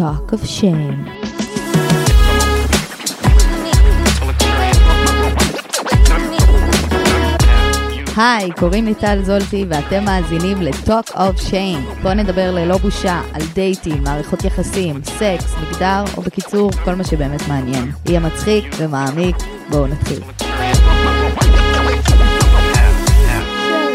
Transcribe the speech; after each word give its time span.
Talk 0.00 0.32
of 0.32 0.42
Shame. 0.56 0.98
היי, 8.16 8.50
קוראים 8.58 8.84
לי 8.84 8.94
טל 8.94 9.22
זולטי 9.22 9.64
ואתם 9.68 10.04
מאזינים 10.04 10.62
ל-Talk 10.62 11.10
of 11.14 11.50
Shame. 11.50 12.02
בואו 12.02 12.14
נדבר 12.14 12.50
ללא 12.50 12.76
בושה 12.76 13.20
על 13.32 13.42
דייטים, 13.54 14.04
מערכות 14.04 14.44
יחסים, 14.44 15.00
סקס, 15.04 15.54
מגדר, 15.62 16.04
או 16.16 16.22
בקיצור, 16.22 16.70
כל 16.84 16.94
מה 16.94 17.04
שבאמת 17.04 17.48
מעניין. 17.48 17.92
יהיה 18.06 18.20
מצחיק 18.20 18.64
ומעמיק, 18.78 19.36
בואו 19.70 19.86
נתחיל. 19.86 20.20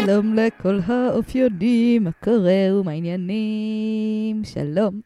שלום 0.06 0.34
לכל 0.34 0.78
האופיונים, 0.86 2.04
מה 2.04 2.10
קורה 2.12 2.80
ומה 2.80 2.90
העניינים? 2.90 4.44
שלום. 4.44 5.00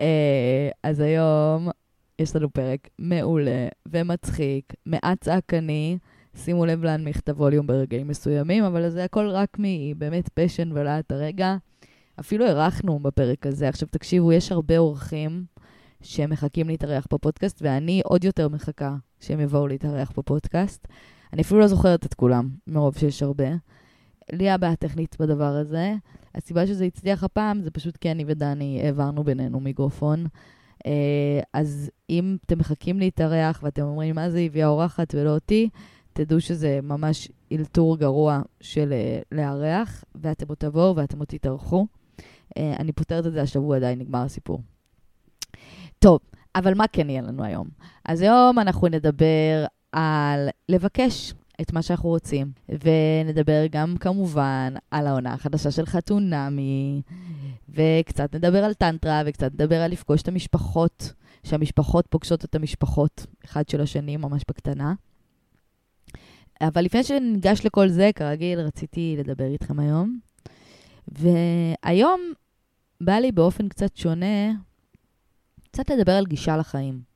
אה, 0.00 0.68
אז 0.82 1.00
היום 1.00 1.68
יש 2.18 2.36
לנו 2.36 2.50
פרק 2.50 2.88
מעולה 2.98 3.68
ומצחיק, 3.86 4.72
מעט 4.86 5.20
צעקני. 5.20 5.98
שימו 6.36 6.66
לב 6.66 6.84
להנמיך 6.84 7.20
את 7.20 7.28
הווליום 7.28 7.66
ברגעים 7.66 8.08
מסוימים, 8.08 8.64
אבל 8.64 8.88
זה 8.88 9.04
הכל 9.04 9.28
רק 9.28 9.56
מבאמת 9.58 10.28
פשן 10.28 10.72
ולהט 10.72 11.12
הרגע. 11.12 11.56
אפילו 12.20 12.46
אירחנו 12.46 12.98
בפרק 12.98 13.46
הזה. 13.46 13.68
עכשיו 13.68 13.88
תקשיבו, 13.88 14.32
יש 14.32 14.52
הרבה 14.52 14.78
אורחים 14.78 15.44
שמחכים 16.02 16.68
להתארח 16.68 17.06
בפודקאסט, 17.12 17.58
ואני 17.62 18.00
עוד 18.04 18.24
יותר 18.24 18.48
מחכה 18.48 18.96
שהם 19.20 19.40
יבואו 19.40 19.66
להתארח 19.66 20.12
בפודקאסט. 20.16 20.86
אני 21.32 21.42
אפילו 21.42 21.60
לא 21.60 21.66
זוכרת 21.66 22.06
את 22.06 22.14
כולם, 22.14 22.48
מרוב 22.66 22.98
שיש 22.98 23.22
הרבה. 23.22 23.48
לי 24.32 24.44
היה 24.44 24.58
בעיה 24.58 24.76
טכנית 24.76 25.16
בדבר 25.20 25.44
הזה. 25.56 25.94
הסיבה 26.34 26.66
שזה 26.66 26.84
הצליח 26.84 27.24
הפעם 27.24 27.62
זה 27.62 27.70
פשוט 27.70 27.96
כי 27.96 28.10
אני 28.10 28.24
ודני 28.26 28.80
העברנו 28.84 29.24
בינינו 29.24 29.60
מיקרופון. 29.60 30.26
אה, 30.86 31.40
אז 31.52 31.90
אם 32.10 32.36
אתם 32.46 32.58
מחכים 32.58 32.98
להתארח 32.98 33.60
ואתם 33.62 33.82
אומרים, 33.82 34.14
מה 34.14 34.30
זה 34.30 34.38
הביאה 34.38 34.66
אורחת 34.68 35.14
ולא 35.14 35.34
אותי, 35.34 35.68
תדעו 36.12 36.40
שזה 36.40 36.80
ממש 36.82 37.28
אלתור 37.52 37.96
גרוע 37.96 38.40
של 38.60 38.92
אה, 38.92 39.20
לארח, 39.32 40.04
ואתם 40.14 40.48
עוד 40.48 40.56
תבואו 40.58 40.96
ואתם 40.96 41.18
עוד 41.18 41.28
תתארחו. 41.28 41.86
אה, 42.58 42.74
אני 42.78 42.92
פותרת 42.92 43.26
את 43.26 43.32
זה 43.32 43.42
השבוע, 43.42 43.78
די 43.78 43.94
נגמר 43.96 44.22
הסיפור. 44.22 44.60
טוב, 45.98 46.18
אבל 46.54 46.74
מה 46.74 46.84
כן 46.92 47.10
יהיה 47.10 47.22
לנו 47.22 47.44
היום? 47.44 47.68
אז 48.04 48.20
היום 48.20 48.58
אנחנו 48.58 48.88
נדבר 48.88 49.64
על 49.92 50.48
לבקש 50.68 51.34
את 51.60 51.72
מה 51.72 51.82
שאנחנו 51.82 52.08
רוצים, 52.08 52.52
ונדבר 52.68 53.66
גם 53.70 53.96
כמובן 54.00 54.74
על 54.90 55.06
העונה 55.06 55.32
החדשה 55.32 55.70
של 55.70 55.86
חתונמי, 55.86 57.02
וקצת 57.68 58.34
נדבר 58.34 58.64
על 58.64 58.74
טנטרה, 58.74 59.22
וקצת 59.26 59.52
נדבר 59.52 59.82
על 59.82 59.90
לפגוש 59.90 60.22
את 60.22 60.28
המשפחות, 60.28 61.12
שהמשפחות 61.42 62.06
פוגשות 62.10 62.44
את 62.44 62.54
המשפחות, 62.54 63.26
אחד 63.44 63.68
של 63.68 63.80
השני, 63.80 64.16
ממש 64.16 64.42
בקטנה. 64.48 64.94
אבל 66.60 66.84
לפני 66.84 67.04
שניגש 67.04 67.60
לכל 67.64 67.88
זה, 67.88 68.10
כרגיל, 68.14 68.60
רציתי 68.60 69.16
לדבר 69.18 69.44
איתכם 69.44 69.80
היום. 69.80 70.18
והיום 71.08 72.20
בא 73.00 73.12
לי 73.12 73.32
באופן 73.32 73.68
קצת 73.68 73.96
שונה, 73.96 74.52
קצת 75.70 75.90
לדבר 75.90 76.12
על 76.12 76.26
גישה 76.26 76.56
לחיים. 76.56 77.15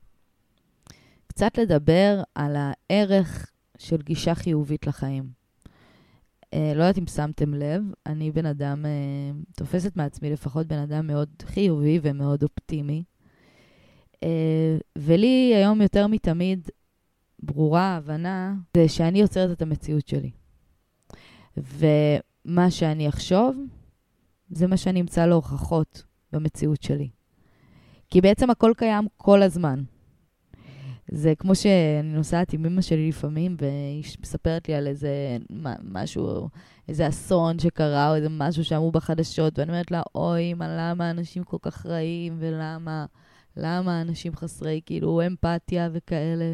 קצת 1.30 1.58
לדבר 1.58 2.22
על 2.34 2.56
הערך 2.56 3.50
של 3.78 3.96
גישה 4.02 4.34
חיובית 4.34 4.86
לחיים. 4.86 5.30
אה, 6.54 6.72
לא 6.74 6.82
יודעת 6.82 6.98
אם 6.98 7.06
שמתם 7.06 7.54
לב, 7.54 7.82
אני 8.06 8.30
בן 8.30 8.46
אדם, 8.46 8.86
אה, 8.86 8.90
תופסת 9.56 9.96
מעצמי 9.96 10.30
לפחות 10.30 10.66
בן 10.66 10.78
אדם 10.78 11.06
מאוד 11.06 11.28
חיובי 11.42 12.00
ומאוד 12.02 12.42
אופטימי. 12.42 13.04
אה, 14.22 14.76
ולי 14.98 15.52
היום 15.54 15.82
יותר 15.82 16.06
מתמיד 16.06 16.68
ברורה 17.42 17.82
ההבנה, 17.82 18.54
זה 18.76 18.88
שאני 18.88 19.20
יוצרת 19.20 19.50
את 19.50 19.62
המציאות 19.62 20.08
שלי. 20.08 20.30
ומה 21.56 22.70
שאני 22.70 23.08
אחשוב, 23.08 23.56
זה 24.50 24.66
מה 24.66 24.76
שאני 24.76 25.00
אמצא 25.00 25.26
לו 25.26 25.34
הוכחות 25.34 26.02
במציאות 26.32 26.82
שלי. 26.82 27.08
כי 28.10 28.20
בעצם 28.20 28.50
הכל 28.50 28.72
קיים 28.76 29.06
כל 29.16 29.42
הזמן. 29.42 29.82
זה 31.12 31.34
כמו 31.38 31.54
שאני 31.54 32.12
נוסעת 32.12 32.52
עם 32.52 32.66
אמא 32.66 32.80
שלי 32.80 33.08
לפעמים, 33.08 33.56
והיא 33.60 34.04
מספרת 34.22 34.68
לי 34.68 34.74
על 34.74 34.86
איזה 34.86 35.36
משהו, 35.82 36.48
איזה 36.88 37.08
אסון 37.08 37.58
שקרה, 37.58 38.10
או 38.10 38.14
איזה 38.14 38.28
משהו 38.30 38.64
שאמרו 38.64 38.92
בחדשות, 38.92 39.58
ואני 39.58 39.70
אומרת 39.70 39.90
לה, 39.90 40.02
אוי, 40.14 40.52
אמא, 40.52 40.64
למה 40.78 41.10
אנשים 41.10 41.44
כל 41.44 41.56
כך 41.62 41.86
רעים, 41.86 42.36
ולמה, 42.38 43.06
למה 43.56 44.00
אנשים 44.00 44.36
חסרי, 44.36 44.80
כאילו, 44.86 45.26
אמפתיה 45.26 45.88
וכאלה. 45.92 46.52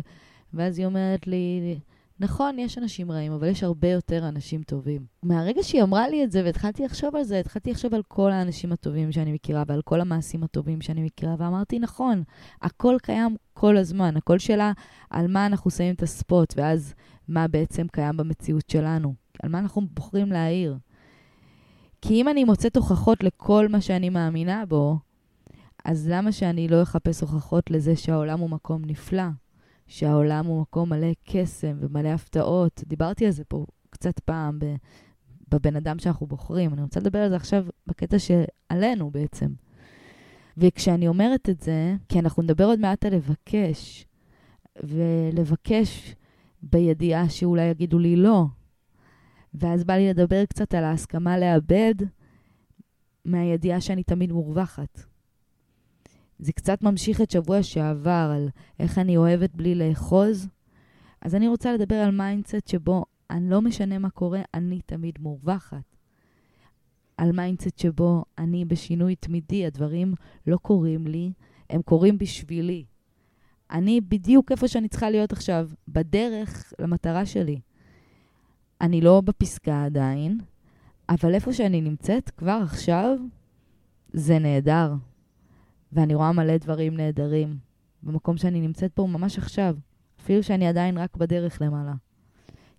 ואז 0.55 0.78
היא 0.78 0.87
אומרת 0.87 1.27
לי, 1.27 1.78
נכון, 2.21 2.59
יש 2.59 2.78
אנשים 2.78 3.12
רעים, 3.12 3.32
אבל 3.32 3.49
יש 3.49 3.62
הרבה 3.62 3.88
יותר 3.88 4.28
אנשים 4.28 4.62
טובים. 4.62 5.06
מהרגע 5.22 5.62
שהיא 5.62 5.82
אמרה 5.82 6.09
לי 6.09 6.25
את 6.25 6.31
זה 6.31 6.43
והתחלתי 6.44 6.84
לחשוב 6.84 7.16
על 7.16 7.22
זה, 7.25 7.41
התחלתי 7.41 7.71
לחשוב 7.71 7.94
על 7.94 8.03
כל 8.09 8.32
האנשים 8.32 8.72
הטובים 8.72 9.12
שאני 9.12 9.32
מכירה 9.32 9.62
ועל 9.66 9.82
כל 9.82 10.00
המעשים 10.00 10.43
הטובים 10.43 10.81
שאני 10.81 11.03
מכירה, 11.03 11.34
ואמרתי, 11.38 11.78
נכון, 11.78 12.22
הכל 12.62 12.97
קיים 13.03 13.37
כל 13.55 13.76
הזמן, 13.76 14.16
הכל 14.16 14.38
שאלה 14.38 14.72
על 15.10 15.26
מה 15.26 15.47
אנחנו 15.47 15.71
שמים 15.71 15.94
את 15.94 16.03
הספוט, 16.03 16.55
ואז 16.56 16.94
מה 17.28 17.49
בעצם 17.49 17.87
קיים 17.93 18.16
במציאות 18.16 18.71
שלנו, 18.71 19.15
על 19.43 19.50
מה 19.50 19.59
אנחנו 19.59 19.82
בוחרים 19.91 20.32
להעיר. 20.32 20.76
כי 22.03 22.15
אם 22.15 22.28
אני 22.28 22.44
מוצאת 22.44 22.76
הוכחות 22.76 23.25
לכל 23.25 23.69
מה 23.69 23.81
שאני 23.81 24.09
מאמינה 24.09 24.66
בו, 24.66 24.99
אז 25.84 26.09
למה 26.09 26.32
שאני 26.32 26.69
לא 26.69 26.82
אחפש 26.82 27.21
הוכחות 27.21 27.71
לזה 27.71 27.97
שהעולם 27.97 28.41
הוא 28.41 28.50
מקום 28.50 28.82
נפלא? 28.84 29.22
שהעולם 29.86 30.47
הוא 30.47 30.60
מקום 30.60 30.91
מלא 30.91 31.12
קסם 31.24 31.76
ומלא 31.80 32.08
הפתעות. 32.08 32.82
דיברתי 32.86 33.26
על 33.26 33.32
זה 33.32 33.44
פה 33.44 33.66
קצת 33.91 34.19
פעם 34.19 34.58
בבן 35.48 35.76
אדם 35.76 35.98
שאנחנו 35.98 36.26
בוחרים. 36.26 36.72
אני 36.72 36.82
רוצה 36.82 37.00
לדבר 37.00 37.19
על 37.19 37.28
זה 37.28 37.36
עכשיו 37.36 37.66
בקטע 37.86 38.16
שעלינו 38.19 39.10
בעצם. 39.10 39.52
וכשאני 40.56 41.08
אומרת 41.08 41.48
את 41.48 41.60
זה, 41.60 41.94
כי 42.08 42.19
אנחנו 42.19 42.42
נדבר 42.42 42.64
עוד 42.64 42.80
מעט 42.80 43.04
על 43.04 43.14
לבקש, 43.14 44.06
ולבקש 44.82 46.14
בידיעה 46.62 47.28
שאולי 47.28 47.64
יגידו 47.64 47.98
לי 47.98 48.16
לא. 48.16 48.44
ואז 49.54 49.84
בא 49.84 49.94
לי 49.94 50.08
לדבר 50.08 50.44
קצת 50.44 50.75
על 50.75 50.84
ההסכמה 50.84 51.38
לאבד 51.38 51.94
מהידיעה 53.25 53.80
שאני 53.80 54.02
תמיד 54.02 54.32
מורווחת. 54.32 55.00
זה 56.38 56.52
קצת 56.52 56.82
ממשיך 56.82 57.20
את 57.20 57.30
שבוע 57.30 57.62
שעבר 57.62 58.32
על 58.36 58.48
איך 58.80 58.98
אני 58.98 59.16
אוהבת 59.16 59.50
בלי 59.54 59.74
לאחוז. 59.74 60.48
אז 61.20 61.34
אני 61.34 61.48
רוצה 61.48 61.72
לדבר 61.72 61.94
על 61.94 62.10
mindset 62.10 62.69
שבו 62.69 63.04
אני 63.30 63.50
לא 63.50 63.62
משנה 63.62 63.98
מה 63.98 64.10
קורה, 64.10 64.42
אני 64.54 64.80
תמיד 64.86 65.19
מורווחת. 65.20 65.96
על 67.16 67.32
mindset 67.32 67.78
שבו 67.78 68.25
אני 68.38 68.64
בשינוי 68.64 69.16
תמידי, 69.16 69.66
הדברים 69.66 70.14
לא 70.46 70.56
קורים 70.56 71.06
לי, 71.06 71.32
הם 71.70 71.82
קורים 71.82 72.19
בשבילי. 72.19 72.84
אני 73.70 74.00
בדיוק 74.00 74.52
איפה 74.52 74.69
שאני 74.69 74.88
צריכה 74.88 75.10
להיות 75.10 75.32
עכשיו, 75.32 75.69
בדרך 75.88 76.72
למטרה 76.78 77.26
שלי. 77.26 77.60
אני 78.80 79.00
לא 79.00 79.20
בפסקה 79.20 79.84
עדיין, 79.84 80.38
אבל 81.08 81.34
איפה 81.34 81.52
שאני 81.52 81.80
נמצאת 81.80 82.30
כבר 82.30 82.60
עכשיו, 82.62 83.19
זה 84.12 84.38
נהדר. 84.38 84.94
ואני 85.96 86.14
רואה 86.14 86.32
מלא 86.32 86.56
דברים 86.56 86.96
נהדרים 86.96 87.58
במקום 88.02 88.36
שאני 88.36 88.60
נמצאת 88.60 88.92
פה 88.92 89.06
ממש 89.06 89.38
עכשיו, 89.38 89.76
אפילו 90.20 90.42
שאני 90.42 90.66
עדיין 90.68 90.98
רק 90.98 91.16
בדרך 91.16 91.62
למעלה. 91.62 91.94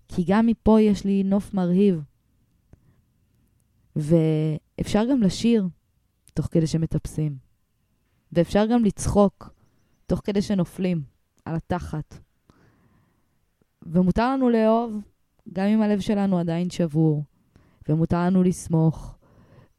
כי 0.08 0.24
גם 0.26 0.46
מפה 0.46 0.80
יש 0.80 1.04
לי 1.04 1.22
נוף 1.22 1.54
מרהיב. 1.54 2.02
ואפשר 3.96 5.04
גם 5.10 5.22
לשיר 5.22 5.68
תוך 6.34 6.48
כדי 6.50 6.66
שמטפסים. 6.66 7.36
ואפשר 8.32 8.66
גם 8.66 8.84
לצחוק 8.84 9.54
תוך 10.06 10.20
כדי 10.24 10.42
שנופלים 10.42 11.02
על 11.44 11.54
התחת. 11.54 12.18
ומותר 13.82 14.32
לנו 14.32 14.50
לאהוב 14.50 14.92
גם 15.52 15.66
אם 15.66 15.82
הלב 15.82 16.00
שלנו 16.00 16.38
עדיין 16.38 16.70
שבור. 16.70 17.24
ומותר 17.88 18.18
לנו 18.26 18.42
לסמוך 18.42 19.18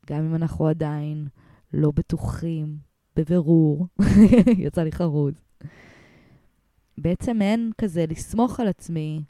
גם 0.07 0.25
אם 0.25 0.35
אנחנו 0.35 0.67
עדיין 0.67 1.27
לא 1.73 1.91
בטוחים 1.95 2.88
בבירור, 3.15 3.87
יצא 4.65 4.83
לי 4.83 4.91
חרוז. 4.91 5.33
בעצם 6.97 7.41
אין 7.41 7.71
כזה 7.77 8.05
לסמוך 8.09 8.59
על 8.59 8.67
עצמי 8.67 9.23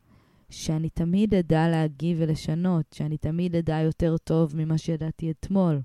שאני 0.49 0.89
תמיד 0.89 1.33
אדע 1.33 1.67
להגיב 1.67 2.17
ולשנות, 2.21 2.85
שאני 2.93 3.17
תמיד 3.17 3.55
אדע 3.55 3.79
יותר 3.79 4.17
טוב 4.17 4.55
ממה 4.55 4.77
שידעתי 4.77 5.31
אתמול, 5.31 5.81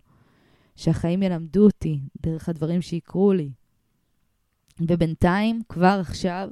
שהחיים 0.77 1.23
ילמדו 1.23 1.65
אותי 1.65 2.01
דרך 2.23 2.49
הדברים 2.49 2.83
שיקרו 2.83 3.33
לי. 3.33 3.51
ובינתיים, 4.81 5.61
כבר 5.69 5.99
עכשיו, 6.01 6.51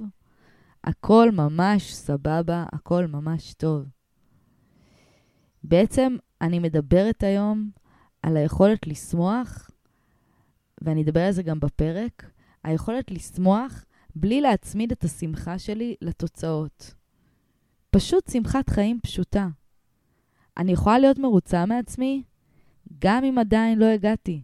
הכל 0.84 1.30
ממש 1.32 1.94
סבבה, 1.94 2.64
הכל 2.72 3.06
ממש 3.06 3.54
טוב. 3.54 3.84
בעצם 5.64 6.16
אני 6.40 6.58
מדברת 6.58 7.22
היום 7.22 7.70
על 8.22 8.36
היכולת 8.36 8.86
לשמוח 8.86 9.70
ואני 10.82 11.02
אדבר 11.02 11.20
על 11.20 11.32
זה 11.32 11.43
גם 11.43 11.61
בפרק, 11.61 12.31
היכולת 12.64 13.11
לשמוח 13.11 13.84
בלי 14.14 14.40
להצמיד 14.40 14.93
את 14.93 15.05
השמחה 15.05 15.58
שלי 15.58 15.94
לתוצאות. 16.00 16.94
פשוט 17.90 18.31
שמחת 18.31 18.70
חיים 18.70 19.00
פשוטה. 19.02 19.49
אני 20.56 20.73
יכולה 20.73 20.99
להיות 20.99 21.19
מרוצה 21.19 21.67
מעצמי, 21.67 22.23
גם 22.99 23.25
אם 23.25 23.38
עדיין 23.38 23.79
לא 23.79 23.84
הגעתי. 23.84 24.43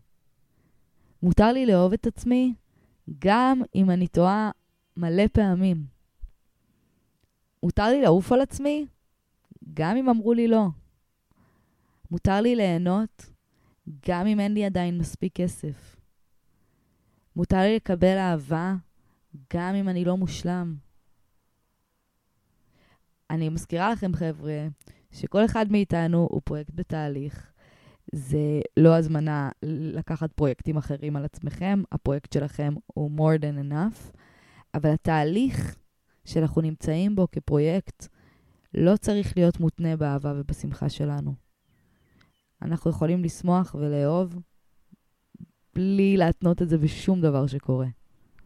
מותר 1.22 1.52
לי 1.52 1.66
לאהוב 1.66 1.92
את 1.92 2.06
עצמי, 2.06 2.54
גם 3.18 3.62
אם 3.74 3.90
אני 3.90 4.08
טועה 4.08 4.50
מלא 4.96 5.26
פעמים. 5.32 5.86
מותר 7.62 7.86
לי 7.88 8.02
לעוף 8.02 8.32
על 8.32 8.40
עצמי, 8.40 8.86
גם 9.74 9.96
אם 9.96 10.08
אמרו 10.08 10.32
לי 10.32 10.48
לא. 10.48 10.66
מותר 12.10 12.40
לי 12.40 12.56
ליהנות, 12.56 13.26
גם 14.08 14.26
אם 14.26 14.40
אין 14.40 14.54
לי 14.54 14.64
עדיין 14.64 14.98
מספיק 14.98 15.32
כסף. 15.34 15.97
מותר 17.38 17.58
לי 17.60 17.76
לקבל 17.76 18.18
אהבה, 18.18 18.74
גם 19.54 19.74
אם 19.74 19.88
אני 19.88 20.04
לא 20.04 20.16
מושלם. 20.16 20.76
אני 23.30 23.48
מזכירה 23.48 23.92
לכם, 23.92 24.14
חבר'ה, 24.14 24.66
שכל 25.10 25.44
אחד 25.44 25.72
מאיתנו 25.72 26.28
הוא 26.30 26.40
פרויקט 26.44 26.70
בתהליך. 26.74 27.52
זה 28.12 28.60
לא 28.76 28.96
הזמנה 28.96 29.50
לקחת 29.62 30.32
פרויקטים 30.32 30.76
אחרים 30.76 31.16
על 31.16 31.24
עצמכם, 31.24 31.82
הפרויקט 31.92 32.32
שלכם 32.32 32.74
הוא 32.86 33.10
more 33.18 33.40
than 33.40 33.72
enough, 33.72 34.18
אבל 34.74 34.90
התהליך 34.90 35.76
שאנחנו 36.24 36.60
נמצאים 36.60 37.16
בו 37.16 37.26
כפרויקט 37.32 38.06
לא 38.74 38.96
צריך 38.96 39.36
להיות 39.36 39.60
מותנה 39.60 39.96
באהבה 39.96 40.32
ובשמחה 40.36 40.88
שלנו. 40.88 41.34
אנחנו 42.62 42.90
יכולים 42.90 43.24
לשמוח 43.24 43.74
ולאהוב 43.74 44.34
בלי 45.74 46.16
להתנות 46.16 46.62
את 46.62 46.68
זה 46.68 46.78
בשום 46.78 47.20
דבר 47.20 47.46
שקורה. 47.46 47.86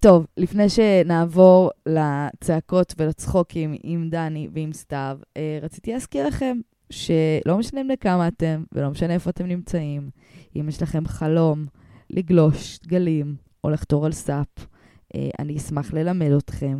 טוב, 0.00 0.26
לפני 0.36 0.68
שנעבור 0.68 1.70
לצעקות 1.86 2.94
ולצחוקים 2.98 3.74
עם 3.82 4.10
דני 4.10 4.48
ועם 4.52 4.72
סתיו, 4.72 5.18
אה, 5.36 5.58
רציתי 5.62 5.92
להזכיר 5.92 6.26
לכם 6.26 6.58
שלא 6.90 7.58
משנה 7.58 7.84
בני 7.84 7.96
כמה 7.96 8.28
אתם 8.28 8.64
ולא 8.72 8.90
משנה 8.90 9.14
איפה 9.14 9.30
אתם 9.30 9.46
נמצאים, 9.46 10.10
אם 10.56 10.68
יש 10.68 10.82
לכם 10.82 11.06
חלום 11.06 11.66
לגלוש 12.10 12.78
גלים 12.86 13.34
או 13.64 13.70
לחתור 13.70 14.06
על 14.06 14.12
סאפ, 14.12 14.66
אה, 15.14 15.28
אני 15.38 15.56
אשמח 15.56 15.92
ללמד 15.92 16.30
אתכם. 16.30 16.78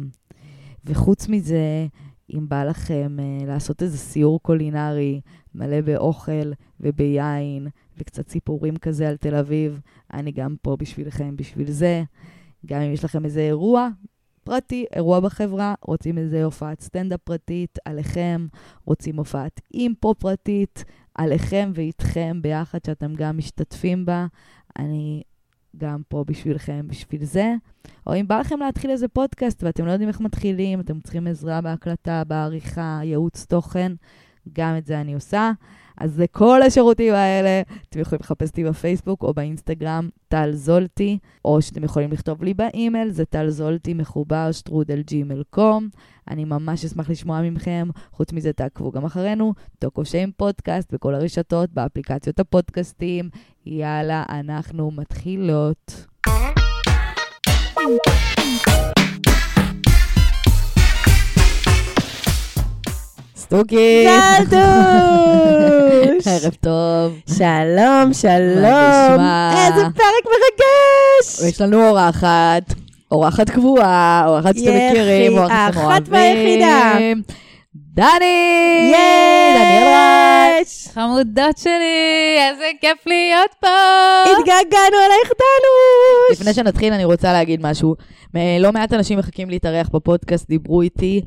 וחוץ 0.85 1.29
מזה, 1.29 1.87
אם 2.35 2.49
בא 2.49 2.65
לכם 2.65 3.17
uh, 3.19 3.47
לעשות 3.47 3.83
איזה 3.83 3.99
סיור 3.99 4.41
קולינרי 4.43 5.21
מלא 5.55 5.81
באוכל 5.81 6.53
וביין 6.81 7.69
וקצת 7.99 8.29
סיפורים 8.29 8.77
כזה 8.77 9.09
על 9.09 9.17
תל 9.17 9.35
אביב, 9.35 9.81
אני 10.13 10.33
גם 10.33 10.57
פה 10.63 10.77
בשבילכם 10.77 11.37
בשביל 11.37 11.71
זה. 11.71 12.03
גם 12.67 12.81
אם 12.81 12.93
יש 12.93 13.05
לכם 13.05 13.25
איזה 13.25 13.41
אירוע 13.41 13.89
פרטי, 14.45 14.85
אירוע 14.95 15.21
בחברה, 15.21 15.75
רוצים 15.83 16.19
איזה 16.19 16.45
הופעת 16.45 16.81
סטנדאפ 16.81 17.21
פרטית 17.25 17.79
עליכם, 17.85 18.47
רוצים 18.85 19.17
הופעת 19.17 19.61
אימפו 19.75 20.15
פרטית 20.15 20.85
עליכם 21.15 21.71
ואיתכם 21.75 22.39
ביחד, 22.43 22.79
שאתם 22.87 23.15
גם 23.15 23.37
משתתפים 23.37 24.05
בה, 24.05 24.27
אני 24.79 25.23
גם 25.77 26.03
פה 26.09 26.25
בשבילכם, 26.27 26.89
בשביל 26.89 27.25
זה. 27.25 27.55
או 28.07 28.15
אם 28.17 28.29
בא 28.29 28.41
לכם 28.41 28.59
להתחיל 28.61 28.91
איזה 28.91 29.09
פודקאסט 29.09 29.63
ואתם 29.63 29.87
לא 29.87 29.91
יודעים 29.91 30.09
איך 30.09 30.21
מתחילים, 30.21 30.81
אתם 30.81 31.01
צריכים 31.01 31.27
עזרה 31.27 31.61
בהקלטה, 31.61 32.25
בעריכה, 32.25 33.01
ייעוץ 33.03 33.47
תוכן, 33.47 33.93
גם 34.53 34.77
את 34.79 34.87
זה 34.87 35.01
אני 35.01 35.15
עושה. 35.15 35.53
אז 35.99 36.21
לכל 36.21 36.63
השירותים 36.63 37.15
האלה, 37.15 37.63
אתם 37.89 38.01
יכולים 38.01 38.21
לחפש 38.23 38.49
אותי 38.49 38.65
בפייסבוק 38.65 39.23
או 39.23 39.35
באינסטגרם, 39.35 40.09
טל 40.29 40.53
זולטי, 40.53 41.19
או 41.45 41.63
שאתם 41.63 41.85
יכולים 41.85 42.13
לכתוב 42.13 42.43
לי 42.43 42.55
באימייל, 42.55 43.11
זה 43.11 43.25
טל 43.25 43.49
זולטי 43.49 43.95
מחובר 43.95 44.53
שטרודל 44.53 45.03
ג'ימל 45.03 45.43
קום. 45.51 45.89
אני 46.29 46.45
ממש 46.45 46.85
אשמח 46.85 47.11
לשמוע 47.11 47.43
מכם. 47.43 47.89
חוץ 48.13 48.33
מזה, 48.33 48.53
תעקבו 48.53 48.93
גם 48.93 49.05
אחרינו, 49.05 49.55
טוקו 49.79 50.05
שיים 50.05 50.33
פודקאסט 50.37 50.93
בכל 50.93 51.15
הרשתות, 51.15 51.71
באפליקציות 51.71 52.41
הפודקאסטים. 52.41 53.31
יאללה, 53.67 54.25
אנחנו 54.29 54.91
מתחילות. 54.91 56.07
סטוקי! 63.53 64.07
זלדוש! 64.39 64.63
ערב 66.27 66.55
טוב. 66.61 67.19
שלום, 67.37 68.13
שלום. 68.13 69.21
איזה 69.57 69.83
פרק 69.95 70.25
מרגש! 70.27 71.41
יש 71.49 71.61
לנו 71.61 71.89
אורחת, 71.89 72.75
אורחת 73.11 73.51
קבועה, 73.51 74.25
אורחת 74.27 74.57
שאתם 74.57 74.71
מכירים, 74.91 75.39
אורחת 75.39 75.51
שאתם 75.75 75.79
האחת 75.79 76.09
אוהבים. 76.09 76.13
והיחידה. 76.13 76.93
דני! 77.75 78.91
ייי! 78.93 79.55
דניאל 79.55 79.87
רייש! 79.87 80.89
חמודות 80.89 81.59
שלי, 81.59 82.39
איזה 82.51 82.65
כיף 82.81 83.07
להיות 83.07 83.55
פה. 83.61 83.69
התגעגענו 84.25 84.97
אלייך 85.07 85.33
דנוש! 85.33 86.41
לפני 86.41 86.55
שנתחיל, 86.55 86.93
אני 86.93 87.05
רוצה 87.05 87.33
להגיד 87.33 87.61
משהו. 87.63 87.97
לא 88.61 88.73
מעט 88.73 88.93
אנשים 88.93 89.19
מחכים 89.19 89.51
להתארח 89.51 89.89
בפודקאסט, 89.89 90.49
דיברו 90.49 90.83
איתי, 90.83 91.21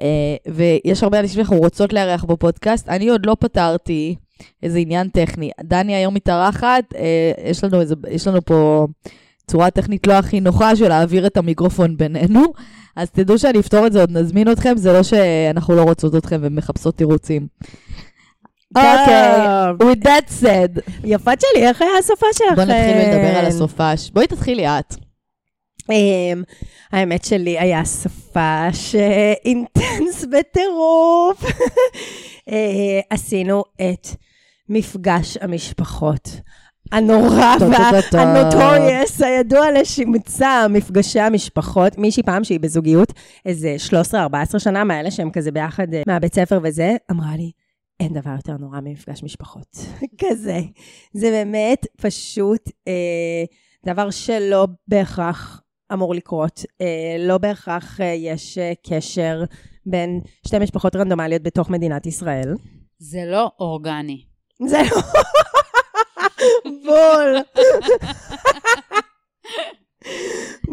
אה, 0.00 0.06
ויש 0.48 1.02
הרבה 1.02 1.20
אנשים 1.20 1.36
שאנחנו 1.36 1.58
רוצות 1.58 1.92
לארח 1.92 2.24
בפודקאסט. 2.24 2.88
אני 2.88 3.08
עוד 3.08 3.26
לא 3.26 3.36
פתרתי 3.40 4.14
איזה 4.62 4.78
עניין 4.78 5.08
טכני. 5.08 5.50
דני 5.60 5.94
היום 5.94 6.14
מתארחת, 6.14 6.84
אה, 6.94 7.32
יש 7.50 7.64
לנו, 7.64 7.80
איזה, 7.80 7.94
יש 8.10 8.26
לנו 8.26 8.44
פה 8.44 8.86
צורה 9.52 9.70
טכנית 9.70 10.06
לא 10.06 10.12
הכי 10.12 10.40
נוחה 10.40 10.76
של 10.76 10.88
להעביר 10.88 11.26
את 11.26 11.36
המיקרופון 11.36 11.96
בינינו, 11.96 12.42
אז 12.96 13.10
תדעו 13.10 13.38
שאני 13.38 13.60
אפתור 13.60 13.86
את 13.86 13.92
זה, 13.92 14.00
עוד 14.00 14.10
נזמין 14.10 14.52
אתכם, 14.52 14.76
זה 14.76 14.92
לא 14.92 15.02
שאנחנו 15.02 15.76
לא 15.76 15.82
רוצות 15.82 16.14
אתכם 16.16 16.40
ומחפשות 16.42 16.96
תירוצים. 16.96 17.46
אוקיי, 18.76 19.70
with 19.80 20.04
that 20.04 20.42
said, 20.42 20.80
יפת 21.04 21.40
שלי, 21.40 21.66
איך 21.68 21.82
היה 21.82 21.90
הסופה 21.98 22.26
שלכם? 22.32 22.54
בוא 22.54 22.64
נתחיל 22.64 22.96
לדבר 22.96 23.38
על 23.38 23.46
הסופש. 23.46 24.10
בואי 24.12 24.26
תתחילי 24.26 24.66
את. 24.68 24.94
אמ, 25.90 26.42
האמת 26.92 27.24
שלי 27.24 27.58
היה 27.58 27.84
סופה 27.84 28.68
שאינטנס 28.72 30.24
בטירוף. 30.24 31.44
אה, 32.50 33.00
עשינו 33.10 33.64
את 33.76 34.06
מפגש 34.68 35.36
המשפחות. 35.40 36.28
הנורא. 36.92 37.56
והנוטוריוס, 38.12 39.22
הידוע 39.22 39.66
לשמצה, 39.80 40.66
מפגשי 40.70 41.20
המשפחות. 41.20 41.98
מישהי 41.98 42.22
פעם 42.22 42.44
שהיא 42.44 42.60
בזוגיות, 42.60 43.12
איזה 43.46 43.76
13-14 44.54 44.58
שנה, 44.58 44.84
מאלה 44.84 45.10
שהם 45.10 45.30
כזה 45.30 45.50
ביחד 45.50 45.94
אה, 45.94 46.02
מהבית 46.06 46.34
ספר 46.34 46.60
וזה, 46.62 46.96
אמרה 47.10 47.36
לי, 47.36 47.50
אין 48.00 48.12
דבר 48.12 48.30
יותר 48.36 48.56
נורא 48.56 48.80
ממפגש 48.80 49.22
משפחות. 49.22 49.76
כזה. 50.22 50.60
זה 51.12 51.30
באמת 51.30 51.86
פשוט 51.96 52.70
אה, 52.88 53.44
דבר 53.86 54.10
שלא 54.10 54.66
בהכרח 54.88 55.62
אמור 55.92 56.14
לקרות. 56.14 56.64
אה, 56.80 57.16
לא 57.18 57.38
בהכרח 57.38 58.00
אה, 58.00 58.06
יש 58.06 58.58
אה, 58.58 58.72
קשר 58.86 59.44
בין 59.86 60.20
שתי 60.46 60.58
משפחות 60.58 60.96
רנדומליות 60.96 61.42
בתוך 61.42 61.70
מדינת 61.70 62.06
ישראל. 62.06 62.54
זה 62.98 63.24
לא 63.26 63.50
אורגני. 63.60 64.24
זה 64.66 64.82
לא... 64.90 65.02
בול. 66.84 67.36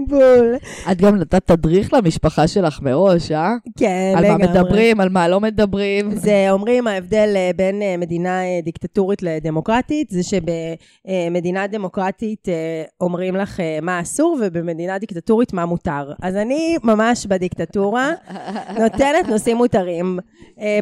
בול. 0.07 0.55
את 0.91 1.01
גם 1.01 1.15
נתת 1.15 1.48
תדריך 1.48 1.93
למשפחה 1.93 2.48
שלך 2.48 2.81
מראש, 2.81 3.31
אה? 3.31 3.53
כן, 3.77 4.13
על 4.17 4.24
לגמרי. 4.24 4.45
מה 4.45 4.51
מדברים, 4.51 5.00
על 5.00 5.09
מה 5.09 5.27
לא 5.27 5.39
מדברים. 5.39 6.15
זה 6.15 6.48
אומרים 6.51 6.88
ההבדל 6.88 7.33
אה, 7.36 7.51
בין 7.55 7.81
אה, 7.81 7.98
מדינה 7.98 8.43
אה, 8.43 8.59
דיקטטורית 8.63 9.24
לדמוקרטית, 9.24 10.09
זה 10.09 10.21
שבמדינה 10.24 11.67
דמוקרטית 11.67 12.48
אומרים 13.01 13.36
לך 13.36 13.59
מה 13.81 14.01
אסור, 14.01 14.38
ובמדינה 14.41 14.98
דיקטטורית 14.98 15.53
מה 15.53 15.65
מותר. 15.65 16.13
אז 16.21 16.36
אני 16.36 16.77
ממש 16.83 17.25
בדיקטטורה, 17.25 18.13
נותנת 18.79 19.27
נושאים 19.29 19.57
מותרים. 19.57 20.19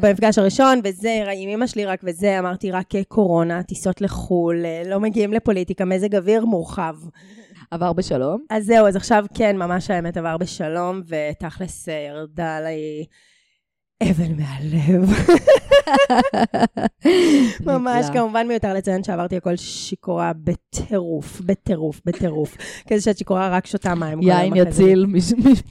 במפגש 0.02 0.38
הראשון, 0.38 0.80
וזה, 0.84 1.24
עם 1.36 1.50
אמא 1.50 1.68
שלי 1.68 1.86
רק 1.86 2.00
וזה, 2.04 2.40
אמרתי 2.40 2.72
רק 2.72 2.90
קורונה, 3.08 3.64
טיסות 3.64 4.02
לחו"ל, 4.02 4.66
לא 4.86 5.00
מגיעים 5.00 5.34
לפוליטיקה, 5.34 5.86
מזג 5.86 6.16
אוויר 6.16 6.46
מורחב. 6.46 6.96
עבר 7.72 7.94
בשלום. 7.94 8.42
אז 8.50 8.66
זהו, 8.66 8.88
אז 8.88 8.96
עכשיו 8.96 9.26
כן, 9.34 9.58
ממש 9.58 9.92
האמת 9.92 10.18
עבר 10.18 10.38
בשלום, 10.38 11.02
ותכלס 11.08 11.90
אה, 11.90 11.94
ירדה 11.94 12.58
עליי 12.58 13.06
אבן 14.04 14.32
מהלב. 14.38 15.10
ממש. 17.66 18.06
כמובן 18.14 18.48
מיותר 18.48 18.74
לציין 18.74 19.04
שעברתי 19.04 19.38
הכל 19.38 19.56
שיכורה 19.56 20.32
בטירוף, 20.44 21.42
בטירוף, 21.46 22.02
בטירוף. 22.06 22.58
כזה 22.88 23.02
שאת 23.02 23.18
שיכורה 23.18 23.50
רק 23.50 23.66
שותה 23.66 23.96
מים. 23.96 24.22
יין. 24.22 24.56
יציל 24.56 25.06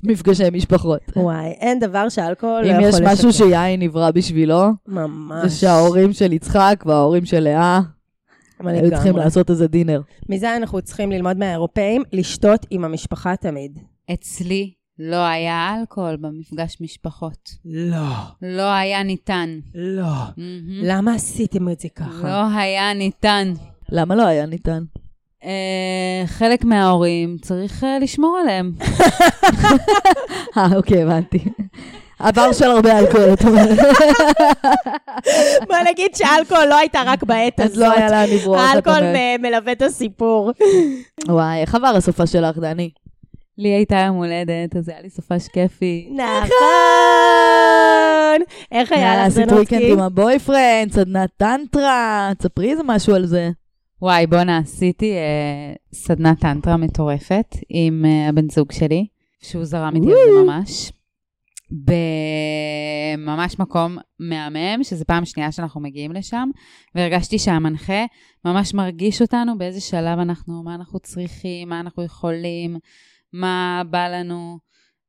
מפגשי 0.04 0.50
משפחות. 0.52 1.00
וואי, 1.16 1.46
אין 1.46 1.80
דבר 1.80 2.08
שאלכוהול 2.08 2.62
לא 2.64 2.70
אם 2.70 2.72
יכול 2.72 2.88
יש 2.88 2.94
לשקר. 2.94 3.12
משהו 3.12 3.32
שיין 3.32 3.82
נברא 3.82 4.10
בשבילו, 4.10 4.62
ממש. 4.88 5.50
זה 5.50 5.56
שההורים 5.60 6.12
של 6.12 6.32
יצחק 6.32 6.84
וההורים 6.86 7.24
של 7.24 7.40
לאה 7.40 7.80
היו 8.64 8.90
צריכים 8.90 9.16
לעשות 9.16 9.50
איזה 9.50 9.68
דינר. 9.68 10.00
מזה 10.28 10.56
אנחנו 10.56 10.82
צריכים 10.82 11.12
ללמוד 11.12 11.36
מהאירופאים, 11.36 12.02
לשתות 12.12 12.66
עם 12.70 12.84
המשפחה 12.84 13.36
תמיד. 13.36 13.78
אצלי 14.12 14.72
לא 14.98 15.16
היה 15.26 15.76
אלכוהול 15.80 16.16
במפגש 16.16 16.76
משפחות. 16.80 17.50
לא. 17.64 18.06
לא 18.42 18.72
היה 18.72 19.02
ניתן. 19.02 19.58
לא. 19.74 20.14
למה 20.82 21.14
עשיתם 21.14 21.68
את 21.68 21.80
זה 21.80 21.88
ככה? 21.88 22.28
לא 22.28 22.58
היה 22.58 22.94
ניתן. 22.94 23.52
למה 23.88 24.14
לא 24.14 24.26
היה 24.26 24.46
ניתן? 24.46 24.84
אה, 25.44 26.22
חלק 26.26 26.64
מההורים 26.64 27.36
צריך 27.38 27.84
אה, 27.84 27.98
לשמור 27.98 28.38
עליהם. 28.42 28.72
אה, 30.56 30.76
אוקיי, 30.76 31.02
הבנתי. 31.02 31.44
עבר 32.18 32.52
של 32.52 32.64
הרבה 32.64 32.98
אלכוהול, 32.98 33.32
את 33.32 33.44
אומרת. 33.44 33.78
בוא 35.68 35.76
נגיד 35.90 36.14
שאלכוהול 36.14 36.64
לא 36.68 36.76
הייתה 36.78 37.02
רק 37.06 37.22
בעת 37.22 37.60
הזאת. 37.60 37.72
אז 37.72 37.78
לא 37.78 37.92
היה 37.92 38.10
לאן 38.10 38.28
לברוח, 38.34 38.60
את 38.60 38.74
האלכוהול 38.74 38.98
אומרת. 38.98 39.16
מ- 39.38 39.42
מלווה 39.42 39.72
את 39.72 39.82
הסיפור. 39.82 40.50
וואי, 41.28 41.60
איך 41.60 41.74
עבר 41.74 41.86
הסופה 41.96 42.26
שלך, 42.26 42.58
דני? 42.58 42.90
לי 43.58 43.68
הייתה 43.68 43.96
יום 44.06 44.16
הולדת, 44.16 44.76
אז 44.76 44.88
היה 44.88 44.98
לי 45.02 45.10
סופש 45.10 45.48
כיפי. 45.48 46.08
נכון. 46.10 46.56
איך 48.72 48.92
היה 48.92 49.16
לך 49.16 49.26
עשית 49.26 49.52
וויקנד 49.52 49.78
זנוצקי? 49.78 49.92
עם 49.92 50.00
הבויפרנד, 50.00 50.92
סדנת 50.92 51.30
טנטרה, 51.36 52.30
תספרי 52.38 52.70
איזה 52.70 52.82
משהו 52.86 53.14
על 53.14 53.26
זה. 53.26 53.50
וואי, 54.02 54.26
בואנה, 54.26 54.58
עשיתי 54.58 55.12
אה, 55.12 55.74
סדנת 55.94 56.40
טנטרה 56.40 56.76
מטורפת 56.76 57.56
עם 57.68 58.04
אה, 58.04 58.28
הבן 58.28 58.50
זוג 58.50 58.72
שלי, 58.72 59.06
שהוא 59.42 59.64
זרם 59.64 59.92
איתי 59.96 60.06
על 60.06 60.16
זה 60.34 60.42
ממש. 60.44 60.92
בממש 61.70 63.58
מקום 63.58 63.98
מהמם, 64.20 64.84
שזו 64.84 65.04
פעם 65.04 65.24
שנייה 65.24 65.52
שאנחנו 65.52 65.80
מגיעים 65.80 66.12
לשם, 66.12 66.50
והרגשתי 66.94 67.38
שהמנחה 67.38 68.04
ממש 68.44 68.74
מרגיש 68.74 69.22
אותנו 69.22 69.58
באיזה 69.58 69.80
שלב 69.80 70.18
אנחנו, 70.18 70.62
מה 70.62 70.74
אנחנו 70.74 71.00
צריכים, 71.00 71.68
מה 71.68 71.80
אנחנו 71.80 72.04
יכולים, 72.04 72.78
מה 73.32 73.82
בא 73.90 74.08
לנו, 74.08 74.58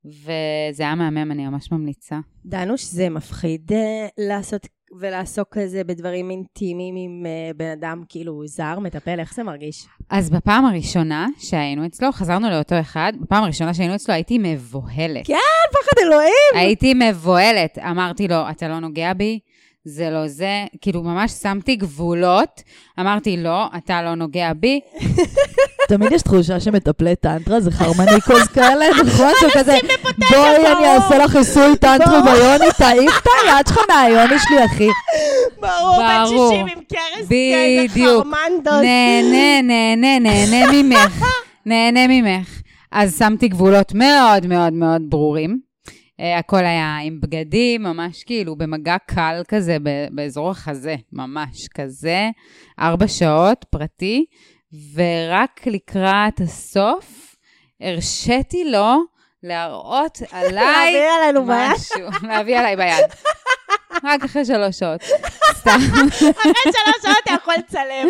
וזה 0.06 0.84
היה 0.84 0.96
מהמם, 0.96 1.32
אני 1.32 1.48
ממש 1.48 1.72
ממליצה. 1.72 2.20
דנו 2.46 2.78
שזה 2.78 3.10
מפחיד 3.10 3.72
אה, 3.72 4.08
לעשות 4.28 4.68
ולעסוק 5.00 5.48
כזה 5.52 5.84
בדברים 5.84 6.30
אינטימיים 6.30 6.96
עם 6.98 7.26
אה, 7.26 7.52
בן 7.58 7.72
אדם 7.72 8.04
כאילו 8.10 8.48
זר, 8.48 8.80
מטפל, 8.80 9.20
איך 9.20 9.34
זה 9.34 9.44
מרגיש? 9.44 9.86
אז 10.10 10.30
בפעם 10.30 10.66
הראשונה 10.66 11.28
שהיינו 11.40 11.86
אצלו, 11.86 12.12
חזרנו 12.12 12.50
לאותו 12.50 12.80
אחד, 12.80 13.14
בפעם 13.22 13.44
הראשונה 13.44 13.74
שהיינו 13.74 13.96
אצלו 13.96 14.14
הייתי 14.14 14.38
מבוהלת. 14.38 15.28
כן, 15.28 15.36
פחד 15.72 16.02
אלוהים! 16.06 16.56
הייתי 16.56 16.94
מבוהלת. 16.94 17.78
אמרתי 17.78 18.28
לו, 18.28 18.50
אתה 18.50 18.68
לא 18.68 18.80
נוגע 18.80 19.14
בי? 19.14 19.40
זה 19.88 20.10
לא 20.10 20.28
זה. 20.28 20.66
כאילו, 20.82 21.04
ממש 21.04 21.32
שמתי 21.32 21.76
גבולות. 21.76 22.62
אמרתי, 23.00 23.38
לא, 23.38 23.66
אתה 23.78 24.02
לא 24.02 24.16
נוגע 24.16 24.52
בי. 24.54 24.80
תמיד 25.88 26.12
יש 26.12 26.22
תחושה 26.22 26.60
שמטפלי 26.60 27.16
טנטרה 27.16 27.60
זה 27.60 27.72
חרמניקוז 27.72 28.48
כאלה, 28.56 28.86
נכון? 29.06 29.32
שהוא 29.40 29.52
כזה, 29.54 29.78
בואי 30.30 30.56
אני 30.58 30.86
אעשה 30.96 31.18
לך 31.18 31.36
עיסוי 31.36 31.78
טנטרי 31.78 32.22
ביוני, 32.24 32.72
תעיף 32.78 33.22
את 33.22 33.28
היד 33.44 33.68
שלך 33.68 33.80
מהיוני 33.90 34.40
שלי, 34.40 34.66
אחי. 34.66 34.88
ברור, 35.62 35.98
בן 35.98 36.24
ברור. 36.26 36.52
60 36.54 36.68
עם 36.68 36.84
קרס 36.90 37.28
בדיוק. 37.90 38.24
חרמנדוס. 38.24 38.82
נהנה, 38.82 39.62
נהנה, 39.62 40.20
נהנה 40.20 40.72
ממך. 40.74 41.26
נהנה 41.66 42.08
ממך. 42.08 42.62
אז 42.92 43.18
שמתי 43.18 43.48
גבולות 43.48 43.94
מאוד 43.94 44.46
מאוד 44.48 44.74
מאוד 44.74 45.02
ברורים. 45.10 45.67
Uh, 46.22 46.40
הכל 46.40 46.66
היה 46.66 46.98
עם 47.04 47.20
בגדים, 47.22 47.84
ממש 47.84 48.24
כאילו 48.24 48.56
במגע 48.56 48.98
קל 49.06 49.42
כזה, 49.48 49.78
באזור 50.12 50.50
החזה, 50.50 50.96
ממש 51.14 51.68
כזה. 51.68 52.30
ארבע 52.80 53.08
שעות, 53.08 53.66
פרטי, 53.70 54.26
ורק 54.94 55.68
לקראת 55.68 56.42
הסוף 56.42 57.36
הרשיתי 57.82 58.72
לו 58.72 59.04
להראות 59.44 60.18
עליי. 60.32 60.94
משהו, 61.46 62.08
להביא 62.28 62.60
עליי 62.60 62.76
ביד. 62.76 63.06
רק 64.04 64.24
אחרי 64.24 64.46
שלוש 64.46 64.80
שעות. 64.80 65.02
סתם. 65.60 65.78
אחרי 65.80 66.62
שלוש 66.64 67.02
שעות 67.02 67.18
אתה 67.24 67.34
יכול 67.34 67.54
לצלם. 67.58 68.08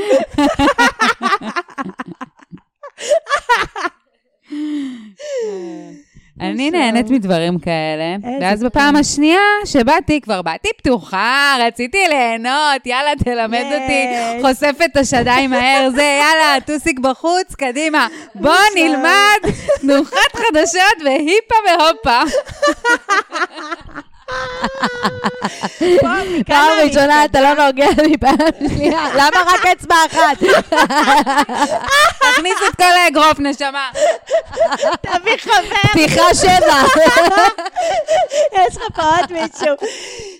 אני 6.42 6.72
נהנית 6.72 7.10
מדברים 7.10 7.60
כאלה, 7.60 8.16
ואז 8.42 8.64
בפעם 8.64 8.96
השנייה 8.96 9.40
שבאתי, 9.66 10.22
כבר 10.22 10.42
באתי 10.42 10.70
פתוחה, 10.78 11.56
רציתי 11.60 11.98
ליהנות, 12.10 12.86
יאללה, 12.86 13.12
תלמד 13.24 13.66
אותי. 13.74 14.08
חושפת 14.42 14.86
את 14.92 14.98
השדיים 14.98 15.50
מהר, 15.50 15.90
זה, 15.90 16.20
יאללה, 16.22 16.58
טוסיק 16.66 17.00
בחוץ, 17.00 17.56
קדימה. 17.56 18.08
בוא 18.36 18.56
נלמד 18.76 19.54
תנוחת 19.82 20.36
חדשות 20.36 20.98
והיפה 21.06 21.56
והופה. 21.68 22.22
פעם 26.48 26.70
ראשונה 26.84 27.26
אתה 27.26 27.42
לא 27.42 27.66
נוגע 27.66 27.88
לי 27.98 28.18
פעם 28.18 28.36
שנייה, 28.68 29.08
למה 29.20 29.42
רק 29.48 29.66
אצבע 29.66 29.96
אחת? 30.06 30.38
תכניס 32.32 32.58
את 32.70 32.76
כל 32.76 32.84
האגרוף, 32.84 33.40
נשמה. 33.40 33.90
תביא 35.02 35.38
חבר, 35.38 35.90
פתיחה 35.92 36.34
שבע. 36.42 36.84
יש 38.54 38.78
לך 38.78 38.84
פה 38.96 39.02
עוד 39.02 39.32
מישהו. 39.32 39.76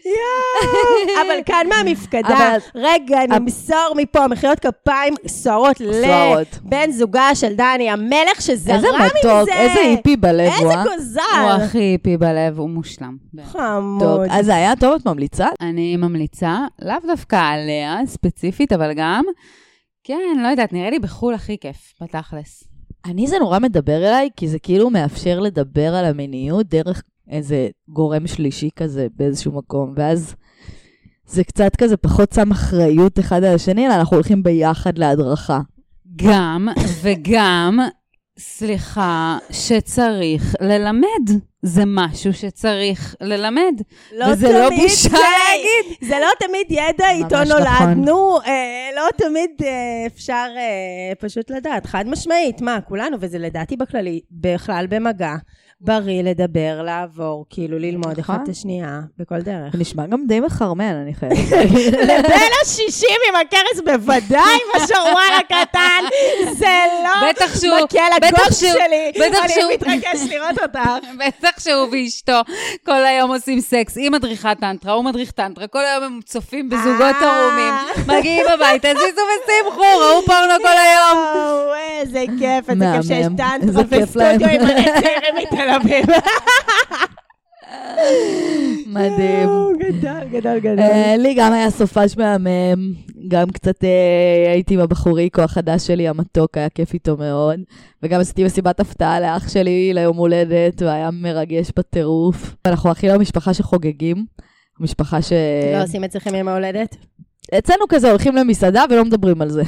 יואו. 0.06 1.22
אבל 1.22 1.44
כאן 1.46 1.68
מהמפקדה, 1.70 2.52
רגע, 2.76 3.20
נמסור 3.30 3.94
מפה 3.96 4.28
מחיאות 4.28 4.60
כפיים 4.60 5.14
סוערות. 5.28 5.76
לבן 5.80 6.92
זוגה 6.92 7.36
של 7.36 7.54
דני, 7.54 7.90
המלך 7.90 8.42
שזרם 8.42 8.76
איזה 8.76 8.88
עם 8.88 8.98
זה. 8.98 9.06
מתוק, 9.20 9.50
איזה 9.50 9.80
היפי 9.80 10.18
בלב 10.18 10.40
איזה 10.40 11.20
אה? 11.34 11.42
הוא. 11.42 11.52
הכי 11.64 11.78
היפי 11.78 12.18
בלב, 12.18 12.60
הוא 12.60 12.70
מושלם. 12.70 13.16
חמוד. 13.78 14.02
טוב, 14.04 14.22
אז 14.30 14.46
זה 14.46 14.56
היה 14.56 14.76
טוב, 14.76 14.94
את 15.02 15.06
ממליצה? 15.06 15.48
אני 15.62 15.98
ממליצה, 15.98 16.60
לאו 16.82 16.96
דווקא 17.08 17.36
עליה 17.36 17.98
ספציפית, 18.06 18.74
אבל 18.74 18.94
גם, 18.94 19.24
כן, 20.04 20.38
לא 20.44 20.48
יודעת, 20.48 20.74
נראה 20.74 20.90
לי 20.90 21.00
בחו"ל 21.00 21.34
הכי 21.34 21.58
כיף, 21.58 21.94
בתכלס. 22.02 22.64
אני 23.06 23.28
זה 23.28 23.40
נורא 23.40 23.60
מדבר 23.60 23.98
אליי, 23.98 24.30
כי 24.36 24.48
זה 24.48 24.60
כאילו 24.60 24.90
מאפשר 24.90 25.40
לדבר 25.40 25.96
על 25.96 26.06
המיניות 26.06 26.68
דרך 26.68 27.04
איזה 27.30 27.68
גורם 27.90 28.28
שלישי 28.28 28.70
כזה 28.76 29.08
באיזשהו 29.16 29.52
מקום, 29.52 29.94
ואז 29.96 30.36
זה 31.26 31.44
קצת 31.44 31.76
כזה 31.76 31.98
פחות 31.98 32.34
שם 32.34 32.52
אחריות 32.52 33.20
אחד 33.20 33.44
על 33.44 33.56
השני, 33.56 33.86
אלא 33.88 33.94
אנחנו 33.94 34.18
הולכים 34.18 34.44
ביחד 34.44 34.98
להדרכה. 34.98 35.60
גם, 36.16 36.68
וגם, 37.02 37.80
סליחה, 38.40 39.38
שצריך 39.52 40.56
ללמד. 40.62 41.30
זה 41.62 41.84
משהו 41.86 42.34
שצריך 42.34 43.16
ללמד. 43.22 43.82
וזה 44.32 44.52
לא 44.54 44.68
תמיד 44.70 44.82
בושה 44.82 45.10
זה- 45.10 45.18
להגיד. 45.18 45.98
זה 46.10 46.16
לא 46.22 46.48
תמיד 46.48 46.66
ידע, 46.70 47.10
איתו 47.10 47.36
ממש 47.36 47.48
נולדנו, 47.50 48.40
אה, 48.46 48.54
לא 48.96 49.02
תמיד 49.18 49.50
אה, 49.64 49.68
אפשר 50.08 50.46
אה, 50.58 51.16
פשוט 51.20 51.52
לדעת. 51.52 51.86
חד 51.86 52.06
משמעית, 52.08 52.62
מה, 52.62 52.82
כולנו, 52.82 53.18
וזה 53.20 53.40
לדעתי 53.40 53.76
בכללי, 53.76 54.20
בכלל 54.32 54.86
במגע, 54.90 55.34
בריא 55.82 56.24
לדבר, 56.24 56.82
לעבור, 56.86 57.46
כאילו 57.50 57.80
ללמוד 57.80 58.20
אחד 58.20 58.34
נכון. 58.34 58.44
את 58.44 58.50
השנייה, 58.50 59.00
בכל 59.18 59.42
דרך. 59.42 59.74
זה 59.74 59.78
נשמע 59.78 60.06
גם 60.06 60.24
די 60.28 60.40
מחרמן, 60.40 60.96
אני 61.04 61.14
חייבת. 61.14 61.38
לבין 62.10 62.52
השישים 62.62 63.18
עם 63.30 63.36
הכרס 63.36 63.82
בוודאי, 63.86 64.60
בשרוואל 64.76 65.34
הקטן, 65.40 66.04
זה 66.54 66.76
לא 67.04 67.30
בטח 67.30 67.60
שהוא, 67.62 67.76
מקל 67.84 68.28
הגוף 68.28 68.60
שלי. 68.60 69.12
בטח 69.20 69.48
שהוא. 69.48 69.64
אני 69.64 69.76
מתרגש 69.76 70.20
לראות 70.30 70.62
אותך. 70.62 70.90
בטח 71.28 71.60
שהוא 71.60 71.88
ואשתו 71.92 72.42
כל 72.86 73.06
היום 73.06 73.34
עושים 73.34 73.62
סקס. 73.62 73.98
היא 73.98 74.12
מדריכת 74.12 74.58
טנטרה, 74.60 74.94
הוא 74.94 75.04
מדריך 75.06 75.32
טנטרה, 75.32 75.68
כל 75.68 75.86
היום 75.86 76.04
הם 76.04 76.20
צופים 76.26 76.70
בזוגות 76.70 77.16
אה. 77.22 77.42
ערומים, 77.42 77.74
מגיעים 78.08 78.46
הביתה, 78.54 78.88
זיזו 78.88 79.22
ושמחו, 79.22 79.82
ראו 79.82 80.22
פורנו 80.26 80.54
כל 80.62 80.78
היום. 80.78 81.18
איזה 82.02 82.24
כיף, 82.40 82.70
איזה 82.70 82.86
כיף 82.96 83.08
שיש. 83.08 83.26
טנטרה. 83.38 83.84
וסטודיו 83.90 84.48
עם 84.50 84.62
מלא 84.62 85.67
אביב. 85.76 86.06
מדהים. 88.88 89.50
וואו, 89.50 89.72
גדול, 89.80 90.24
גדול, 90.32 90.60
גדול. 90.60 90.80
אה, 90.80 91.16
לי 91.18 91.34
גם 91.38 91.54
היה 91.54 91.70
סופש 91.70 92.18
מהמם, 92.18 92.94
גם 93.28 93.50
קצת 93.50 93.84
אה, 93.84 94.52
הייתי 94.52 94.74
עם 94.74 94.80
הבחוריקו 94.80 95.42
החדש 95.42 95.88
שלי, 95.88 96.08
המתוק, 96.08 96.58
היה 96.58 96.70
כיף 96.70 96.94
איתו 96.94 97.18
מאוד. 97.18 97.60
וגם 98.04 98.20
עשיתי 98.20 98.44
מסיבת 98.44 98.80
הפתעה 98.80 99.20
לאח 99.20 99.50
שלי 99.50 99.92
ליום 99.94 100.18
הולדת, 100.18 100.82
והיה 100.82 101.12
מרגש 101.12 101.72
בטירוף. 101.78 102.56
אנחנו 102.66 102.92
הכי 102.92 103.08
לא 103.08 103.20
משפחה 103.20 103.54
שחוגגים, 103.54 104.26
משפחה 104.80 105.22
ש... 105.22 105.34
לא 105.74 105.84
עושים 105.84 106.04
אצלכם 106.04 106.36
יום 106.36 106.48
ההולדת? 106.48 106.96
אצלנו 107.58 107.86
כזה 107.90 108.10
הולכים 108.10 108.36
למסעדה 108.36 108.84
ולא 108.90 109.06
מדברים 109.06 109.42
על 109.42 109.50
זה. 109.50 109.64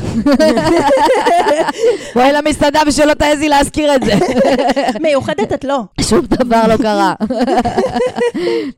בואי 2.15 2.33
למסעדה 2.33 2.79
ושלא 2.87 3.13
תעזי 3.13 3.49
להזכיר 3.49 3.95
את 3.95 4.01
זה. 4.03 4.13
מיוחדת 5.01 5.53
את 5.53 5.63
לא. 5.63 5.81
שום 6.01 6.25
דבר 6.25 6.61
לא 6.67 6.77
קרה. 6.77 7.13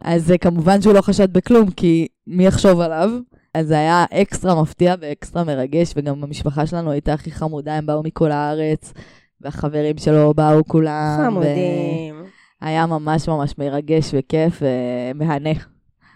אז 0.02 0.32
אה, 0.32 0.38
כמובן 0.38 0.82
שהוא 0.82 0.94
לא 0.94 1.02
חשד 1.02 1.34
בכלום, 1.34 1.72
כי 1.72 2.08
מי 2.28 2.46
יחשוב 2.46 2.80
עליו? 2.80 3.10
אז 3.54 3.68
זה 3.68 3.74
היה 3.74 4.06
אקסטרה 4.14 4.62
מפתיע 4.62 4.96
ואקסטרה 5.02 5.44
מרגש, 5.44 5.94
וגם 5.96 6.24
המשפחה 6.24 6.66
שלנו 6.66 6.92
הייתה 6.92 7.14
הכי 7.14 7.32
חמודה, 7.32 7.74
הם 7.74 7.86
באו 7.86 8.04
מכל 8.04 8.32
הארץ, 8.32 8.94
והחברים 9.42 9.98
שלו 9.98 10.34
באו 10.34 10.66
כולם. 10.68 11.20
חמודים. 11.26 12.24
היה 12.62 12.86
ממש 12.86 13.28
ממש 13.28 13.54
מרגש 13.58 14.10
וכיף 14.14 14.62
ומהנה. 14.62 15.50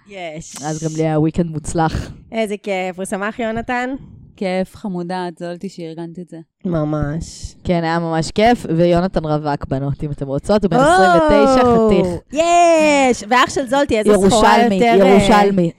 יש. 0.07 0.55
אז 0.65 0.83
גם 0.83 0.89
לי 0.97 1.03
היה 1.03 1.19
וויקנד 1.19 1.51
מוצלח. 1.51 2.11
איזה 2.31 2.55
כיף. 2.57 2.97
הוא 2.97 3.05
שמח, 3.05 3.39
יונתן? 3.39 3.89
כיף, 4.37 4.75
חמודה, 4.75 5.27
את 5.27 5.37
זולתי 5.37 5.69
שארגנת 5.69 6.19
את 6.19 6.29
זה. 6.29 6.37
ממש. 6.65 7.55
כן, 7.63 7.83
היה 7.83 7.99
ממש 7.99 8.31
כיף, 8.31 8.65
ויונתן 8.77 9.25
רווק 9.25 9.65
בנות, 9.65 10.03
אם 10.03 10.11
אתם 10.11 10.27
רוצות, 10.27 10.63
הוא 10.63 10.71
בן 10.71 10.77
29, 10.77 11.61
חתיך. 11.61 12.07
יש! 12.33 13.23
ואח 13.29 13.49
של 13.49 13.67
זולטי, 13.67 13.99
איזה 13.99 14.13
סחורה 14.29 14.57
יותר... 14.63 14.73
ירושלמי, 14.75 14.89
אה, 14.89 14.95
ירושלמי. 14.95 15.71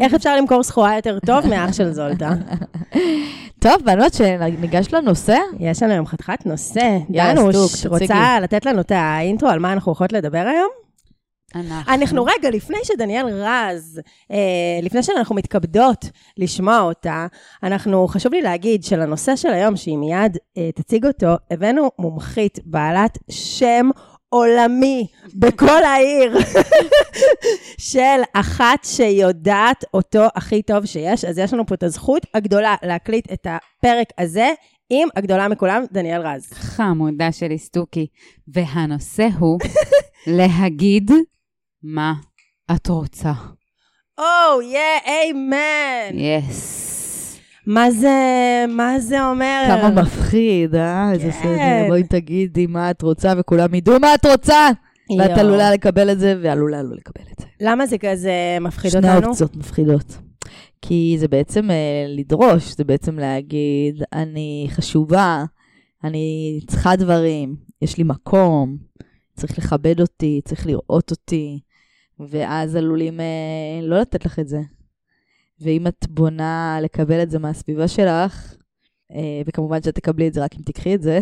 איך 0.00 0.14
אפשר 0.14 0.36
למכור 0.36 0.62
סחורה 0.62 0.96
יותר 0.96 1.18
טוב 1.26 1.46
מאח 1.46 1.72
של 1.72 1.92
זולטה? 1.92 2.30
טוב, 3.64 3.74
בנות, 3.84 4.14
שניגש 4.14 4.94
לנושא? 4.94 5.38
יש 5.58 5.82
לנו 5.82 5.92
היום 5.92 6.06
חתיכת 6.06 6.46
נושא. 6.46 6.98
יאללה, 7.10 7.34
דנוש, 7.34 7.56
סטוק. 7.56 7.92
רוצה 7.92 8.40
לתת 8.42 8.66
לנו 8.66 8.80
את 8.80 8.92
האינטרו 8.94 9.48
על 9.48 9.58
מה 9.58 9.72
אנחנו 9.72 9.90
הולכות 9.90 10.12
לדבר 10.12 10.46
היום? 10.54 10.79
אנחנו. 11.54 11.94
אנחנו 11.94 12.24
רגע, 12.24 12.50
לפני 12.50 12.78
שדניאל 12.84 13.26
רז, 13.26 14.00
אה, 14.30 14.36
לפני 14.82 15.02
שאנחנו 15.02 15.34
מתכבדות 15.34 16.04
לשמוע 16.36 16.80
אותה, 16.80 17.26
אנחנו, 17.62 18.08
חשוב 18.08 18.32
לי 18.32 18.42
להגיד 18.42 18.84
שלנושא 18.84 19.36
של 19.36 19.48
היום, 19.48 19.76
שהיא 19.76 19.98
מיד 19.98 20.36
אה, 20.58 20.72
תציג 20.74 21.06
אותו, 21.06 21.34
הבאנו 21.50 21.90
מומחית 21.98 22.58
בעלת 22.64 23.18
שם 23.30 23.90
עולמי 24.28 25.06
בכל 25.34 25.84
העיר, 25.84 26.38
של 27.90 28.22
אחת 28.34 28.84
שיודעת 28.84 29.84
אותו 29.94 30.26
הכי 30.34 30.62
טוב 30.62 30.86
שיש. 30.86 31.24
אז 31.24 31.38
יש 31.38 31.54
לנו 31.54 31.66
פה 31.66 31.74
את 31.74 31.82
הזכות 31.82 32.26
הגדולה 32.34 32.76
להקליט 32.82 33.32
את 33.32 33.46
הפרק 33.46 34.08
הזה 34.18 34.48
עם 34.90 35.08
הגדולה 35.16 35.48
מכולם, 35.48 35.84
דניאל 35.92 36.20
רז. 36.20 36.52
חמודה 36.52 37.32
שלי 37.32 37.58
סטוקי. 37.58 38.06
והנושא 38.48 39.28
הוא 39.38 39.58
להגיד 40.26 41.10
מה 41.82 42.14
את 42.74 42.88
רוצה. 42.88 43.32
או, 44.18 44.62
יא, 44.62 44.78
איימן. 45.06 46.18
יס. 46.18 47.40
מה 47.66 47.90
זה, 47.90 48.16
מה 48.68 49.00
זה 49.00 49.28
אומר? 49.28 49.64
כמה 49.68 50.02
מפחיד, 50.02 50.74
אה? 50.74 51.12
איזה 51.12 51.32
כן. 51.32 51.38
סדר. 51.42 51.88
בואי 51.88 52.02
תגידי 52.02 52.66
מה 52.66 52.90
את 52.90 53.02
רוצה, 53.02 53.32
וכולם 53.38 53.74
ידעו 53.74 54.00
מה 54.00 54.14
את 54.14 54.26
רוצה. 54.26 54.68
ואת 55.18 55.30
יואו. 55.30 55.40
עלולה 55.40 55.70
לקבל 55.70 56.10
את 56.12 56.20
זה, 56.20 56.34
ועלולה 56.42 56.82
לא 56.82 56.96
לקבל 56.96 57.24
את 57.32 57.38
זה. 57.40 57.46
למה 57.60 57.86
זה 57.86 57.98
כזה 57.98 58.58
מפחיד 58.60 58.90
שני 58.90 59.14
אותנו? 59.14 59.28
אופציות 59.28 59.56
מפחידות. 59.56 60.18
כי 60.82 61.16
זה 61.18 61.28
בעצם 61.28 61.70
אה, 61.70 62.04
לדרוש, 62.08 62.76
זה 62.76 62.84
בעצם 62.84 63.18
להגיד, 63.18 64.02
אני 64.12 64.66
חשובה, 64.70 65.44
אני 66.04 66.60
צריכה 66.66 66.96
דברים, 66.96 67.56
יש 67.82 67.98
לי 67.98 68.04
מקום, 68.04 68.76
צריך 69.36 69.58
לכבד 69.58 70.00
אותי, 70.00 70.40
צריך 70.44 70.66
לראות 70.66 71.10
אותי, 71.10 71.60
ואז 72.28 72.76
עלולים 72.76 73.20
אה, 73.20 73.80
לא 73.82 74.00
לתת 74.00 74.24
לך 74.24 74.38
את 74.38 74.48
זה. 74.48 74.60
ואם 75.60 75.86
את 75.86 76.06
בונה 76.08 76.78
לקבל 76.82 77.22
את 77.22 77.30
זה 77.30 77.38
מהסביבה 77.38 77.88
שלך, 77.88 78.54
אה, 79.12 79.42
וכמובן 79.46 79.82
שאת 79.82 79.94
תקבלי 79.94 80.28
את 80.28 80.34
זה 80.34 80.44
רק 80.44 80.54
אם 80.54 80.62
תקחי 80.62 80.94
את 80.94 81.02
זה, 81.02 81.20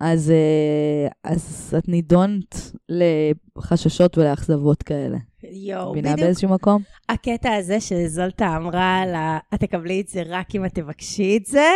אז, 0.00 0.30
אה, 0.30 1.08
אז 1.24 1.74
את 1.78 1.88
נידונת 1.88 2.56
לחששות 2.88 4.18
ולאכזבות 4.18 4.82
כאלה. 4.82 5.18
יואו, 5.42 5.90
מבינה 5.90 6.12
בדיוק 6.12 6.24
באיזשהו 6.24 6.48
מקום? 6.48 6.82
הקטע 7.08 7.54
הזה 7.54 7.80
שזולטה 7.80 8.56
אמרה 8.56 9.06
לה, 9.06 9.38
את 9.54 9.60
תקבלי 9.60 10.00
את 10.00 10.08
זה 10.08 10.22
רק 10.26 10.54
אם 10.54 10.64
את 10.64 10.74
תבקשי 10.74 11.36
את 11.36 11.46
זה, 11.46 11.68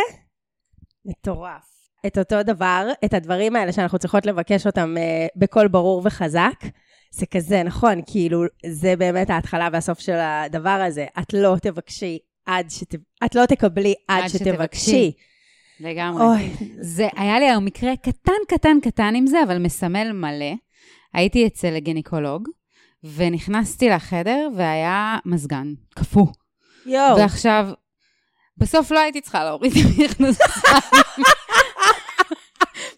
מטורף. 1.05 1.75
את 2.07 2.17
אותו 2.17 2.43
דבר, 2.43 2.87
את 3.05 3.13
הדברים 3.13 3.55
האלה 3.55 3.71
שאנחנו 3.71 3.99
צריכות 3.99 4.25
לבקש 4.25 4.67
אותם 4.67 4.95
אה, 4.97 5.27
בקול 5.35 5.67
ברור 5.67 6.01
וחזק, 6.05 6.63
זה 7.15 7.25
כזה, 7.25 7.63
נכון, 7.63 8.01
כאילו, 8.07 8.43
זה 8.65 8.95
באמת 8.95 9.29
ההתחלה 9.29 9.69
והסוף 9.73 9.99
של 9.99 10.15
הדבר 10.19 10.69
הזה. 10.87 11.05
את 11.19 11.33
לא 11.33 11.55
תבקשי 11.61 12.17
עד 12.45 12.69
שת... 12.69 12.95
את 13.25 13.35
לא 13.35 13.45
תקבלי 13.45 13.93
עד, 14.07 14.23
עד 14.23 14.29
שתבקשי. 14.29 14.51
שתבקשי. 14.51 15.11
לגמרי. 15.79 16.25
אוי, 16.25 16.51
זה, 16.79 17.07
היה 17.15 17.39
לי 17.39 17.49
היום 17.49 17.65
מקרה 17.65 17.95
קטן, 17.95 18.31
קטן, 18.47 18.77
קטן 18.83 19.15
עם 19.15 19.27
זה, 19.27 19.43
אבל 19.43 19.57
מסמל 19.57 20.11
מלא. 20.11 20.53
הייתי 21.13 21.47
אצל 21.47 21.77
גינקולוג, 21.79 22.47
ונכנסתי 23.15 23.89
לחדר, 23.89 24.49
והיה 24.55 25.17
מזגן, 25.25 25.73
קפוא. 25.95 26.27
יואו. 26.85 27.17
ועכשיו, 27.17 27.69
בסוף 28.57 28.91
לא 28.91 28.99
הייתי 28.99 29.21
צריכה 29.21 29.43
להוריד 29.43 29.71
את 29.71 29.85
המכנסיים. 29.85 30.49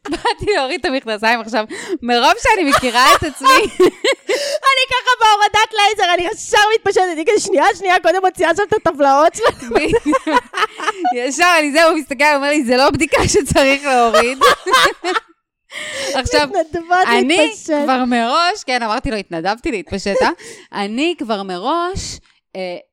באתי 0.10 0.46
להוריד 0.56 0.80
את 0.80 0.86
המכנסיים 0.86 1.39
עכשיו, 1.39 1.65
מרוב 2.02 2.34
שאני 2.39 2.70
מכירה 2.70 3.06
את 3.15 3.24
עצמי, 3.24 3.50
אני 4.70 4.84
ככה 4.89 5.12
בהורדת 5.20 5.74
לייזר, 5.74 6.13
אני 6.13 6.28
ישר 6.34 6.58
מתפשטת, 6.76 7.02
אני 7.13 7.26
כזה 7.26 7.39
שנייה, 7.46 7.65
שנייה, 7.78 8.00
קודם 8.00 8.26
מוציאה 8.26 8.56
שם 8.56 8.63
את 8.63 8.74
הטבלאות 8.74 9.36
שלה. 9.36 9.48
ישר 11.15 11.56
אני 11.60 11.72
זה, 11.72 11.84
הוא 11.84 11.98
מסתכל, 11.98 12.36
אומר 12.36 12.50
לי, 12.50 12.63
זה 12.63 12.78
לא 12.78 12.89
בדיקה 12.89 13.28
שצריך 13.28 13.86
להוריד. 13.86 14.39
עכשיו, 16.13 16.50
אני. 17.08 17.52
כבר 17.65 18.06
מראש, 18.08 18.63
כן, 18.65 18.84
אמרתי 18.84 19.12
לו, 19.12 19.17
התנדבתי 19.17 19.72
להתפשט, 19.72 20.22
אה? 20.22 20.30
אני 20.74 21.15
כבר 21.17 21.43
מראש 21.43 22.20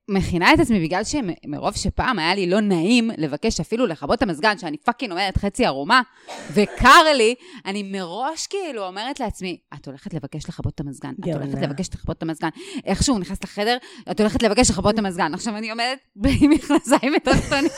מכינה 0.08 0.54
את 0.54 0.60
עצמי, 0.60 0.80
בגלל 0.80 1.02
שמרוב 1.04 1.76
שפעם 1.76 2.18
היה 2.18 2.34
לי 2.34 2.46
לא 2.46 2.60
נעים 2.60 3.10
לבקש 3.18 3.60
אפילו 3.60 3.86
לכבות 3.86 4.18
את 4.18 4.22
המזגן, 4.22 4.58
שאני 4.58 4.76
fucking 4.76 5.12
עומדת 5.12 5.36
חצי 5.36 5.66
ערומה, 5.66 6.02
וקר 6.50 7.02
לי, 7.16 7.34
אני 7.66 7.82
מראש 7.82 8.46
כאילו 8.46 8.86
אומרת 8.86 9.20
לעצמי, 9.20 9.58
את 9.74 9.86
הולכת 9.86 10.14
לבקש 10.14 10.48
לכבות 10.48 10.74
את 10.74 10.80
המזגן, 10.80 11.12
את. 11.20 11.34
הולכת 11.34 11.62
לבקש 11.62 11.88
לכבות 11.94 12.16
את 12.16 12.22
המזגן. 12.22 12.48
איכשהו 12.84 13.18
נכנס 13.18 13.44
לחדר, 13.44 13.76
את 14.10 14.20
הולכת 14.20 14.42
לבקש 14.42 14.70
לכבות 14.70 14.94
את 14.94 14.98
המזגן. 14.98 15.34
עכשיו 15.34 15.56
אני 15.56 15.70
עומדת 15.70 15.98
עם 16.40 16.50
מכנסיים 16.50 17.14
ותחתונים, 17.16 17.70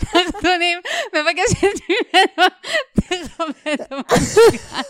תחתונים, 0.00 0.78
מבקשת 1.08 1.80
ממנו, 1.88 2.48
תכבד 2.94 3.80
את 3.80 3.92
המזגן. 3.92 4.82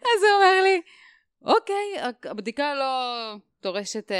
אז 0.00 0.22
הוא 0.22 0.30
אומר 0.36 0.62
לי, 0.62 0.80
אוקיי, 1.44 2.12
הבדיקה 2.24 2.74
לא 2.74 3.34
דורשת 3.62 4.12
אה, 4.12 4.16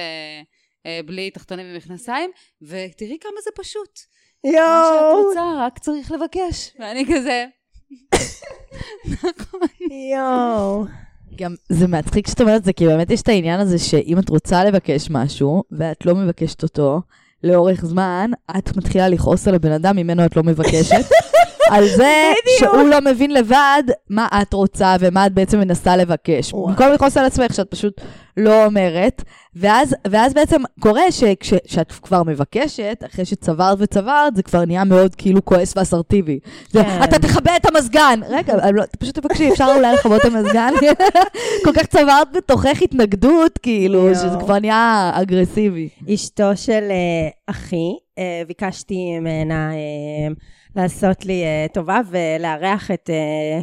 אה, 0.87 1.01
בלי 1.07 1.31
תחתונים 1.31 1.67
ומכנסיים, 1.73 2.31
ותראי 2.63 3.19
כמה 3.21 3.41
זה 3.45 3.51
פשוט. 3.55 4.01
מה 4.45 4.51
שאת 4.51 4.61
יואו, 4.61 5.27
רוצה, 5.29 5.41
רק 5.59 5.79
צריך 5.79 6.13
לבקש. 6.13 6.71
ואני 6.79 7.05
כזה, 7.07 7.45
נכון. 9.07 9.61
יואו. 10.13 10.85
גם 11.37 11.55
זה 11.69 11.89
מצחיק 11.89 12.27
שאת 12.29 12.41
אומרת 12.41 12.61
את 12.61 12.65
זה, 12.65 12.73
כי 12.73 12.87
באמת 12.87 13.11
יש 13.11 13.23
את 13.23 13.29
העניין 13.29 13.61
הזה 13.61 13.79
שאם 13.79 14.19
את 14.19 14.29
רוצה 14.29 14.65
לבקש 14.65 15.11
משהו, 15.11 15.63
ואת 15.71 16.07
לא 16.07 16.15
מבקשת 16.15 16.63
אותו, 16.63 17.01
לאורך 17.45 17.85
זמן, 17.85 18.31
את 18.59 18.77
מתחילה 18.77 19.09
לכעוס 19.09 19.49
על 19.49 19.55
הבן 19.55 19.73
אדם 19.73 19.97
ממנו 19.97 20.25
את 20.25 20.37
לא 20.37 20.43
מבקשת. 20.43 21.05
על 21.71 21.89
זה. 21.89 22.33
שהוא 22.59 22.83
לא 22.83 23.01
מבין 23.01 23.31
לבד 23.31 23.83
מה 24.11 24.29
את 24.43 24.53
רוצה 24.53 24.97
ומה 25.01 25.27
את 25.27 25.33
בעצם 25.33 25.59
מנסה 25.59 25.97
לבקש. 25.97 26.53
במקום 26.53 26.87
לכעוס 26.95 27.17
על 27.17 27.25
עצמך 27.25 27.55
שאת 27.55 27.71
פשוט 27.71 28.01
לא 28.37 28.65
אומרת, 28.65 29.23
ואז, 29.57 29.97
ואז 30.11 30.35
בעצם 30.35 30.63
קורה 30.81 31.03
שכשאת 31.11 31.93
כבר 31.93 32.23
מבקשת, 32.23 33.03
אחרי 33.07 33.25
שצברת 33.25 33.79
וצברת, 33.81 34.37
זה 34.37 34.43
כבר 34.43 34.65
נהיה 34.65 34.85
מאוד 34.85 35.15
כאילו 35.15 35.45
כועס 35.45 35.77
ואסרטיבי. 35.77 36.39
זה, 36.71 36.83
כן. 36.83 37.01
אתה 37.05 37.19
תכבה 37.19 37.57
את 37.57 37.67
המזגן. 37.67 38.21
רגע, 38.29 38.71
לא- 38.71 38.85
פשוט 38.99 39.19
תבקשי, 39.19 39.53
אפשר 39.53 39.73
אולי 39.77 39.95
לכבות 39.95 40.21
את 40.21 40.25
המזגן? 40.25 40.73
כל 41.65 41.73
כך 41.73 41.87
צברת 41.87 42.33
בתוכך 42.37 42.83
התנגדות, 42.83 43.59
כאילו, 43.59 43.99
יואו. 43.99 44.15
שזה 44.15 44.37
כבר 44.41 44.59
נהיה 44.59 45.11
אגרסיבי. 45.15 45.89
אשתו 46.15 46.57
של 46.57 46.85
אה, 46.91 47.29
אחי, 47.47 47.97
אה, 48.19 48.43
ביקשתי 48.49 49.19
ממנה 49.19 49.71
אה, 49.73 50.35
לעשות 50.77 51.25
לי 51.25 51.45
אה, 51.45 51.67
טובה 51.73 52.01
ולארח 52.11 52.91
את... 52.91 53.11
אה, 53.11 53.61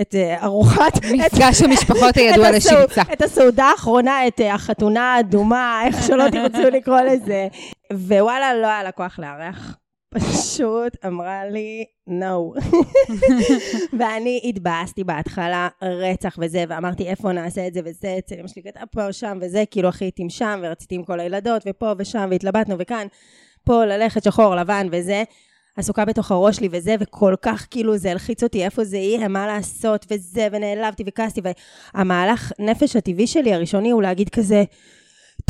את 0.00 0.14
אה, 0.14 0.44
ארוחת, 0.44 1.04
מפגש 1.12 1.62
המשפחות 1.62 2.16
הידוע 2.16 2.50
לשמצה. 2.50 3.02
את 3.12 3.22
הסעודה 3.22 3.64
האחרונה, 3.64 4.26
את 4.26 4.40
החתונה 4.50 5.14
האדומה, 5.14 5.80
איך 5.86 6.06
שלא 6.06 6.24
תרצו 6.32 6.70
לקרוא 6.72 7.00
לזה. 7.00 7.48
ווואלה, 7.92 8.54
לא 8.54 8.66
היה 8.66 8.82
לה 8.82 8.92
כוח 8.92 9.18
לארח. 9.18 9.76
פשוט 10.14 11.06
אמרה 11.06 11.44
לי, 11.44 11.84
no. 12.08 12.60
ואני 13.98 14.40
התבאסתי 14.44 15.04
בהתחלה 15.04 15.68
רצח 15.82 16.38
וזה, 16.40 16.64
ואמרתי 16.68 17.08
איפה 17.08 17.32
נעשה 17.32 17.66
את 17.66 17.74
זה 17.74 17.80
וזה, 17.84 18.14
אצל 18.18 18.34
אמא 18.40 18.48
שלי 18.48 18.62
כתב 18.62 18.84
פה, 18.92 19.12
שם 19.12 19.38
וזה, 19.40 19.64
כאילו 19.70 19.88
הכי 19.88 20.04
הייתי 20.04 20.26
שם, 20.28 20.60
ורציתי 20.62 20.94
עם 20.94 21.04
כל 21.04 21.20
הילדות, 21.20 21.62
ופה 21.66 21.92
ושם, 21.98 22.28
והתלבטנו, 22.30 22.74
וכאן, 22.78 23.06
פה 23.64 23.84
ללכת 23.84 24.22
שחור, 24.22 24.54
לבן 24.54 24.86
וזה. 24.92 25.22
עסוקה 25.76 26.04
בתוך 26.04 26.30
הראש 26.30 26.56
שלי 26.56 26.68
וזה, 26.72 26.94
וכל 27.00 27.34
כך 27.42 27.66
כאילו 27.70 27.96
זה 27.96 28.10
הלחיץ 28.10 28.42
אותי 28.42 28.64
איפה 28.64 28.84
זה 28.84 28.96
יהיה, 28.96 29.28
מה 29.28 29.46
לעשות 29.46 30.06
וזה, 30.10 30.48
ונעלבתי 30.52 31.04
וכעסתי, 31.06 31.40
והמהלך 31.94 32.52
נפש 32.58 32.96
הטבעי 32.96 33.26
שלי 33.26 33.54
הראשוני 33.54 33.90
הוא 33.90 34.02
להגיד 34.02 34.28
כזה, 34.28 34.64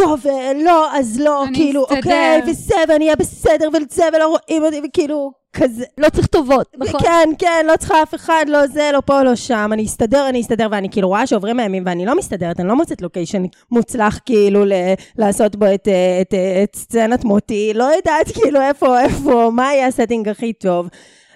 טוב, 0.01 0.27
אה, 0.27 0.53
לא, 0.65 0.97
אז 0.97 1.21
לא, 1.21 1.45
כאילו, 1.55 1.83
אסתדר. 1.85 1.97
אוקיי, 1.99 2.43
וזה, 2.47 2.75
ואני 2.89 3.05
אהיה 3.05 3.17
בסדר, 3.17 3.69
וזה, 3.69 4.05
ולא 4.15 4.27
רואים 4.27 4.65
אותי, 4.65 4.81
וכאילו, 4.89 5.33
כזה. 5.53 5.85
לא 5.99 6.09
צריך 6.09 6.27
טובות, 6.27 6.67
נכון? 6.79 7.01
כן, 7.01 7.29
כן, 7.39 7.67
לא 7.67 7.77
צריכה 7.77 8.03
אף 8.03 8.15
אחד, 8.15 8.45
לא 8.49 8.67
זה, 8.67 8.91
לא 8.93 9.01
פה, 9.07 9.23
לא 9.23 9.37
שם, 9.37 9.71
אני 9.73 9.85
אסתדר, 9.85 10.29
אני 10.29 10.41
אסתדר, 10.41 10.69
ואני 10.71 10.91
כאילו 10.91 11.09
רואה 11.09 11.27
שעוברים 11.27 11.61
הימים 11.61 11.83
ואני 11.87 12.07
לא 12.07 12.17
מסתדרת, 12.17 12.61
אני 12.61 12.69
לא 12.69 12.77
מוצאת 12.77 13.03
לוקיישן 13.03 13.43
מוצלח 13.71 14.19
כאילו 14.25 14.65
ל- 14.65 14.73
לעשות 15.19 15.57
בו 15.57 15.67
את, 15.75 15.89
אה, 15.89 16.19
את, 16.21 16.35
אה, 16.35 16.63
את 16.63 16.77
סצנת 16.77 17.25
מותי, 17.25 17.73
לא 17.75 17.85
יודעת 17.85 18.29
כאילו 18.37 18.61
איפה, 18.61 19.01
איפה, 19.01 19.51
מה 19.53 19.75
יהיה 19.75 19.87
הסטינג 19.87 20.29
הכי 20.29 20.53
טוב. 20.53 20.89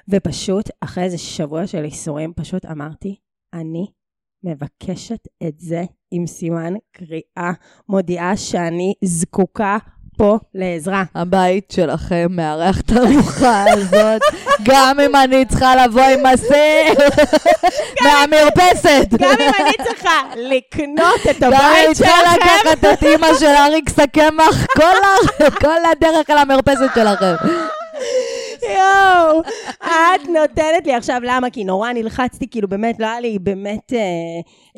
ופשוט, 0.09 0.70
אחרי 0.81 1.05
איזה 1.05 1.18
שבוע 1.18 1.66
של 1.66 1.85
איסורים, 1.85 2.33
פשוט 2.37 2.64
אמרתי, 2.64 3.16
אני 3.55 3.87
מבקשת 4.44 5.28
את 5.48 5.61
זה 5.61 5.83
עם 6.11 6.26
סימן 6.26 6.74
קריאה, 6.92 7.52
מודיעה 7.88 8.37
שאני 8.37 8.94
זקוקה 9.04 9.78
פה 10.16 10.38
לעזרה. 10.54 11.04
הבית 11.14 11.70
שלכם 11.70 12.26
מארח 12.30 12.80
את 12.80 12.90
הארוחה 12.90 13.64
הזאת, 13.72 14.22
גם 14.62 15.00
אם 15.00 15.16
אני 15.16 15.44
צריכה 15.44 15.85
לבוא 15.85 16.02
עם 16.02 16.26
הסר 16.26 16.83
מהמרפסת. 18.04 19.07
גם 19.18 19.37
אם 19.40 19.50
אני 19.61 19.72
צריכה 19.85 20.20
לקנות 20.37 21.20
את 21.30 21.40
גם 21.40 21.52
אני 21.52 21.57
הבית 21.57 21.96
צריכה 21.96 22.12
שלכם, 22.20 22.37
לקחת 22.37 22.98
את 22.98 23.02
אימא 23.02 23.28
של 23.38 23.46
אריקס 23.46 23.98
הקמח 23.98 24.66
כל 25.61 25.78
הדרך 25.92 26.30
על 26.30 26.38
המרפסת 26.38 26.90
שלכם. 26.94 27.35
יואו, 28.68 29.40
את 29.83 30.29
נותנת 30.29 30.87
לי 30.87 30.94
עכשיו, 30.94 31.20
למה? 31.24 31.50
כי 31.50 31.64
נורא 31.64 31.92
נלחצתי, 31.92 32.50
כאילו 32.50 32.68
באמת, 32.68 33.00
לא 33.00 33.07
היה 33.07 33.20
לי 33.20 33.38
באמת 33.38 33.92
אה, 33.92 33.98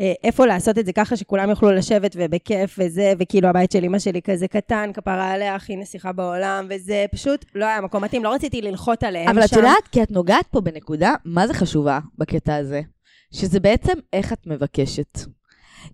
אה, 0.01 0.13
איפה 0.25 0.47
לעשות 0.47 0.79
את 0.79 0.87
זה 0.87 0.93
ככה 0.93 1.17
שכולם 1.17 1.51
יוכלו 1.51 1.73
לשבת 1.73 2.17
ובכיף 2.19 2.77
וזה, 2.79 3.13
וכאילו 3.19 3.49
הבית 3.49 3.73
של 3.73 3.85
אמא 3.85 3.99
שלי 3.99 4.23
כזה 4.23 4.49
קטן, 4.49 4.91
כפרה 4.95 5.31
עליה, 5.31 5.55
הכי 5.55 5.77
נסיכה 5.77 6.13
בעולם, 6.13 6.67
וזה 6.71 7.05
פשוט 7.13 7.45
לא 7.55 7.65
היה 7.65 7.81
מקום 7.81 8.05
מתאים, 8.05 8.25
לא 8.25 8.35
רציתי 8.35 8.63
לנחות 8.63 9.03
עליהם 9.03 9.29
אבל 9.29 9.45
את 9.45 9.49
שם. 9.49 9.57
יודעת, 9.57 9.89
כי 9.93 10.03
את 10.03 10.11
נוגעת 10.11 10.47
פה 10.51 10.61
בנקודה, 10.61 11.15
מה 11.25 11.47
זה 11.47 11.55
חשובה 11.55 11.99
בקטע 12.19 12.57
הזה? 12.57 12.81
שזה 13.33 13.61
בעצם 13.61 13.93
איך 14.13 14.33
את 14.33 14.47
מבקשת. 14.47 15.19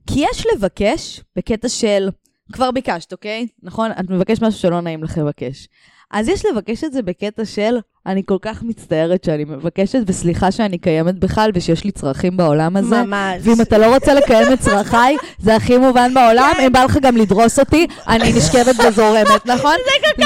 כי 0.06 0.20
יש 0.30 0.46
לבקש 0.54 1.20
בקטע 1.36 1.68
של, 1.68 2.08
כבר 2.52 2.70
ביקשת, 2.70 3.12
אוקיי? 3.12 3.46
נכון? 3.62 3.90
את 3.90 4.10
מבקשת 4.10 4.42
משהו 4.42 4.60
שלא 4.60 4.80
נעים 4.80 5.04
לך 5.04 5.18
לבקש. 5.18 5.68
אז 6.12 6.28
יש 6.28 6.44
לבקש 6.44 6.84
את 6.84 6.92
זה 6.92 7.02
בקטע 7.02 7.44
של, 7.44 7.78
אני 8.06 8.22
כל 8.26 8.36
כך 8.42 8.62
מצטערת 8.62 9.24
שאני 9.24 9.44
מבקשת, 9.44 9.98
וסליחה 10.06 10.50
שאני 10.50 10.78
קיימת 10.78 11.14
בכלל, 11.18 11.50
ושיש 11.54 11.84
לי 11.84 11.90
צרכים 11.90 12.36
בעולם 12.36 12.76
הזה. 12.76 13.02
ממש. 13.02 13.36
ואם 13.40 13.60
אתה 13.60 13.78
לא 13.78 13.94
רוצה 13.94 14.14
לקיים 14.14 14.52
את 14.52 14.60
צרכיי, 14.60 15.16
זה 15.38 15.56
הכי 15.56 15.76
מובן 15.78 16.14
בעולם, 16.14 16.52
אם 16.66 16.72
בא 16.72 16.84
לך 16.84 16.96
גם 17.02 17.16
לדרוס 17.16 17.58
אותי, 17.58 17.86
אני 18.08 18.32
נשכבת 18.32 18.74
וזורמת, 18.88 19.46
נכון? 19.46 19.74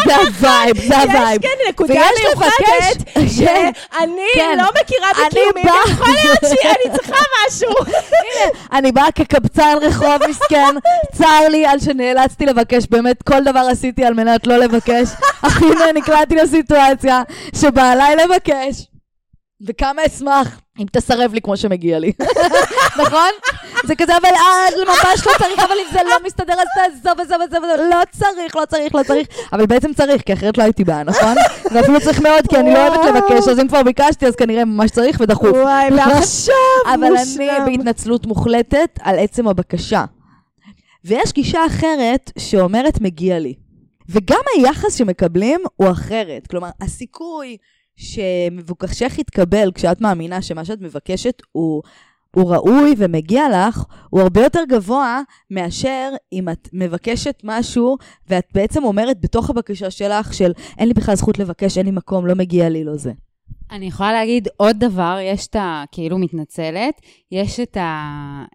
זה 0.06 0.16
ה 0.16 0.26
vibe, 0.26 0.76
זה 0.88 0.98
ה 0.98 1.06
vibe. 1.06 1.44
יש 1.44 1.50
כן 1.50 1.68
נקודה 1.68 1.94
מיוחדת, 2.24 3.08
שאני 3.14 3.72
כן. 4.34 4.58
לא 4.58 4.68
מכירה 4.82 5.08
אני 5.20 5.28
בקיומי, 5.28 5.62
באה- 5.64 5.74
ויכול 5.86 6.06
להיות 6.14 6.38
שאני 6.40 6.96
צריכה 6.96 7.16
משהו. 7.48 7.70
אני 8.72 8.92
באה 8.92 9.12
כקבצן 9.12 9.74
רחוב 9.82 10.16
מסכן, 10.30 10.74
צר 11.14 11.48
לי 11.50 11.66
על 11.66 11.78
שנאלצתי 11.78 12.46
לבקש, 12.46 12.86
באמת 12.90 13.22
כל 13.22 13.44
דבר 13.44 13.66
עשיתי 13.70 14.04
על 14.04 14.14
מנת 14.14 14.46
לא 14.46 14.56
לבקש. 14.56 15.08
אך 15.42 15.62
הנה 15.62 15.84
נקלעתי 15.94 16.34
לסיטואציה 16.34 17.22
שבא 17.66 17.92
עליי 17.92 18.16
לבקש, 18.16 18.86
וכמה 19.66 20.02
אשמח 20.06 20.60
אם 20.80 20.86
תסרב 20.92 21.34
לי 21.34 21.40
כמו 21.40 21.56
שמגיע 21.56 21.98
לי. 21.98 22.12
נכון? 23.02 23.30
זה 23.86 23.94
כזה, 23.96 24.16
אבל 24.16 24.28
אה, 24.28 24.84
ממש 24.86 25.26
לא 25.26 25.32
צריך, 25.38 25.58
אבל 25.58 25.74
אם 25.86 25.92
זה 25.92 25.98
לא 26.04 26.16
מסתדר 26.24 26.54
אז 26.54 26.66
תעזוב, 26.74 27.20
עזוב, 27.20 27.42
עזוב, 27.42 27.64
עזוב, 27.64 27.86
לא 27.90 28.02
צריך, 28.10 28.56
לא 28.56 28.64
צריך, 28.64 28.94
לא 28.94 29.02
צריך. 29.02 29.28
אבל 29.52 29.66
בעצם 29.66 29.94
צריך, 29.94 30.22
כי 30.22 30.32
אחרת 30.32 30.58
לא 30.58 30.62
הייתי 30.62 30.84
באה, 30.84 31.02
נכון? 31.02 31.34
ואפילו 31.72 32.00
צריך 32.00 32.20
מאוד, 32.20 32.46
כי 32.48 32.56
אני 32.56 32.74
לא 32.74 32.88
אוהבת 32.88 33.04
לבקש, 33.04 33.48
אז 33.48 33.60
אם 33.60 33.68
כבר 33.68 33.82
ביקשתי, 33.82 34.26
אז 34.26 34.36
כנראה 34.36 34.64
ממש 34.64 34.90
צריך 34.90 35.20
ודחוף. 35.20 35.50
וואי, 35.50 35.90
ועכשיו 35.96 36.54
אבל 36.94 37.04
אני 37.04 37.10
מושלם. 37.10 37.64
בהתנצלות 37.66 38.26
מוחלטת 38.26 38.98
על 39.02 39.18
עצם 39.18 39.48
הבקשה. 39.48 40.04
ויש 41.04 41.32
גישה 41.32 41.66
אחרת 41.66 42.32
שאומרת 42.38 43.00
מגיע 43.00 43.38
לי. 43.38 43.54
וגם 44.08 44.40
היחס 44.56 44.98
שמקבלים 44.98 45.60
הוא 45.76 45.90
אחרת. 45.90 46.46
כלומר, 46.46 46.68
הסיכוי 46.80 47.56
שמבוקשך 47.96 49.18
יתקבל 49.18 49.70
כשאת 49.74 50.00
מאמינה 50.00 50.42
שמה 50.42 50.64
שאת 50.64 50.80
מבקשת 50.80 51.42
הוא, 51.52 51.82
הוא 52.36 52.50
ראוי 52.50 52.94
ומגיע 52.96 53.42
לך, 53.48 53.84
הוא 54.10 54.20
הרבה 54.20 54.42
יותר 54.42 54.60
גבוה 54.68 55.20
מאשר 55.50 56.10
אם 56.32 56.48
את 56.48 56.68
מבקשת 56.72 57.40
משהו 57.44 57.96
ואת 58.28 58.44
בעצם 58.54 58.84
אומרת 58.84 59.20
בתוך 59.20 59.50
הבקשה 59.50 59.90
שלך 59.90 60.34
של 60.34 60.52
אין 60.78 60.88
לי 60.88 60.94
בכלל 60.94 61.14
זכות 61.14 61.38
לבקש, 61.38 61.78
אין 61.78 61.86
לי 61.86 61.92
מקום, 61.92 62.26
לא 62.26 62.34
מגיע 62.34 62.68
לי, 62.68 62.84
לא 62.84 62.96
זה. 62.96 63.12
אני 63.70 63.86
יכולה 63.86 64.12
להגיד 64.12 64.48
עוד 64.56 64.76
דבר, 64.78 65.18
יש 65.22 65.46
את 65.46 65.56
ה... 65.56 65.84
כאילו 65.92 66.18
מתנצלת, 66.18 67.00
יש 67.32 67.60
את 67.60 67.76
ה... 67.76 67.80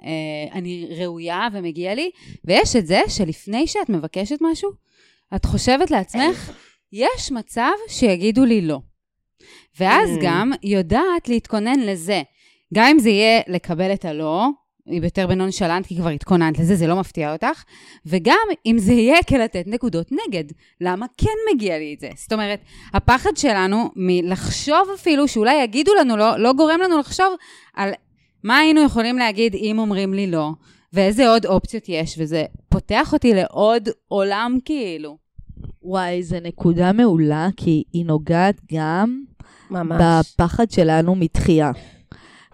אה, 0.05 0.57
אני 0.57 0.87
ראויה 0.97 1.47
ומגיע 1.53 1.95
לי, 1.95 2.11
ויש 2.45 2.75
את 2.75 2.87
זה 2.87 3.01
שלפני 3.07 3.67
שאת 3.67 3.89
מבקשת 3.89 4.37
משהו, 4.41 4.71
את 5.35 5.45
חושבת 5.45 5.91
לעצמך, 5.91 6.51
יש 6.93 7.31
מצב 7.31 7.71
שיגידו 7.87 8.45
לי 8.45 8.61
לא. 8.61 8.79
ואז 9.79 10.09
Mm. 10.09 10.19
גם 10.23 10.51
יודעת 10.63 11.29
להתכונן 11.29 11.79
לזה. 11.79 12.21
גם 12.73 12.87
אם 12.91 12.99
זה 12.99 13.09
יהיה 13.09 13.41
לקבל 13.47 13.93
את 13.93 14.05
הלא, 14.05 14.47
היא 14.85 15.01
יותר 15.03 15.27
בנונשלנט, 15.27 15.85
כי 15.87 15.95
כבר 15.95 16.09
התכוננת 16.09 16.59
לזה, 16.59 16.75
זה 16.75 16.87
לא 16.87 16.95
מפתיע 16.99 17.33
אותך, 17.33 17.63
וגם 18.05 18.47
אם 18.65 18.75
זה 18.79 18.93
יהיה 18.93 19.23
כלתת 19.23 19.63
נקודות 19.67 20.07
נגד, 20.11 20.43
למה 20.81 21.05
כן 21.17 21.53
מגיע 21.53 21.77
לי 21.77 21.93
את 21.93 21.99
זה? 21.99 22.09
זאת 22.15 22.33
אומרת, 22.33 22.59
הפחד 22.93 23.37
שלנו 23.37 23.89
מלחשוב 23.95 24.89
אפילו, 24.95 25.27
שאולי 25.27 25.63
יגידו 25.63 25.91
לנו 25.99 26.17
לא, 26.17 26.37
לא 26.37 26.53
גורם 26.53 26.79
לנו 26.81 26.97
לחשוב 26.99 27.33
על 27.75 27.91
מה 28.43 28.57
היינו 28.57 28.83
יכולים 28.83 29.17
להגיד 29.17 29.55
אם 29.55 29.79
אומרים 29.79 30.13
לי 30.13 30.27
לא, 30.27 30.49
ואיזה 30.93 31.29
עוד 31.29 31.45
אופציות 31.45 31.83
יש, 31.87 32.15
וזה 32.19 32.43
פותח 32.69 33.13
אותי 33.13 33.33
לעוד 33.33 33.89
עולם 34.07 34.57
כאילו. 34.65 35.17
וואי, 35.83 36.23
זו 36.23 36.37
נקודה 36.43 36.91
מעולה, 36.91 37.49
כי 37.57 37.83
היא 37.93 38.05
נוגעת 38.05 38.55
גם 38.73 39.23
ממש. 39.71 40.01
בפחד 40.01 40.71
שלנו 40.71 41.15
מתחייה. 41.15 41.71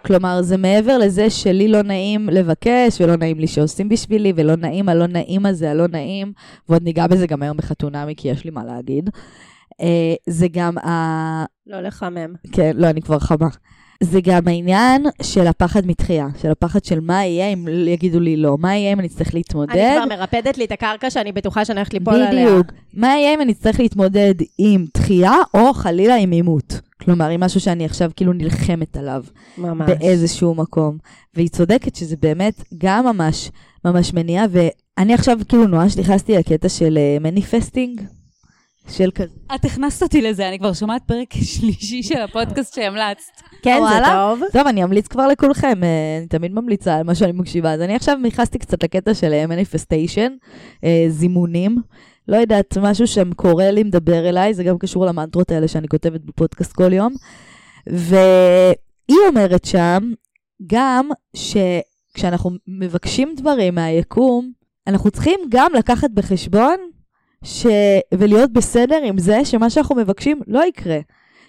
כלומר, 0.06 0.42
זה 0.42 0.58
מעבר 0.58 0.98
לזה 0.98 1.30
שלי 1.30 1.68
לא 1.68 1.82
נעים 1.82 2.30
לבקש, 2.30 3.02
ולא 3.02 3.16
נעים 3.16 3.40
לי 3.40 3.48
שעושים 3.48 3.90
בשבילי, 3.90 4.34
ולא 4.36 4.56
נעים 4.56 4.90
הלא 4.90 5.08
נעים 5.08 5.46
הזה, 5.46 5.72
הלא 5.72 5.88
נעים, 5.88 6.34
ועוד 6.70 6.84
ניגע 6.84 7.08
בזה 7.08 7.28
גם 7.28 7.42
היום 7.42 7.58
בחתונמי, 7.58 8.16
כי 8.16 8.28
יש 8.28 8.46
לי 8.46 8.52
מה 8.52 8.66
להגיד. 8.66 9.10
אה, 9.82 10.16
זה 10.28 10.48
גם 10.52 10.78
ה... 10.78 11.46
לא 11.68 11.82
לחמם. 11.82 12.34
כן, 12.52 12.72
לא, 12.76 12.90
אני 12.90 13.02
כבר 13.02 13.20
חמה. 13.20 13.48
זה 14.04 14.22
גם 14.22 14.48
העניין 14.48 15.06
של 15.22 15.48
הפחד 15.48 15.86
מתחייה, 15.86 16.28
של 16.42 16.52
הפחד 16.52 16.86
של 16.86 17.00
מה 17.00 17.26
יהיה 17.26 17.48
אם 17.48 17.68
יגידו 17.88 18.20
לי 18.20 18.38
לא, 18.38 18.58
מה 18.60 18.76
יהיה 18.76 18.94
אם 18.94 19.00
אני 19.00 19.08
אצטרך 19.08 19.34
להתמודד. 19.34 19.76
אני 19.76 20.06
כבר 20.06 20.18
מרפדת 20.18 20.58
לי 20.58 20.66
את 20.66 20.72
הקרקע 20.72 21.10
שאני 21.10 21.32
בטוחה 21.32 21.66
שאני 21.66 21.80
הולכת 21.80 21.94
ליפול 21.94 22.14
עליה. 22.14 22.48
בדיוק. 22.48 22.68
מה 22.94 23.08
יהיה 23.08 23.34
אם 23.34 23.42
אני 23.42 23.52
אצטרך 23.52 23.80
להתמודד 23.80 24.36
עם 24.58 24.86
דחייה, 24.98 25.34
או 25.54 25.74
חלילה 25.74 26.16
עם 26.16 26.32
עימות? 26.32 26.80
כלומר, 27.02 27.30
עם 27.30 27.40
משהו 27.40 27.60
שאני 27.60 27.86
עכשיו 27.86 28.12
כאילו 28.16 28.34
נלחמת 28.34 28.98
עליו 28.98 29.24
ממש. 29.58 29.90
באיזשהו 29.90 30.56
מקום. 30.56 30.98
והיא 31.34 31.50
צודקת 31.50 31.96
שזה 31.96 32.16
באמת 32.22 32.64
גם 32.78 33.06
ממש 33.06 33.52
ממש 33.86 34.14
מניע, 34.14 34.46
ואני 34.52 35.14
עכשיו 35.14 35.38
כאילו 35.50 35.68
ממש 35.68 35.98
נכנסתי 35.98 36.38
לקטע 36.38 36.70
של 36.70 36.98
מניפסטינג, 37.22 38.02
של 38.90 39.12
כזה. 39.16 39.36
את 39.56 39.66
הכנסת 39.66 40.04
אותי 40.04 40.22
לזה, 40.22 40.50
אני 40.50 40.60
כבר 40.60 40.74
שומעת 40.74 41.02
פרק 41.06 41.34
שלישי 41.54 42.04
של 42.04 42.22
הפודקאסט 42.22 42.76
שהמלצת. 42.76 43.47
כן, 43.62 43.80
זה? 43.90 44.06
טוב. 44.12 44.40
טוב, 44.54 44.68
אני 44.68 44.84
אמליץ 44.84 45.08
כבר 45.08 45.28
לכולכם, 45.28 45.84
אה, 45.84 46.18
אני 46.18 46.28
תמיד 46.28 46.54
ממליצה 46.54 46.96
על 46.96 47.04
מה 47.04 47.16
שאני 47.16 47.32
מקשיבה. 47.32 47.74
אז 47.74 47.82
אני 47.82 47.96
עכשיו 47.96 48.18
נכנסתי 48.24 48.60
קצת 48.60 48.84
לקטע 48.84 49.14
של 49.14 49.46
מניפסטיישן, 49.46 50.32
זימונים. 51.10 51.78
לא 52.28 52.38
יודעת, 52.38 52.78
משהו 52.82 53.08
שם 53.08 53.34
קורא 53.34 53.64
לי, 53.66 53.84
מדבר 53.84 54.30
אליי, 54.30 54.54
זה 54.54 54.64
גם 54.64 54.78
קשור 54.78 55.06
למנטרות 55.06 55.52
האלה 55.52 55.68
שאני 55.68 55.88
כותבת 55.88 56.22
בפודקאסט 56.22 56.74
כל 56.74 56.94
יום. 56.94 57.14
והיא 57.88 59.20
אומרת 59.30 59.66
שם 59.66 60.12
גם 60.68 61.10
שכשאנחנו 61.34 62.52
מבקשים 62.68 63.34
דברים 63.38 63.76
מהיקום, 63.76 64.52
אנחנו 64.88 65.12
צריכים 65.12 65.40
גם 65.50 65.72
לקחת 65.78 66.10
בחשבון 66.14 66.78
ש... 67.44 67.66
ולהיות 68.14 68.54
בסדר 68.54 69.00
עם 69.04 69.18
זה 69.18 69.46
שמה 69.46 69.70
שאנחנו 69.70 69.96
מבקשים 69.96 70.42
לא 70.48 70.66
יקרה. 70.66 71.00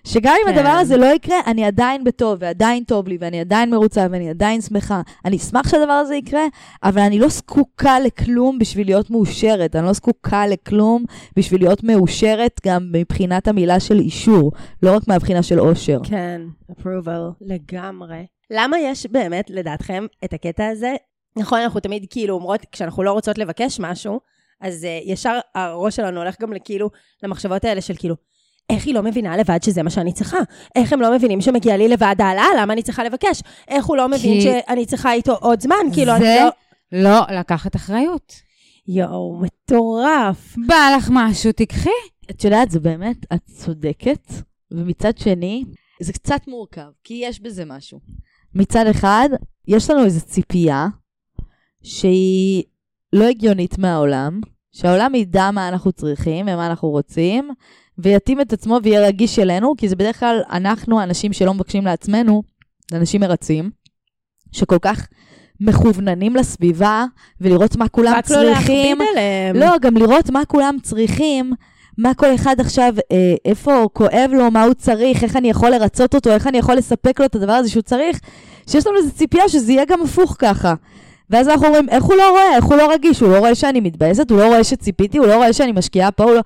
שגם 0.05 0.35
אם 0.43 0.53
כן. 0.53 0.59
הדבר 0.59 0.69
הזה 0.69 0.97
לא 0.97 1.07
יקרה, 1.07 1.37
אני 1.47 1.65
עדיין 1.65 2.05
בטוב, 2.05 2.37
ועדיין 2.41 2.85
טוב 2.85 3.09
לי, 3.09 3.17
ואני 3.21 3.41
עדיין 3.41 3.71
מרוצה, 3.71 4.07
ואני 4.11 4.31
עדיין 4.31 4.61
שמחה. 4.61 5.01
אני 5.25 5.37
אשמח 5.37 5.69
שהדבר 5.69 5.93
הזה 5.93 6.15
יקרה, 6.15 6.45
אבל 6.83 7.03
אני 7.03 7.19
לא 7.19 7.29
זקוקה 7.29 8.01
לכלום 8.01 8.59
בשביל 8.59 8.87
להיות 8.87 9.11
מאושרת. 9.11 9.77
אני 9.77 9.87
לא 9.87 9.93
זקוקה 9.93 10.47
לכלום 10.47 11.05
בשביל 11.37 11.61
להיות 11.61 11.85
מאושרת 11.85 12.61
גם 12.67 12.89
מבחינת 12.93 13.49
המילה 13.49 13.81
של 13.81 13.99
אישור, 13.99 14.53
לא 14.83 14.97
רק 14.97 15.09
מהבחינה 15.09 15.43
של 15.43 15.61
אושר. 15.61 15.99
כן, 16.05 16.41
approval, 16.73 17.33
לגמרי. 17.41 18.27
למה 18.51 18.79
יש 18.79 19.07
באמת, 19.07 19.51
לדעתכם, 19.51 20.07
את 20.25 20.33
הקטע 20.33 20.67
הזה? 20.67 20.95
נכון, 21.37 21.59
אנחנו 21.61 21.81
תמיד 21.81 22.07
כאילו 22.11 22.35
אומרות, 22.35 22.61
כשאנחנו 22.73 23.03
לא 23.03 23.13
רוצות 23.13 23.39
לבקש 23.39 23.81
משהו, 23.81 24.21
אז 24.61 24.85
uh, 24.85 25.11
ישר 25.11 25.39
הראש 25.55 25.97
שלנו 25.97 26.21
הולך 26.21 26.41
גם 26.41 26.53
לכאילו, 26.53 26.91
למחשבות 27.23 27.65
האלה 27.65 27.81
של 27.81 27.95
כאילו, 27.97 28.15
איך 28.71 28.87
היא 28.87 28.95
לא 28.95 29.03
מבינה 29.03 29.37
לבד 29.37 29.63
שזה 29.63 29.83
מה 29.83 29.91
שאני 29.91 30.13
צריכה? 30.13 30.39
איך 30.77 30.93
הם 30.93 31.01
לא 31.01 31.15
מבינים 31.15 31.41
שמגיע 31.41 31.77
לי 31.77 31.89
לבד 31.89 32.15
העלאה? 32.19 32.47
למה 32.59 32.73
אני 32.73 32.83
צריכה 32.83 33.05
לבקש? 33.05 33.43
איך 33.69 33.85
הוא 33.87 33.97
לא 33.97 34.09
מבין 34.09 34.21
כי- 34.41 34.41
שאני 34.41 34.87
צריכה 34.87 35.13
איתו 35.13 35.35
עוד 35.35 35.61
זמן? 35.61 35.77
כאילו, 35.93 36.13
אני 36.13 36.21
זה 36.21 36.45
לא... 36.93 37.03
לא 37.03 37.39
לקחת 37.39 37.77
אחריות. 37.77 38.33
יואו, 38.89 39.41
מטורף. 39.41 40.57
בא 40.67 40.95
לך 40.97 41.09
משהו, 41.13 41.53
תיקחי. 41.53 41.91
את 42.31 42.45
יודעת, 42.45 42.71
זה 42.71 42.81
באמת, 42.81 43.17
את 43.35 43.41
צודקת, 43.47 44.33
ומצד 44.71 45.19
שני, 45.19 45.65
זה 46.01 46.13
קצת 46.13 46.41
מורכב, 46.49 46.89
כי 47.05 47.21
יש 47.25 47.41
בזה 47.41 47.65
משהו. 47.65 48.01
מצד 48.55 48.87
אחד, 48.87 49.29
יש 49.69 49.91
לנו 49.91 50.05
איזו 50.05 50.21
ציפייה 50.27 50.87
שהיא 51.83 52.63
לא 53.13 53.25
הגיונית 53.25 53.79
מהעולם, 53.79 54.41
שהעולם 54.73 55.15
ידע 55.15 55.51
מה 55.51 55.69
אנחנו 55.69 55.93
צריכים 55.93 56.47
ומה 56.49 56.67
אנחנו 56.67 56.89
רוצים, 56.89 57.51
ויתאים 57.99 58.41
את 58.41 58.53
עצמו 58.53 58.79
ויהיה 58.83 59.07
רגיש 59.07 59.39
אלינו, 59.39 59.75
כי 59.77 59.89
זה 59.89 59.97
בדרך 59.97 60.21
כלל 60.21 60.41
אנחנו, 60.51 61.01
האנשים 61.01 61.33
שלא 61.33 61.55
מבקשים 61.55 61.85
לעצמנו, 61.85 62.43
אנשים 62.93 63.21
מרצים, 63.21 63.71
שכל 64.53 64.79
כך 64.79 65.07
מכווננים 65.61 66.37
לסביבה, 66.37 67.05
ולראות 67.41 67.77
מה 67.77 67.89
כולם 67.89 68.13
רק 68.13 68.31
לא 68.31 68.37
צריכים. 68.37 68.99
להכביד 68.99 69.09
עליהם. 69.13 69.57
לא, 69.57 69.79
גם 69.81 69.97
לראות 69.97 70.31
מה 70.31 70.45
כולם 70.45 70.77
צריכים, 70.83 71.53
מה 71.99 72.15
כל 72.15 72.35
אחד 72.35 72.61
עכשיו, 72.61 72.95
אה, 73.13 73.35
איפה 73.45 73.89
כואב 73.93 74.31
לו, 74.33 74.51
מה 74.51 74.63
הוא 74.63 74.75
צריך, 74.75 75.25
איך 75.25 75.37
אני 75.37 75.51
יכול 75.51 75.71
לרצות 75.71 76.15
אותו, 76.15 76.31
איך 76.31 76.47
אני 76.47 76.59
יכול 76.59 76.75
לספק 76.75 77.21
לו 77.21 77.27
את 77.27 77.35
הדבר 77.35 77.53
הזה 77.53 77.71
שהוא 77.71 77.83
צריך, 77.83 78.21
שיש 78.67 78.87
לנו 78.87 78.97
איזו 78.99 79.13
ציפייה 79.13 79.49
שזה 79.49 79.73
יהיה 79.73 79.85
גם 79.85 80.03
הפוך 80.03 80.37
ככה. 80.39 80.75
ואז 81.31 81.49
אנחנו 81.49 81.67
אומרים, 81.67 81.89
איך 81.89 82.05
הוא 82.05 82.15
לא 82.15 82.31
רואה, 82.31 82.57
איך 82.57 82.65
הוא 82.65 82.77
לא 82.77 82.93
רגיש, 82.93 83.21
הוא 83.21 83.29
לא 83.33 83.39
רואה 83.39 83.55
שאני 83.55 83.81
מתבאסת, 83.81 84.31
הוא 84.31 84.39
לא 84.39 84.47
רואה 84.47 84.65
שציפיתי, 84.65 85.19
הוא 85.19 85.27
לא 85.27 85.37
רואה 85.37 85.53
שאני 85.53 85.73
משקיעה 85.73 86.11
פה, 86.11 86.25
הוא 86.25 86.33
לא... 86.35 86.41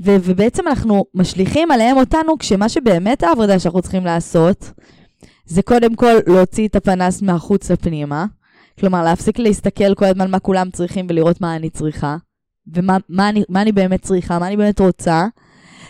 ו- 0.00 0.16
ובעצם 0.22 0.68
אנחנו 0.68 1.04
משליכים 1.14 1.70
עליהם 1.70 1.96
אותנו, 1.96 2.38
כשמה 2.38 2.68
שבאמת 2.68 3.22
העבודה 3.22 3.58
שאנחנו 3.58 3.82
צריכים 3.82 4.04
לעשות, 4.04 4.70
זה 5.46 5.62
קודם 5.62 5.94
כל 5.94 6.14
להוציא 6.26 6.68
את 6.68 6.76
הפנס 6.76 7.22
מהחוץ 7.22 7.70
לפנימה. 7.70 8.26
כלומר, 8.80 9.04
להפסיק 9.04 9.38
להסתכל 9.38 9.94
כל 9.94 10.04
הזמן 10.04 10.30
מה 10.30 10.38
כולם 10.38 10.70
צריכים 10.70 11.06
ולראות 11.08 11.40
מה 11.40 11.56
אני 11.56 11.70
צריכה. 11.70 12.16
ומה 12.74 12.96
מה 13.08 13.28
אני, 13.28 13.44
מה 13.48 13.62
אני 13.62 13.72
באמת 13.72 14.02
צריכה, 14.02 14.38
מה 14.38 14.46
אני 14.46 14.56
באמת 14.56 14.80
רוצה, 14.80 15.26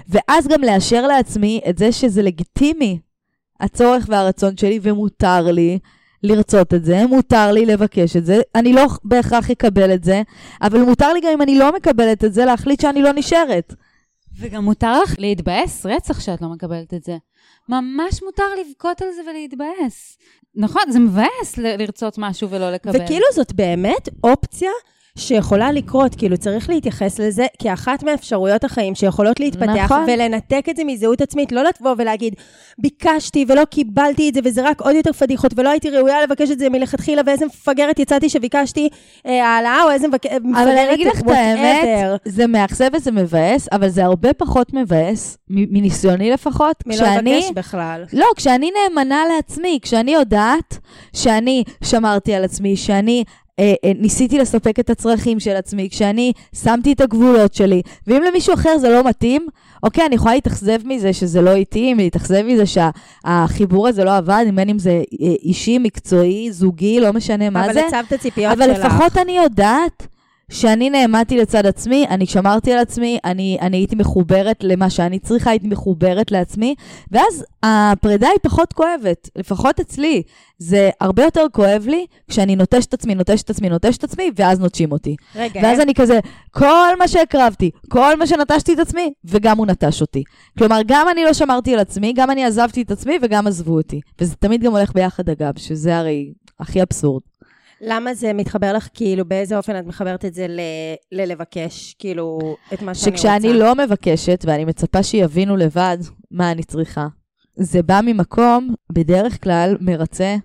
ואז 0.09 0.49
גם 0.49 0.63
לאשר 0.63 1.07
לעצמי 1.07 1.61
את 1.69 1.79
זה 1.79 1.93
שזה 1.93 2.23
לגיטימי, 2.23 2.99
הצורך 3.61 4.07
והרצון 4.09 4.57
שלי, 4.57 4.79
ומותר 4.83 5.43
לי 5.53 5.79
לרצות 6.23 6.75
את 6.75 6.85
זה, 6.85 7.07
מותר 7.07 7.53
לי 7.53 7.67
לבקש 7.67 8.17
את 8.17 8.27
זה, 8.27 8.41
אני 8.55 8.73
לא 8.73 8.87
בהכרח 9.05 9.51
אקבל 9.51 9.95
את 9.95 10.05
זה, 10.05 10.23
אבל 10.63 10.83
מותר 10.83 11.13
לי 11.13 11.21
גם 11.21 11.29
אם 11.33 11.43
אני 11.43 11.59
לא 11.59 11.73
מקבלת 11.77 12.25
את 12.25 12.35
זה, 12.35 12.45
להחליט 12.45 12.81
שאני 12.81 13.03
לא 13.03 13.13
נשארת. 13.13 13.75
וגם 14.41 14.65
מותר 14.65 15.03
לך 15.03 15.15
להתבאס 15.19 15.87
רצח 15.87 16.21
שאת 16.21 16.43
לא 16.43 16.49
מקבלת 16.49 16.95
את 16.95 17.05
זה. 17.05 17.17
ממש 17.69 18.23
מותר 18.23 18.43
לבכות 18.61 19.03
על 19.03 19.09
זה 19.17 19.23
ולהתבאס. 19.31 20.19
נכון, 20.55 20.83
זה 20.91 20.99
מבאס 20.99 21.59
ל- 21.59 21.77
לרצות 21.83 22.15
משהו 22.19 22.51
ולא 22.51 22.71
לקבל. 22.73 23.03
וכאילו 23.05 23.27
זאת 23.35 23.53
באמת 23.53 24.09
אופציה 24.25 24.71
שיכולה 25.19 25.73
לקרות, 25.73 26.15
כאילו 26.15 26.37
צריך 26.37 26.71
להתייחס 26.71 27.19
לזה 27.19 27.47
כאחת 27.59 28.03
מאפשרויות 28.03 28.65
החיים 28.65 28.95
שיכולות 28.95 29.41
להתפתח, 29.41 29.69
נכון. 29.85 30.05
ולנתק 30.07 30.65
את 30.71 30.77
זה 30.77 30.85
מזהות 30.85 31.21
עצמית, 31.21 31.53
לא 31.53 31.63
לבוא 31.63 31.95
ולהגיד, 31.99 32.35
ביקשתי 32.79 33.45
ולא 33.49 33.65
קיבלתי 33.65 34.29
את 34.29 34.35
זה, 34.35 34.41
וזה 34.45 34.69
רק 34.69 34.81
עוד 34.81 34.95
יותר 34.95 35.13
פדיחות, 35.13 35.53
ולא 35.57 35.71
הייתי 35.71 35.91
ראויה 35.91 36.23
לבקש 36.23 36.51
את 36.51 36.59
זה 36.59 36.69
מלכתחילה, 36.69 37.23
ואיזה 37.27 37.47
מפגרת 37.47 37.99
יצאתי 37.99 38.29
שביקשתי 38.29 38.89
אה, 39.27 39.47
העלאה, 39.49 39.83
או 39.83 39.91
איזה 39.91 40.09
מבק- 40.09 40.27
מפגרת, 40.27 40.63
אבל 40.69 40.79
אני 40.79 40.95
אגיד 40.95 41.07
לך 41.07 41.21
את. 41.21 41.29
האמת, 41.29 42.21
זה 42.25 42.47
מאכזב 42.47 42.89
וזה 42.97 43.11
מבאס, 43.11 43.69
אבל 43.73 43.89
זה 43.89 44.05
הרבה 44.05 44.33
פחות 44.33 44.75
מבאס, 44.75 45.39
מניסיוני 45.51 46.31
לפחות, 46.31 46.77
מלא 46.87 46.97
כשאני... 46.97 47.37
לבקש 47.37 47.51
בכלל. 47.55 48.05
לא, 48.13 48.27
כשאני 48.37 48.71
נאמנה 48.71 49.23
לעצמי, 49.37 49.79
כשאני 49.83 50.11
יודעת 50.15 50.79
שאני 51.13 51.65
שמרתי 51.85 52.35
על 52.35 52.45
עצמי, 52.45 52.77
שאני 52.77 53.25
אה, 53.29 53.33
אה, 53.33 53.48
ניסיתי 53.99 54.39
לספק 54.39 54.81
את 54.81 54.91
הצרכים 54.91 55.41
של 55.41 55.57
עצמי, 55.57 55.89
כשאני 55.91 56.33
שמתי 56.63 56.93
את 56.93 57.01
הגבולות 57.01 57.55
שלי, 57.55 57.83
ואם 58.07 58.23
למישהו 58.23 58.55
אחר 58.55 58.79
זה 58.79 58.89
לא 58.89 59.09
מתאים, 59.09 59.47
אוקיי, 59.83 60.07
אני 60.07 60.15
יכולה 60.15 60.35
להתאכזב 60.35 60.79
מזה 60.85 61.13
שזה 61.13 61.41
לא 61.41 61.55
התאים, 61.55 61.97
להתאכזב 61.97 62.43
מזה 62.43 62.65
שהחיבור 62.67 63.89
הזה 63.89 64.05
לא 64.05 64.17
עבד, 64.17 64.45
בין 64.55 64.69
אם 64.69 64.79
זה 64.79 64.91
אה, 64.91 65.35
אישי, 65.43 65.79
מקצועי, 65.79 66.53
זוגי, 66.53 67.01
לא 67.01 67.13
משנה 67.13 67.51
מה 67.51 67.65
אבל 67.65 67.73
זה. 67.75 67.87
הצבת 67.87 68.21
ציפיות 68.21 68.53
אבל 68.53 68.75
שלך. 68.75 68.85
לפחות 68.85 69.17
אני 69.19 69.33
יודעת 69.37 70.07
שאני 70.51 70.91
נעמדתי 70.91 71.37
לצד 71.37 71.67
עצמי, 71.67 72.07
אני 72.11 72.27
שמרתי 72.27 72.73
על 72.73 72.79
עצמי, 72.79 73.19
אני, 73.25 73.59
אני 73.61 73.77
הייתי 73.77 73.97
מחוברת 73.97 74.65
למה 74.65 74.91
שאני 74.91 75.19
צריכה, 75.19 75.51
הייתי 75.51 75.69
מחוברת 75.69 76.31
לעצמי, 76.31 76.75
ואז 77.11 77.45
הפרידה 77.63 78.29
היא 78.29 78.39
פחות 78.43 78.73
כואבת, 78.73 79.29
לפחות 79.37 79.81
אצלי. 79.81 80.23
זה 80.59 80.91
הרבה 81.01 81.25
יותר 81.25 81.47
כואב 81.53 81.85
לי 81.87 82.07
כשאני 82.29 82.57
נוטשת 82.57 82.89
את 82.89 82.95
עצמי, 82.95 83.15
נוטשת 83.15 83.45
את 83.45 83.51
עצמי, 83.51 83.69
נוטשת 83.69 83.99
את 83.99 84.05
עצמי, 84.05 84.31
ואז 84.37 84.61
נוטשים 84.61 84.93
אותי. 84.93 85.17
רגע, 85.37 85.61
ואז 85.63 85.81
אני 85.81 85.95
כזה, 85.95 86.19
כל 86.51 86.99
מה 86.99 87.09
שהקרבתי, 87.09 87.71
כל 87.89 88.17
מה 88.17 88.27
שנטשתי 88.27 88.75
את 88.75 88.79
עצמי, 88.79 89.13
וגם 89.25 89.59
הוא 89.59 89.67
נטש 89.67 90.01
אותי. 90.01 90.23
כלומר, 90.59 90.81
גם 90.87 91.07
אני 91.13 91.25
לא 91.25 91.33
שמרתי 91.33 91.75
על 91.75 91.81
עצמי, 91.81 92.13
גם 92.13 92.31
אני 92.31 92.45
עזבתי 92.45 92.83
את 92.83 92.91
עצמי 92.91 93.19
וגם 93.23 93.47
עזבו 93.47 93.77
אותי. 93.77 94.01
וזה 94.21 94.35
תמיד 94.37 94.63
גם 94.63 94.73
הולך 94.73 94.93
ביחד, 94.95 95.29
אגב, 95.29 95.53
שזה 95.59 95.99
הרי 95.99 96.33
הכי 96.61 96.83
אבסורד. 96.83 97.23
למה 97.81 98.15
זה 98.15 98.33
מתחבר 98.33 98.73
לך, 98.73 98.89
כאילו, 98.95 99.25
באיזה 99.25 99.57
אופן 99.57 99.79
את 99.79 99.87
מחברת 99.87 100.25
את 100.25 100.35
זה 100.35 100.47
ל- 100.49 100.61
ללבקש, 101.13 101.95
כאילו, 101.99 102.39
את 102.73 102.83
מה 102.83 102.95
שאני 102.95 103.11
רוצה? 103.11 103.23
שכשאני 103.23 103.53
לא 103.53 103.75
מבקשת, 103.75 104.45
ואני 104.49 104.65
מצפה 104.65 105.03
שיבינו 105.03 105.57
לבד 105.57 105.99
מה 106.31 106.53
אני 106.53 106.63
צריכה, 106.65 107.07
זה 107.55 107.83
בא 107.83 108.01
ממקום, 108.05 108.75
בדרך 108.93 109.43
כלל, 109.45 109.77
מרצה, 109.81 110.37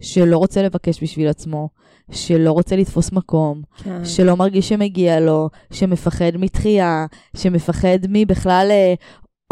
שלא 0.00 0.38
רוצה 0.38 0.62
לבקש 0.62 1.02
בשביל 1.02 1.28
עצמו, 1.28 1.68
שלא 2.10 2.52
רוצה 2.52 2.76
לתפוס 2.76 3.12
מקום, 3.12 3.62
כן. 3.84 4.04
שלא 4.04 4.36
מרגיש 4.36 4.68
שמגיע 4.68 5.20
לו, 5.20 5.48
שמפחד 5.72 6.30
מתחייה, 6.38 7.06
שמפחד 7.36 7.98
מבכלל, 8.08 8.68
אה, 8.70 8.94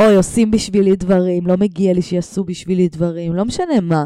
אוי, 0.01 0.17
עושים 0.17 0.51
בשבילי 0.51 0.97
דברים, 0.97 1.47
לא 1.47 1.57
מגיע 1.57 1.93
לי 1.93 2.03
שיעשו 2.03 2.45
בשבילי 2.45 2.89
דברים, 2.89 3.35
לא 3.35 3.45
משנה 3.45 3.81
מה. 3.83 4.05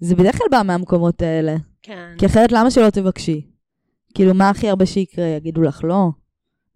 זה 0.00 0.14
בדרך 0.16 0.38
כלל 0.38 0.46
בא 0.50 0.62
מהמקומות 0.64 1.22
האלה. 1.22 1.56
כן. 1.82 2.14
כי 2.18 2.26
אחרת 2.26 2.52
למה 2.52 2.70
שלא 2.70 2.90
תבקשי? 2.90 3.46
כאילו, 4.14 4.34
מה 4.34 4.50
הכי 4.50 4.68
הרבה 4.68 4.86
שיקרה? 4.86 5.24
יגידו 5.24 5.62
לך 5.62 5.80
לא, 5.84 6.08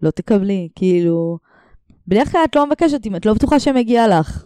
לא 0.02 0.10
תקבלי, 0.10 0.68
כאילו... 0.74 1.38
בדרך 2.06 2.32
כלל 2.32 2.40
את 2.44 2.56
לא 2.56 2.66
מבקשת 2.66 3.06
אם 3.06 3.16
את 3.16 3.26
לא 3.26 3.34
בטוחה 3.34 3.60
שמגיע 3.60 4.08
לך. 4.08 4.44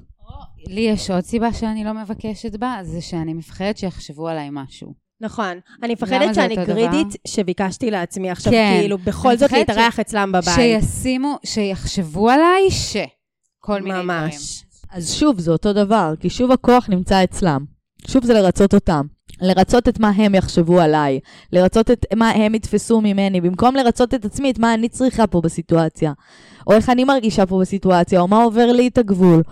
לי 0.67 0.81
יש 0.81 1.11
עוד 1.11 1.21
סיבה 1.21 1.53
שאני 1.53 1.85
לא 1.85 1.93
מבקשת 1.93 2.57
בה, 2.57 2.79
זה 2.83 3.01
שאני 3.01 3.35
מפחדת 3.35 3.79
שיחשבו 3.79 4.29
עליי 4.29 4.49
משהו. 4.53 4.95
נכון. 5.21 5.59
אני 5.83 5.93
מפחדת 5.93 6.35
שאני 6.35 6.57
גרידית 6.57 7.07
דבר? 7.07 7.17
שביקשתי 7.27 7.91
לעצמי 7.91 8.31
עכשיו, 8.31 8.53
כן. 8.53 8.77
כאילו, 8.81 8.99
בכל 8.99 9.37
זאת 9.37 9.53
להתארח 9.53 10.01
אצלם 10.01 10.33
בבית. 10.33 10.55
שישימו, 10.55 11.37
שיחשבו 11.45 12.31
עליי 12.31 12.71
ש... 12.71 12.97
כל 13.59 13.83
מיני 13.83 13.95
דברים. 13.95 14.07
ממש. 14.07 14.65
אז 14.91 15.15
שוב, 15.15 15.39
זה 15.39 15.51
אותו 15.51 15.73
דבר, 15.73 16.15
כי 16.21 16.31
שוב 16.31 16.53
הכוח 16.53 16.89
נמצא 16.89 17.25
אצלם. 17.25 17.65
שוב 18.07 18.25
זה 18.25 18.35
לרצות 18.35 18.75
אותם. 18.75 19.07
לרצות 19.41 19.89
את 19.89 20.01
מה 20.01 20.09
הם 20.09 20.35
יחשבו 20.35 20.81
עליי, 20.81 21.21
לרצות 21.53 21.91
את 21.91 22.07
מה 22.17 22.31
הם 22.31 22.55
יתפסו 22.55 23.01
ממני, 23.01 23.41
במקום 23.41 23.77
לרצות 23.77 24.15
את 24.15 24.25
עצמי, 24.25 24.51
את 24.51 24.59
מה 24.59 24.75
אני 24.75 24.89
צריכה 24.89 25.27
פה 25.27 25.41
בסיטואציה, 25.41 26.13
או 26.67 26.73
איך 26.73 26.91
אני 26.91 27.05
מרגישה 27.05 27.47
פה 27.47 27.59
בסיטואציה, 27.61 28.21
או 28.21 28.29
מה 28.29 28.43
עובר 28.43 28.73
לי 28.73 28.89
את 28.89 28.99
הגבול, 28.99 29.43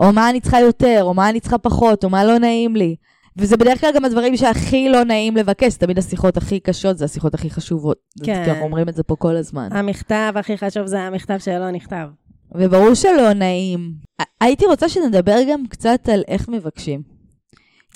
או 0.00 0.12
מה 0.12 0.30
אני 0.30 0.40
צריכה 0.40 0.60
יותר, 0.60 1.00
או 1.02 1.14
מה 1.14 1.28
אני 1.28 1.40
צריכה 1.40 1.58
פחות, 1.58 2.04
או 2.04 2.10
מה 2.10 2.24
לא 2.24 2.38
נעים 2.38 2.76
לי. 2.76 2.96
וזה 3.36 3.56
בדרך 3.56 3.80
כלל 3.80 3.90
גם 3.94 4.04
הדברים 4.04 4.36
שהכי 4.36 4.88
לא 4.88 5.04
נעים 5.04 5.36
לבקש, 5.36 5.74
תמיד 5.74 5.98
השיחות 5.98 6.36
הכי 6.36 6.60
קשות 6.60 6.98
זה 6.98 7.04
השיחות 7.04 7.34
הכי 7.34 7.50
חשובות. 7.50 7.98
כן. 8.24 8.44
כי 8.44 8.50
אנחנו 8.50 8.64
אומרים 8.64 8.88
את 8.88 8.94
זה 8.94 9.02
פה 9.02 9.16
כל 9.16 9.36
הזמן. 9.36 9.68
המכתב 9.70 10.32
הכי 10.36 10.58
חשוב 10.58 10.86
זה 10.86 11.00
המכתב 11.00 11.38
שלא 11.38 11.70
נכתב. 11.70 12.08
וברור 12.54 12.94
שלא 12.94 13.32
נעים. 13.32 13.92
הייתי 14.40 14.66
רוצה 14.66 14.88
שנדבר 14.88 15.38
גם 15.50 15.66
קצת 15.66 16.08
על 16.08 16.22
איך 16.28 16.48
מבקשים. 16.48 17.17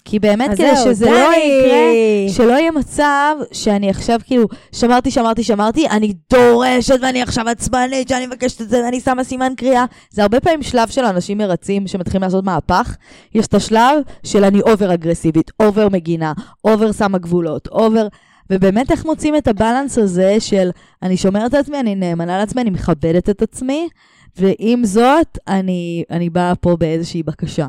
כי 0.05 0.19
באמת 0.19 0.51
כדי 0.51 0.77
זהו, 0.77 0.85
שזה 0.85 1.11
לא. 1.11 1.33
יקרה, 1.37 2.35
שלא 2.35 2.53
יהיה 2.53 2.71
מצב 2.71 3.35
שאני 3.53 3.91
עכשיו 3.91 4.21
כאילו, 4.25 4.49
שמרתי, 4.73 5.11
שמרתי, 5.11 5.43
שמרתי, 5.43 5.89
אני 5.89 6.13
דורשת 6.31 6.99
ואני 7.03 7.23
עכשיו 7.23 7.49
עצבנית 7.49 8.09
שאני 8.09 8.27
מבקשת 8.27 8.61
את 8.63 8.69
זה 8.69 8.83
ואני 8.85 9.01
שמה 9.01 9.25
סימן 9.25 9.53
קריאה. 9.57 9.85
זה 10.11 10.23
הרבה 10.23 10.41
פעמים 10.41 10.63
שלב 10.63 10.89
של 10.89 11.05
אנשים 11.05 11.39
מרצים 11.39 11.87
שמתחילים 11.87 12.23
לעשות 12.23 12.45
מהפך. 12.45 12.97
יש 13.35 13.47
את 13.47 13.55
השלב 13.55 13.99
של 14.25 14.45
אני 14.45 14.61
over 14.61 14.95
אגרסיבית, 14.95 15.51
over 15.61 15.89
מגינה, 15.89 16.33
over 16.65 16.93
שמה 16.93 17.19
גבולות, 17.19 17.69
over... 17.69 18.07
ובאמת 18.51 18.91
איך 18.91 19.05
מוצאים 19.05 19.37
את 19.37 19.49
ה 19.49 19.55
balance 19.55 19.99
הזה 19.99 20.37
של 20.41 20.71
אני 21.03 21.17
שומרת 21.17 21.55
על 21.55 21.61
עצמי, 21.61 21.81
אני 21.81 21.95
נאמנה 21.95 22.39
לעצמי, 22.39 22.63
אני 22.63 22.71
מכבדת 22.71 23.31
את 23.31 23.43
עצמי, 23.43 23.89
ועם 24.37 24.85
זאת, 24.85 25.39
אני, 25.49 26.05
אני 26.11 26.31
באה 26.31 26.55
פה 26.55 26.77
באיזושהי 26.77 27.23
בקשה. 27.23 27.67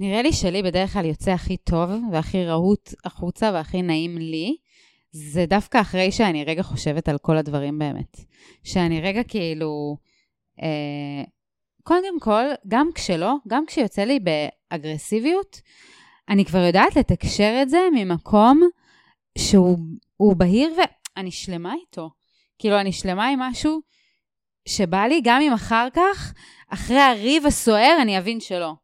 נראה 0.00 0.22
לי 0.22 0.32
שלי 0.32 0.62
בדרך 0.62 0.92
כלל 0.92 1.04
יוצא 1.04 1.30
הכי 1.30 1.56
טוב 1.56 1.90
והכי 2.12 2.44
רהוט 2.44 2.94
החוצה 3.04 3.50
והכי 3.54 3.82
נעים 3.82 4.18
לי, 4.18 4.56
זה 5.10 5.46
דווקא 5.46 5.80
אחרי 5.80 6.12
שאני 6.12 6.44
רגע 6.44 6.62
חושבת 6.62 7.08
על 7.08 7.18
כל 7.18 7.36
הדברים 7.36 7.78
באמת. 7.78 8.20
שאני 8.64 9.00
רגע 9.00 9.22
כאילו, 9.22 9.96
אה, 10.62 11.24
קודם 11.82 12.20
כל, 12.20 12.44
גם 12.68 12.88
כשלא, 12.94 13.34
גם 13.48 13.64
כשיוצא 13.66 14.02
לי 14.02 14.18
באגרסיביות, 14.20 15.60
אני 16.28 16.44
כבר 16.44 16.58
יודעת 16.58 16.96
לתקשר 16.96 17.58
את 17.62 17.68
זה 17.70 17.78
ממקום 17.94 18.62
שהוא 19.38 20.36
בהיר 20.36 20.72
ואני 20.76 21.30
שלמה 21.30 21.74
איתו. 21.74 22.10
כאילו, 22.58 22.80
אני 22.80 22.92
שלמה 22.92 23.28
עם 23.28 23.38
משהו 23.38 23.80
שבא 24.68 25.04
לי, 25.04 25.20
גם 25.24 25.40
אם 25.40 25.52
אחר 25.52 25.88
כך, 25.92 26.34
אחרי 26.68 27.00
הריב 27.00 27.46
הסוער, 27.46 27.98
אני 28.02 28.18
אבין 28.18 28.40
שלא. 28.40 28.74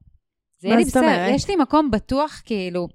זה 0.64 0.68
יהיה 0.68 0.76
לי 0.76 0.84
בסדר, 0.84 1.26
יש 1.30 1.48
לי 1.48 1.56
מקום 1.56 1.90
בטוח, 1.90 2.42
כאילו, 2.44 2.88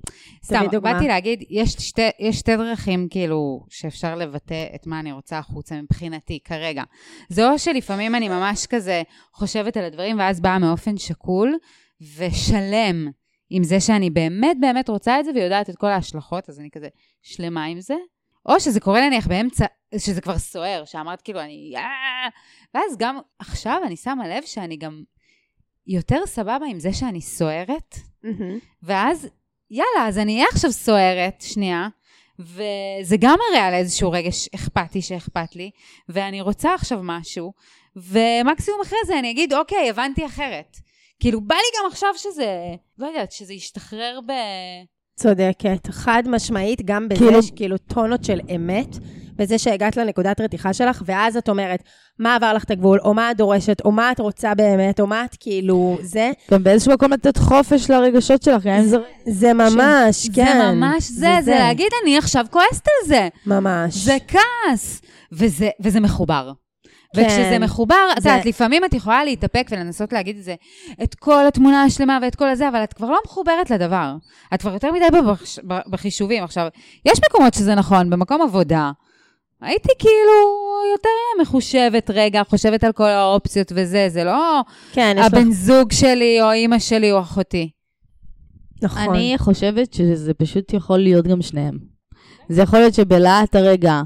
סתם, 0.46 0.66
באתי 0.82 1.08
להגיד, 1.08 1.44
יש 1.50 1.70
שתי, 1.70 2.10
יש 2.20 2.40
שתי 2.40 2.58
דרכים, 2.58 3.08
כאילו, 3.10 3.66
שאפשר 3.70 4.16
לבטא 4.16 4.66
את 4.76 4.88
מה 4.88 5.00
אני 5.00 5.12
רוצה 5.12 5.38
החוצה 5.38 5.82
מבחינתי, 5.82 6.40
כרגע. 6.44 6.84
זה 7.30 7.52
או 7.52 7.60
שלפעמים 7.60 8.16
אני 8.16 8.30
ממש 8.30 8.66
כזה 8.66 9.02
חושבת 9.34 9.78
על 9.78 9.86
הדברים, 9.86 10.20
ואז 10.20 10.42
באה 10.42 10.60
מאופן 10.60 10.98
שקול 10.98 11.58
ושלם 12.18 13.08
עם 13.50 13.64
זה 13.64 13.80
שאני 13.80 14.10
באמת 14.10 14.58
באמת 14.60 14.90
רוצה 14.90 15.20
את 15.20 15.26
זה 15.26 15.32
ויודעת 15.36 15.70
את 15.70 15.76
כל 15.78 15.88
ההשלכות, 15.88 16.50
אז 16.50 16.60
אני 16.60 16.70
כזה 16.72 16.88
שלמה 17.22 17.66
עם 17.66 17.82
זה. 17.82 17.96
או 18.46 18.60
שזה 18.60 18.80
קורה 18.80 19.08
נניח 19.08 19.28
באמצע, 19.28 19.66
שזה 19.98 20.22
כבר 20.22 20.38
סוער, 20.38 20.86
שאמרת 20.86 21.22
כאילו 21.22 21.42
אני... 21.42 21.74
ואז 22.74 22.98
גם 22.98 23.20
עכשיו 23.40 23.82
אני 23.86 23.98
שמה 23.98 24.28
לב 24.28 24.44
שאני 24.46 24.78
גם 24.78 25.04
יותר 25.90 26.22
סבבה 26.26 26.66
עם 26.70 26.80
זה 26.80 26.94
שאני 26.94 27.22
סוערת, 27.22 27.96
mm-hmm. 28.26 28.60
ואז 28.84 29.28
יאללה, 29.72 30.08
אז 30.08 30.18
אני 30.18 30.34
אהיה 30.36 30.46
עכשיו 30.52 30.72
סוערת, 30.72 31.42
שנייה, 31.42 31.88
וזה 32.40 33.18
גם 33.20 33.38
מראה 33.52 33.66
על 33.66 33.74
איזשהו 33.74 34.12
רגש 34.12 34.50
אכפתי 34.56 35.02
שאכפת 35.02 35.56
לי, 35.56 35.72
ואני 36.10 36.42
רוצה 36.42 36.74
עכשיו 36.74 37.00
משהו, 37.04 37.54
ומקסימום 37.96 38.82
אחרי 38.82 38.98
זה 39.08 39.20
אני 39.20 39.32
אגיד, 39.32 39.54
אוקיי, 39.54 39.90
הבנתי 39.90 40.26
אחרת. 40.26 40.78
כאילו, 41.20 41.42
בא 41.42 41.56
לי 41.56 41.80
גם 41.80 41.92
עכשיו 41.92 42.10
שזה, 42.18 42.76
לא 42.98 43.08
יודעת, 43.08 43.32
שזה 43.32 43.54
ישתחרר 43.54 44.20
ב... 44.28 44.32
צודקת. 45.16 45.88
חד 45.92 46.24
משמעית, 46.28 46.82
גם 46.86 47.10
בזה 47.10 47.20
כאילו... 47.26 47.40
יש 47.40 47.52
כאילו 47.52 47.78
טונות 47.78 48.24
של 48.24 48.40
אמת, 48.56 48.96
בזה 49.40 49.58
שהגעת 49.58 49.98
לנקודת 49.98 50.42
רתיחה 50.42 50.74
שלך, 50.74 51.02
ואז 51.06 51.38
את 51.38 51.50
אומרת, 51.50 51.84
מה 52.20 52.36
עבר 52.36 52.54
לך 52.54 52.64
את 52.64 52.72
הגבול, 52.72 53.00
או 53.00 53.14
מה 53.14 53.32
את 53.32 53.38
דורשת, 53.38 53.82
או 53.86 53.92
מה 53.92 54.12
את 54.12 54.20
רוצה 54.20 54.56
באמת, 54.56 55.00
או 55.00 55.08
מה 55.08 55.26
את 55.26 55.36
כאילו, 55.40 55.98
זה. 56.02 56.32
גם 56.52 56.64
באיזשהו 56.64 56.94
מקום 56.94 57.14
לתת 57.14 57.38
חופש 57.38 57.90
לרגשות 57.90 58.44
שלך, 58.44 58.64
גם 58.64 58.74
אם 58.74 58.84
זה... 58.84 58.98
זה 59.26 59.54
ממש, 59.54 60.16
ש... 60.16 60.30
כן. 60.36 60.46
זה 60.46 60.72
ממש 60.72 61.04
זה, 61.04 61.20
זה, 61.20 61.42
זה 61.42 61.52
להגיד, 61.52 61.92
אני 62.04 62.18
עכשיו 62.18 62.46
כועסת 62.50 62.88
על 62.88 63.08
זה. 63.08 63.28
ממש. 63.46 63.96
זה 63.96 64.18
כעס, 64.28 65.02
וזה, 65.32 65.70
וזה 65.82 66.00
מחובר. 66.00 66.52
כן. 67.16 67.22
וכשזה 67.22 67.60
מחובר, 67.60 67.96
את 68.18 68.24
זה... 68.24 68.30
יודעת, 68.30 68.46
לפעמים 68.46 68.86
את 68.86 68.94
יכולה 68.94 69.24
להתאפק 69.24 69.68
ולנסות 69.72 70.14
להגיד 70.14 70.38
את 70.38 70.44
זה, 70.44 70.56
את 71.04 71.16
כל 71.16 71.48
התמונה 71.48 71.84
השלמה 71.84 72.20
ואת 72.22 72.36
כל 72.36 72.50
הזה, 72.50 72.70
אבל 72.70 72.84
את 72.84 72.94
כבר 72.94 73.10
לא 73.10 73.20
מחוברת 73.26 73.70
לדבר. 73.70 74.16
את 74.54 74.62
כבר 74.62 74.74
יותר 74.74 74.92
מדי. 74.92 75.06
בחישובים. 75.64 76.44
עכשיו, 76.44 76.68
יש 77.06 77.20
מקומות 77.30 77.54
שזה 77.54 77.76
נכון, 77.76 78.10
במקום 78.10 78.42
עבודה, 78.42 78.92
הייתי 79.62 79.90
כאילו 80.00 80.34
יותר 80.92 81.42
מחושבת 81.42 82.10
רגע, 82.14 82.42
חושבת 82.50 82.84
על 82.84 82.92
כל 82.92 83.10
האופציות 83.10 83.72
וזה, 83.76 84.10
זה 84.10 84.24
לא 84.24 84.62
כן, 84.92 85.18
הבן 85.20 85.48
לך... 85.48 85.54
זוג 85.54 85.92
שלי 85.92 86.42
או 86.42 86.52
אימא 86.52 86.80
שלי 86.80 87.12
או 87.12 87.20
אחותי. 87.20 87.70
נכון. 88.82 89.16
אני 89.16 89.36
חושבת 89.38 89.94
שזה 89.94 90.34
פשוט 90.34 90.74
יכול 90.74 90.98
להיות 91.00 91.28
גם 91.28 91.42
שניהם. 91.42 91.78
זה 92.50 92.62
יכול 92.62 92.80
להיות 92.80 92.94
שבלהט 92.94 93.56
הרגע 93.56 94.02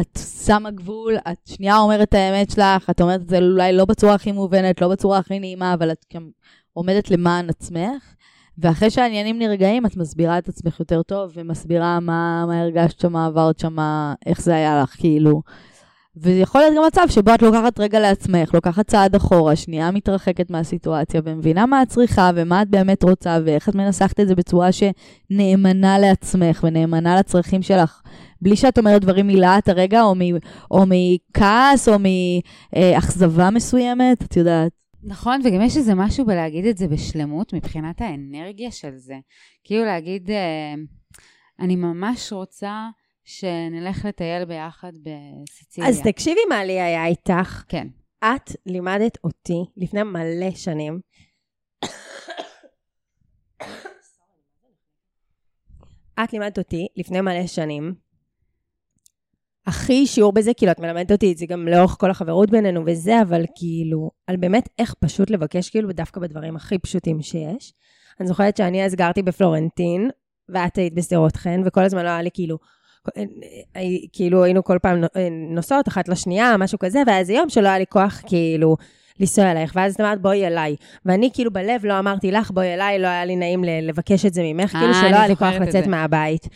את 0.00 0.18
שמה 0.46 0.70
גבול, 0.70 1.16
את 1.32 1.38
שנייה 1.46 1.76
אומרת 1.76 2.08
את 2.08 2.14
האמת 2.14 2.50
שלך, 2.50 2.90
את 2.90 3.00
אומרת 3.00 3.20
את 3.20 3.28
זה 3.28 3.38
אולי 3.38 3.72
לא 3.72 3.84
בצורה 3.84 4.14
הכי 4.14 4.32
מובנת, 4.32 4.80
לא 4.80 4.88
בצורה 4.88 5.18
הכי 5.18 5.38
נעימה, 5.38 5.74
אבל 5.74 5.92
את 5.92 6.04
גם 6.14 6.28
עומדת 6.72 7.10
למען 7.10 7.50
עצמך. 7.50 8.14
ואחרי 8.58 8.90
שהעניינים 8.90 9.38
נרגעים, 9.38 9.86
את 9.86 9.96
מסבירה 9.96 10.38
את 10.38 10.48
עצמך 10.48 10.80
יותר 10.80 11.02
טוב, 11.02 11.32
ומסבירה 11.34 12.00
מה, 12.00 12.44
מה 12.46 12.60
הרגשת 12.60 13.00
שם, 13.00 13.12
מה 13.12 13.26
עברת 13.26 13.58
שם, 13.58 13.76
איך 14.26 14.40
זה 14.40 14.54
היה 14.54 14.82
לך, 14.82 14.94
כאילו. 14.98 15.42
ויכול 16.16 16.60
להיות 16.60 16.74
גם 16.76 16.82
מצב 16.86 17.06
שבו 17.08 17.34
את 17.34 17.42
לוקחת 17.42 17.80
רגע 17.80 18.00
לעצמך, 18.00 18.54
לוקחת 18.54 18.86
צעד 18.86 19.14
אחורה, 19.14 19.56
שנייה 19.56 19.90
מתרחקת 19.90 20.50
מהסיטואציה, 20.50 21.20
ומבינה 21.24 21.66
מה 21.66 21.82
את 21.82 21.88
צריכה, 21.88 22.30
ומה 22.34 22.62
את 22.62 22.68
באמת 22.68 23.02
רוצה, 23.02 23.38
ואיך 23.44 23.68
את 23.68 23.74
מנסחת 23.74 24.20
את 24.20 24.28
זה 24.28 24.34
בצורה 24.34 24.68
שנאמנה 24.72 25.98
לעצמך, 25.98 26.64
ונאמנה 26.64 27.16
לצרכים 27.16 27.62
שלך. 27.62 28.02
בלי 28.42 28.56
שאת 28.56 28.78
אומרת 28.78 29.02
דברים 29.02 29.26
מלהט 29.26 29.68
הרגע, 29.68 30.02
או, 30.02 30.14
מ, 30.14 30.20
או 30.70 30.84
מכעס, 30.88 31.88
או 31.88 31.94
מאכזבה 32.74 33.50
מסוימת, 33.50 34.22
את 34.22 34.36
יודעת. 34.36 34.83
נכון, 35.06 35.40
וגם 35.44 35.60
יש 35.60 35.76
איזה 35.76 35.94
משהו 35.94 36.26
בלהגיד 36.26 36.64
את 36.64 36.76
זה 36.76 36.88
בשלמות 36.88 37.52
מבחינת 37.52 38.00
האנרגיה 38.00 38.70
של 38.70 38.96
זה. 38.96 39.14
כאילו 39.64 39.84
להגיד, 39.84 40.30
אה, 40.30 40.74
אני 41.60 41.76
ממש 41.76 42.32
רוצה 42.32 42.88
שנלך 43.24 44.04
לטייל 44.04 44.44
ביחד 44.44 44.92
בסיציליה. 45.02 45.90
אז 45.90 46.00
תקשיבי 46.04 46.40
מה 46.48 46.64
לי 46.64 46.80
היה 46.80 47.06
איתך. 47.06 47.64
כן. 47.68 47.86
את 48.24 48.56
לימדת 48.66 49.18
אותי 49.24 49.64
לפני 49.76 50.02
מלא 50.02 50.50
שנים. 50.50 51.00
את 56.24 56.32
לימדת 56.32 56.58
אותי 56.58 56.86
לפני 56.96 57.20
מלא 57.20 57.46
שנים 57.46 57.94
הכי 59.66 60.06
שיעור 60.06 60.32
בזה, 60.32 60.54
כאילו, 60.54 60.72
את 60.72 60.80
מלמדת 60.80 61.12
אותי 61.12 61.32
את 61.32 61.38
זה 61.38 61.46
גם 61.46 61.68
לאורך 61.68 61.96
כל 61.98 62.10
החברות 62.10 62.50
בינינו 62.50 62.82
וזה, 62.86 63.22
אבל 63.22 63.44
כאילו, 63.54 64.10
על 64.26 64.36
באמת 64.36 64.68
איך 64.78 64.94
פשוט 65.00 65.30
לבקש, 65.30 65.70
כאילו, 65.70 65.92
דווקא 65.92 66.20
בדברים 66.20 66.56
הכי 66.56 66.78
פשוטים 66.78 67.22
שיש. 67.22 67.72
אני 68.20 68.28
זוכרת 68.28 68.56
שאני 68.56 68.84
אז 68.84 68.94
גרתי 68.94 69.22
בפלורנטין, 69.22 70.10
ואת 70.48 70.76
היית 70.76 70.94
בשדרות 70.94 71.36
חן, 71.36 71.60
וכל 71.64 71.84
הזמן 71.84 72.04
לא 72.04 72.08
היה 72.08 72.22
לי 72.22 72.30
כאילו, 72.34 72.58
כאילו 74.12 74.44
היינו 74.44 74.64
כל 74.64 74.78
פעם 74.82 75.04
נוסעות 75.50 75.88
אחת 75.88 76.08
לשנייה, 76.08 76.56
משהו 76.56 76.78
כזה, 76.78 77.02
והיה 77.06 77.18
איזה 77.18 77.32
יום 77.32 77.48
שלא 77.48 77.68
היה 77.68 77.78
לי 77.78 77.86
כוח, 77.88 78.22
כאילו, 78.26 78.76
לנסוע 79.20 79.50
אלייך, 79.50 79.72
ואז 79.76 79.94
את 79.94 80.00
אמרת, 80.00 80.20
בואי 80.20 80.46
אליי. 80.46 80.76
ואני 81.04 81.30
כאילו 81.34 81.52
בלב 81.52 81.86
לא 81.86 81.98
אמרתי 81.98 82.30
לך, 82.30 82.50
בואי 82.50 82.74
אליי, 82.74 82.98
לא 82.98 83.06
היה 83.06 83.24
לי 83.24 83.36
נעים 83.36 83.64
לבקש 83.64 84.26
את 84.26 84.34
זה 84.34 84.42
ממך, 84.44 84.70
כאילו 84.70 84.92
אה, 84.92 85.00
שלא 85.00 85.16
היה 85.16 85.28
לי 85.28 85.36
כוח 85.36 85.54
לצאת 85.54 85.86
מהבית. 85.86 86.48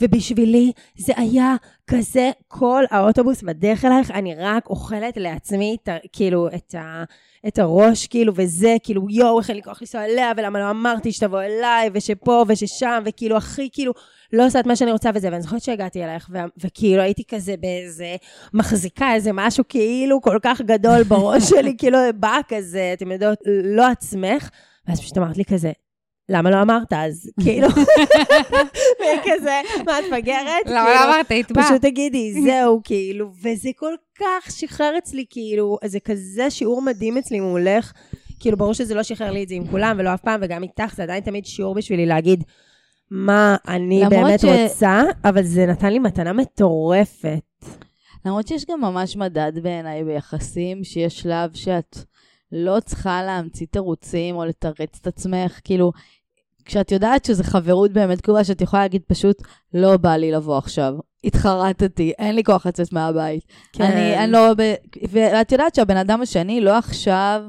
ובשבילי 0.00 0.72
זה 0.96 1.12
היה 1.16 1.56
כזה, 1.86 2.30
כל 2.48 2.84
האוטובוס 2.90 3.42
בדרך 3.42 3.84
אלייך, 3.84 4.10
אני 4.10 4.34
רק 4.34 4.70
אוכלת 4.70 5.16
לעצמי, 5.16 5.76
את, 5.82 5.88
כאילו, 6.12 6.48
את, 6.48 6.74
ה, 6.74 7.04
את 7.48 7.58
הראש, 7.58 8.06
כאילו, 8.06 8.32
וזה, 8.36 8.76
כאילו, 8.82 9.10
יואו, 9.10 9.38
איך 9.38 9.50
אין 9.50 9.56
לי 9.56 9.62
כוח 9.62 9.82
לנסוע 9.82 10.04
אליה, 10.04 10.32
ולמה 10.36 10.58
לא 10.58 10.70
אמרתי 10.70 11.12
שתבוא 11.12 11.42
אליי, 11.42 11.90
ושפה 11.92 12.44
וששם, 12.48 13.02
וכאילו, 13.06 13.36
הכי, 13.36 13.68
כאילו, 13.72 13.92
לא 14.32 14.46
עושה 14.46 14.60
את 14.60 14.66
מה 14.66 14.76
שאני 14.76 14.92
רוצה 14.92 15.10
וזה, 15.14 15.28
ואני 15.32 15.42
זוכרת 15.42 15.62
שהגעתי 15.62 16.04
אלייך, 16.04 16.28
ו- 16.32 16.38
וכאילו 16.64 17.02
הייתי 17.02 17.22
כזה 17.28 17.54
באיזה, 17.60 18.16
מחזיקה 18.54 19.14
איזה 19.14 19.30
משהו 19.32 19.64
כאילו 19.68 20.20
כל 20.20 20.38
כך 20.42 20.60
גדול 20.60 21.02
בראש 21.02 21.42
שלי, 21.50 21.76
כאילו 21.78 21.98
בא 22.14 22.38
כזה, 22.48 22.90
אתם 22.96 23.12
יודעות, 23.12 23.38
לא 23.64 23.86
עצמך, 23.86 24.48
ואז 24.88 25.00
פשוט 25.00 25.18
אמרת 25.18 25.36
לי 25.36 25.44
כזה, 25.44 25.72
למה 26.28 26.50
לא 26.50 26.62
אמרת 26.62 26.92
אז? 26.92 27.30
כאילו, 27.44 27.68
וכזה, 28.96 29.60
מה 29.86 29.98
את 29.98 30.04
מפגרת? 30.12 30.66
למה 30.66 30.94
לא 30.94 31.04
אמרת? 31.04 31.30
היית 31.30 31.52
באה. 31.52 31.64
פשוט 31.64 31.82
תגידי, 31.82 32.32
זהו, 32.46 32.80
כאילו, 32.84 33.30
וזה 33.42 33.70
כל 33.76 33.94
כך 34.18 34.50
שחרר 34.50 34.98
אצלי, 34.98 35.24
כאילו, 35.30 35.78
זה 35.84 36.00
כזה 36.00 36.50
שיעור 36.50 36.82
מדהים 36.82 37.18
אצלי 37.18 37.40
מולך. 37.40 37.92
כאילו, 38.40 38.56
ברור 38.56 38.74
שזה 38.74 38.94
לא 38.94 39.02
שחרר 39.02 39.30
לי 39.30 39.42
את 39.42 39.48
זה 39.48 39.54
עם 39.54 39.66
כולם, 39.66 39.96
ולא 39.98 40.14
אף 40.14 40.20
פעם, 40.20 40.40
וגם 40.42 40.62
איתך, 40.62 40.94
זה 40.96 41.02
עדיין 41.02 41.20
תמיד 41.20 41.46
שיעור 41.46 41.74
בשבילי 41.74 42.06
להגיד 42.06 42.44
מה 43.10 43.56
אני 43.68 44.02
באמת 44.10 44.40
ש... 44.40 44.44
רוצה, 44.44 45.02
אבל 45.24 45.42
זה 45.42 45.66
נתן 45.66 45.92
לי 45.92 45.98
מתנה 45.98 46.32
מטורפת. 46.32 47.40
למרות 48.24 48.48
שיש 48.48 48.64
גם 48.70 48.80
ממש 48.80 49.16
מדד 49.16 49.52
בעיניי 49.62 50.04
ביחסים, 50.04 50.84
שיש 50.84 51.20
שלב 51.20 51.50
שאת 51.54 51.98
לא 52.54 52.80
צריכה 52.80 53.22
להמציא 53.22 53.66
תירוצים 53.70 54.36
או 54.36 54.44
לתרץ 54.44 54.98
את 55.00 55.06
עצמך, 55.06 55.60
כאילו, 55.64 55.92
כשאת 56.64 56.92
יודעת 56.92 57.24
שזו 57.24 57.44
חברות 57.44 57.92
באמת 57.92 58.20
קרובה, 58.20 58.44
שאת 58.44 58.60
יכולה 58.60 58.82
להגיד 58.82 59.02
פשוט, 59.06 59.42
לא 59.74 59.96
בא 59.96 60.16
לי 60.16 60.32
לבוא 60.32 60.58
עכשיו. 60.58 60.94
התחרטתי, 61.24 62.12
אין 62.18 62.34
לי 62.34 62.44
כוח 62.44 62.66
לצאת 62.66 62.92
מהבית. 62.92 63.44
כן. 63.72 63.84
אני, 63.84 64.18
אני 64.18 64.32
לא... 64.32 64.54
ב... 64.56 64.74
ואת 65.10 65.52
יודעת 65.52 65.74
שהבן 65.74 65.96
אדם 65.96 66.20
השני 66.20 66.60
לא 66.60 66.78
עכשיו 66.78 67.42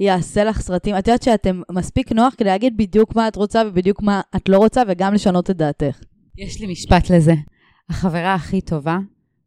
יעשה 0.00 0.44
לך 0.44 0.60
סרטים. 0.60 0.98
את 0.98 1.08
יודעת 1.08 1.22
שאתם 1.22 1.62
מספיק 1.70 2.12
נוח 2.12 2.34
כדי 2.36 2.48
להגיד 2.48 2.76
בדיוק 2.76 3.16
מה 3.16 3.28
את 3.28 3.36
רוצה 3.36 3.62
ובדיוק 3.66 4.02
מה 4.02 4.20
את 4.36 4.48
לא 4.48 4.58
רוצה, 4.58 4.82
וגם 4.88 5.14
לשנות 5.14 5.50
את 5.50 5.56
דעתך. 5.56 5.98
יש 6.38 6.60
לי 6.60 6.66
משפט 6.66 7.10
לזה. 7.10 7.34
החברה 7.90 8.34
הכי 8.34 8.60
טובה 8.60 8.98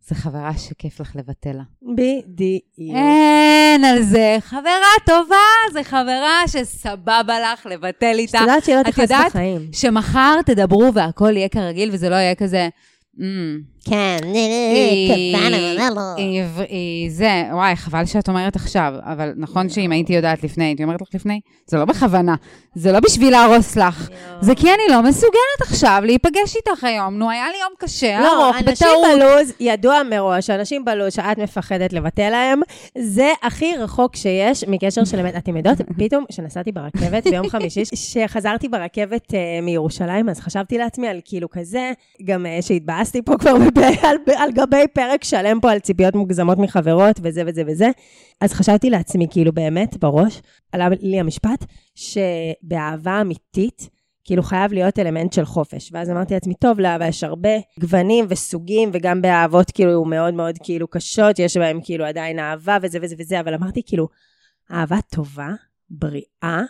זה 0.09 0.15
חברה 0.15 0.57
שכיף 0.57 0.99
לך 0.99 1.15
לבטל 1.15 1.51
לה. 1.51 1.63
בדיוק. 1.81 2.95
אין 2.95 3.85
על 3.85 4.01
זה. 4.01 4.37
חברה 4.39 4.93
טובה 5.05 5.35
זה 5.73 5.83
חברה 5.83 6.43
שסבבה 6.47 7.39
לך 7.39 7.65
לבטל 7.65 8.15
איתה. 8.17 8.37
את 8.37 8.41
יודעת 8.41 8.63
שהיא 8.63 8.75
לא 8.75 8.83
תכנס 8.83 9.11
בחיים. 9.11 9.55
את 9.55 9.61
יודעת 9.61 9.75
שמחר 9.75 10.41
תדברו 10.45 10.93
והכל 10.93 11.37
יהיה 11.37 11.49
כרגיל 11.49 11.89
וזה 11.93 12.09
לא 12.09 12.15
יהיה 12.15 12.35
כזה. 12.35 12.69
כן, 13.85 14.17
היא- 16.17 16.43
היא- 16.67 17.11
זה, 17.11 17.43
וואי, 17.51 17.75
חבל 17.75 18.05
שאת 18.05 18.29
אומרת 18.29 18.55
עכשיו, 18.55 18.93
אבל 19.03 19.33
נכון 19.37 19.69
שאם 19.69 19.91
הייתי 19.91 20.13
יודעת 20.13 20.43
לפני, 20.43 20.63
הייתי 20.65 20.83
אומרת 20.83 21.01
לך 21.01 21.07
לפני? 21.13 21.39
זה 21.67 21.77
לא 21.77 21.85
בכוונה, 21.85 22.35
זה 22.75 22.91
לא 22.91 22.99
בשביל 22.99 23.29
להרוס 23.31 23.75
לך, 23.75 24.09
זה 24.41 24.55
כי 24.55 24.67
אני 24.73 24.81
לא 24.89 25.01
מסוגלת 25.01 25.31
עכשיו 25.61 26.01
להיפגש 26.05 26.55
איתך 26.55 26.83
היום. 26.83 27.17
נו, 27.17 27.29
היה 27.29 27.45
לי 27.51 27.57
יום 27.63 27.73
קשה, 27.79 28.19
לא, 28.19 28.45
ארוך, 28.45 28.55
אנשים 28.67 28.87
בטעות. 28.87 29.19
בלוז, 29.19 29.53
ידוע 29.59 30.01
מראש, 30.09 30.49
אנשים 30.49 30.85
בלוז 30.85 31.13
שאת 31.13 31.37
מפחדת 31.37 31.93
לבטל 31.93 32.29
להם, 32.29 32.61
זה 32.97 33.31
הכי 33.43 33.75
רחוק 33.77 34.15
שיש 34.15 34.63
מקשר 34.67 35.05
של 35.05 35.19
אמת. 35.19 35.35
אתם 35.35 35.57
יודעות, 35.57 35.77
פתאום 35.99 36.25
כשנסעתי 36.31 36.71
ברכבת 36.71 37.27
ביום 37.27 37.49
חמישי, 37.49 37.83
כשחזרתי 37.93 38.67
ברכבת 38.67 39.33
אה, 39.33 39.39
מירושלים, 39.61 40.29
אז 40.29 40.39
חשבתי 40.39 40.77
לעצמי 40.77 41.07
על 41.07 41.19
כאילו 41.25 41.49
כזה, 41.49 41.91
גם 42.23 42.45
אה, 42.45 42.61
שהתבאסתי 43.09 43.21
פה 43.21 43.37
כבר 43.37 43.53
בב- 43.57 44.05
על, 44.05 44.17
על 44.37 44.51
גבי 44.51 44.87
פרק 44.93 45.23
שלם 45.23 45.59
פה 45.61 45.71
על 45.71 45.79
ציפיות 45.79 46.15
מוגזמות 46.15 46.57
מחברות 46.57 47.19
וזה 47.23 47.43
וזה 47.47 47.63
וזה, 47.67 47.89
אז 48.41 48.53
חשבתי 48.53 48.89
לעצמי, 48.89 49.27
כאילו 49.31 49.53
באמת, 49.53 49.97
בראש, 49.97 50.41
עלה 50.71 50.87
לי 51.01 51.19
המשפט, 51.19 51.65
שבאהבה 51.95 53.21
אמיתית, 53.21 53.89
כאילו 54.23 54.43
חייב 54.43 54.73
להיות 54.73 54.99
אלמנט 54.99 55.33
של 55.33 55.45
חופש. 55.45 55.89
ואז 55.93 56.09
אמרתי 56.09 56.33
לעצמי, 56.33 56.53
טוב, 56.53 56.79
לאהבה 56.79 57.07
יש 57.07 57.23
הרבה 57.23 57.49
גוונים 57.79 58.25
וסוגים, 58.29 58.89
וגם 58.93 59.21
באהבות 59.21 59.71
כאילו 59.71 60.05
מאוד 60.05 60.33
מאוד 60.33 60.55
כאילו 60.63 60.87
קשות, 60.87 61.39
יש 61.39 61.57
בהם 61.57 61.79
כאילו 61.83 62.05
עדיין 62.05 62.39
אהבה 62.39 62.77
וזה 62.81 62.99
וזה 63.01 63.15
וזה, 63.19 63.39
אבל 63.39 63.53
אמרתי 63.53 63.81
כאילו, 63.85 64.07
אהבה 64.71 64.97
טובה, 65.11 65.49
בריאה, 65.89 66.61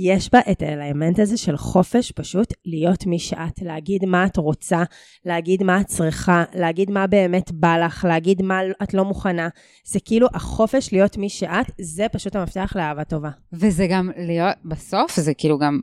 יש 0.00 0.30
בה 0.32 0.38
את 0.50 0.62
האלמנט 0.62 1.18
הזה 1.18 1.36
של 1.36 1.56
חופש, 1.56 2.12
פשוט 2.12 2.54
להיות 2.64 3.06
מי 3.06 3.18
שאת, 3.18 3.62
להגיד 3.62 4.04
מה 4.04 4.26
את 4.26 4.36
רוצה, 4.36 4.82
להגיד 5.24 5.62
מה 5.62 5.80
את 5.80 5.86
צריכה, 5.86 6.44
להגיד 6.54 6.90
מה 6.90 7.06
באמת 7.06 7.52
בא 7.52 7.76
לך, 7.76 8.04
להגיד 8.08 8.42
מה 8.42 8.60
את 8.82 8.94
לא 8.94 9.04
מוכנה. 9.04 9.48
זה 9.84 9.98
כאילו 10.04 10.28
החופש 10.34 10.92
להיות 10.92 11.16
מי 11.16 11.28
שאת, 11.28 11.66
זה 11.80 12.06
פשוט 12.12 12.36
המפתח 12.36 12.72
לאהבה 12.76 13.04
טובה. 13.04 13.30
וזה 13.52 13.86
גם 13.90 14.10
להיות, 14.16 14.56
בסוף 14.64 15.20
זה 15.20 15.34
כאילו 15.34 15.58
גם, 15.58 15.80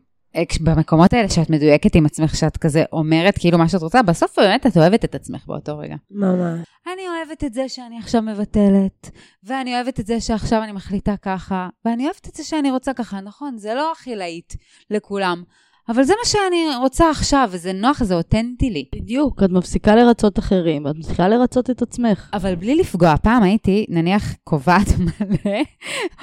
במקומות 0.61 1.13
האלה 1.13 1.29
שאת 1.29 1.49
מדויקת 1.49 1.95
עם 1.95 2.05
עצמך, 2.05 2.36
שאת 2.36 2.57
כזה 2.57 2.83
אומרת 2.91 3.38
כאילו 3.38 3.57
מה 3.57 3.69
שאת 3.69 3.81
רוצה, 3.81 4.01
בסוף 4.01 4.39
באמת 4.39 4.67
את 4.67 4.77
אוהבת 4.77 5.05
את 5.05 5.15
עצמך 5.15 5.45
באותו 5.47 5.77
רגע. 5.77 5.95
ממש. 6.11 6.59
אני 6.93 7.01
אוהבת 7.07 7.43
את 7.43 7.53
זה 7.53 7.69
שאני 7.69 7.99
עכשיו 7.99 8.21
מבטלת, 8.21 9.09
ואני 9.43 9.75
אוהבת 9.75 9.99
את 9.99 10.05
זה 10.05 10.21
שעכשיו 10.21 10.63
אני 10.63 10.71
מחליטה 10.71 11.17
ככה, 11.21 11.69
ואני 11.86 12.05
אוהבת 12.05 12.29
את 12.29 12.36
זה 12.36 12.43
שאני 12.43 12.71
רוצה 12.71 12.93
ככה, 12.93 13.21
נכון, 13.21 13.57
זה 13.57 13.73
לא 13.73 13.91
הכי 13.91 14.15
להיט 14.15 14.53
לכולם, 14.89 15.43
אבל 15.89 16.03
זה 16.03 16.13
מה 16.19 16.29
שאני 16.29 16.77
רוצה 16.81 17.09
עכשיו, 17.09 17.49
וזה 17.51 17.73
נוח, 17.73 18.03
זה 18.03 18.15
אותנטי 18.15 18.69
לי. 18.69 18.86
בדיוק, 18.95 19.43
את 19.43 19.49
מפסיקה 19.49 19.95
לרצות 19.95 20.39
אחרים, 20.39 20.88
את 20.88 20.95
מפסיקה 20.95 21.27
לרצות 21.27 21.69
את 21.69 21.81
עצמך. 21.81 22.29
אבל 22.33 22.55
בלי 22.55 22.75
לפגוע, 22.75 23.15
פעם 23.17 23.43
הייתי, 23.43 23.86
נניח, 23.89 24.33
קובעת 24.43 24.88
מלא, 24.99 25.57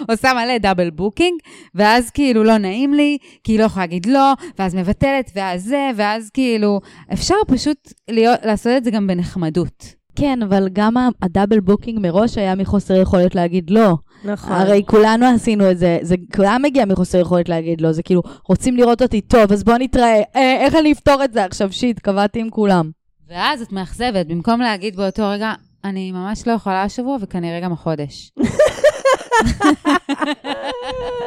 עושה 0.08 0.32
מלא 0.34 0.58
double 0.58 0.90
booking, 0.90 1.40
ואז 1.74 2.10
כאילו 2.10 2.44
לא 2.44 2.58
נעים 2.58 2.94
לי, 2.94 3.18
כי 3.44 3.52
היא 3.52 3.58
לא 3.58 3.64
יכולה 3.64 3.86
להגיד 3.86 4.06
לא, 4.06 4.32
ואז 4.58 4.74
מבטלת, 4.74 5.30
ואז 5.34 5.64
זה, 5.64 5.90
ואז 5.96 6.30
כאילו, 6.30 6.80
אפשר 7.12 7.34
פשוט 7.48 7.92
להיות, 8.08 8.38
לעשות 8.44 8.72
את 8.76 8.84
זה 8.84 8.90
גם 8.90 9.06
בנחמדות. 9.06 10.01
כן, 10.16 10.42
אבל 10.42 10.68
גם 10.72 10.96
ה- 10.96 11.08
ה 11.22 11.28
double 11.28 11.60
booking 11.60 11.98
מראש 12.02 12.38
היה 12.38 12.54
מחוסר 12.54 12.94
יכולת 12.94 13.34
להגיד 13.34 13.70
לא. 13.70 13.94
נכון. 14.24 14.52
הרי 14.52 14.82
כולנו 14.86 15.26
עשינו 15.26 15.70
את 15.70 15.78
זה, 15.78 15.98
זה 16.02 16.14
כולם 16.36 16.60
מגיע 16.62 16.84
מחוסר 16.84 17.18
יכולת 17.18 17.48
להגיד 17.48 17.80
לא, 17.80 17.92
זה 17.92 18.02
כאילו, 18.02 18.22
רוצים 18.48 18.76
לראות 18.76 19.02
אותי 19.02 19.20
טוב, 19.20 19.52
אז 19.52 19.64
בוא 19.64 19.74
נתראה, 19.78 20.22
אה, 20.36 20.56
איך 20.60 20.74
אני 20.74 20.92
אפתור 20.92 21.24
את 21.24 21.32
זה 21.32 21.44
עכשיו? 21.44 21.72
shit, 21.72 21.98
קבעתי 21.98 22.40
עם 22.40 22.50
כולם. 22.50 22.90
ואז 23.28 23.62
את 23.62 23.72
מאכזבת, 23.72 24.26
במקום 24.26 24.60
להגיד 24.60 24.96
באותו 24.96 25.28
רגע, 25.28 25.52
אני 25.84 26.12
ממש 26.12 26.46
לא 26.46 26.52
יכולה 26.52 26.82
השבוע 26.82 27.16
וכנראה 27.20 27.60
גם 27.60 27.72
החודש. 27.72 28.30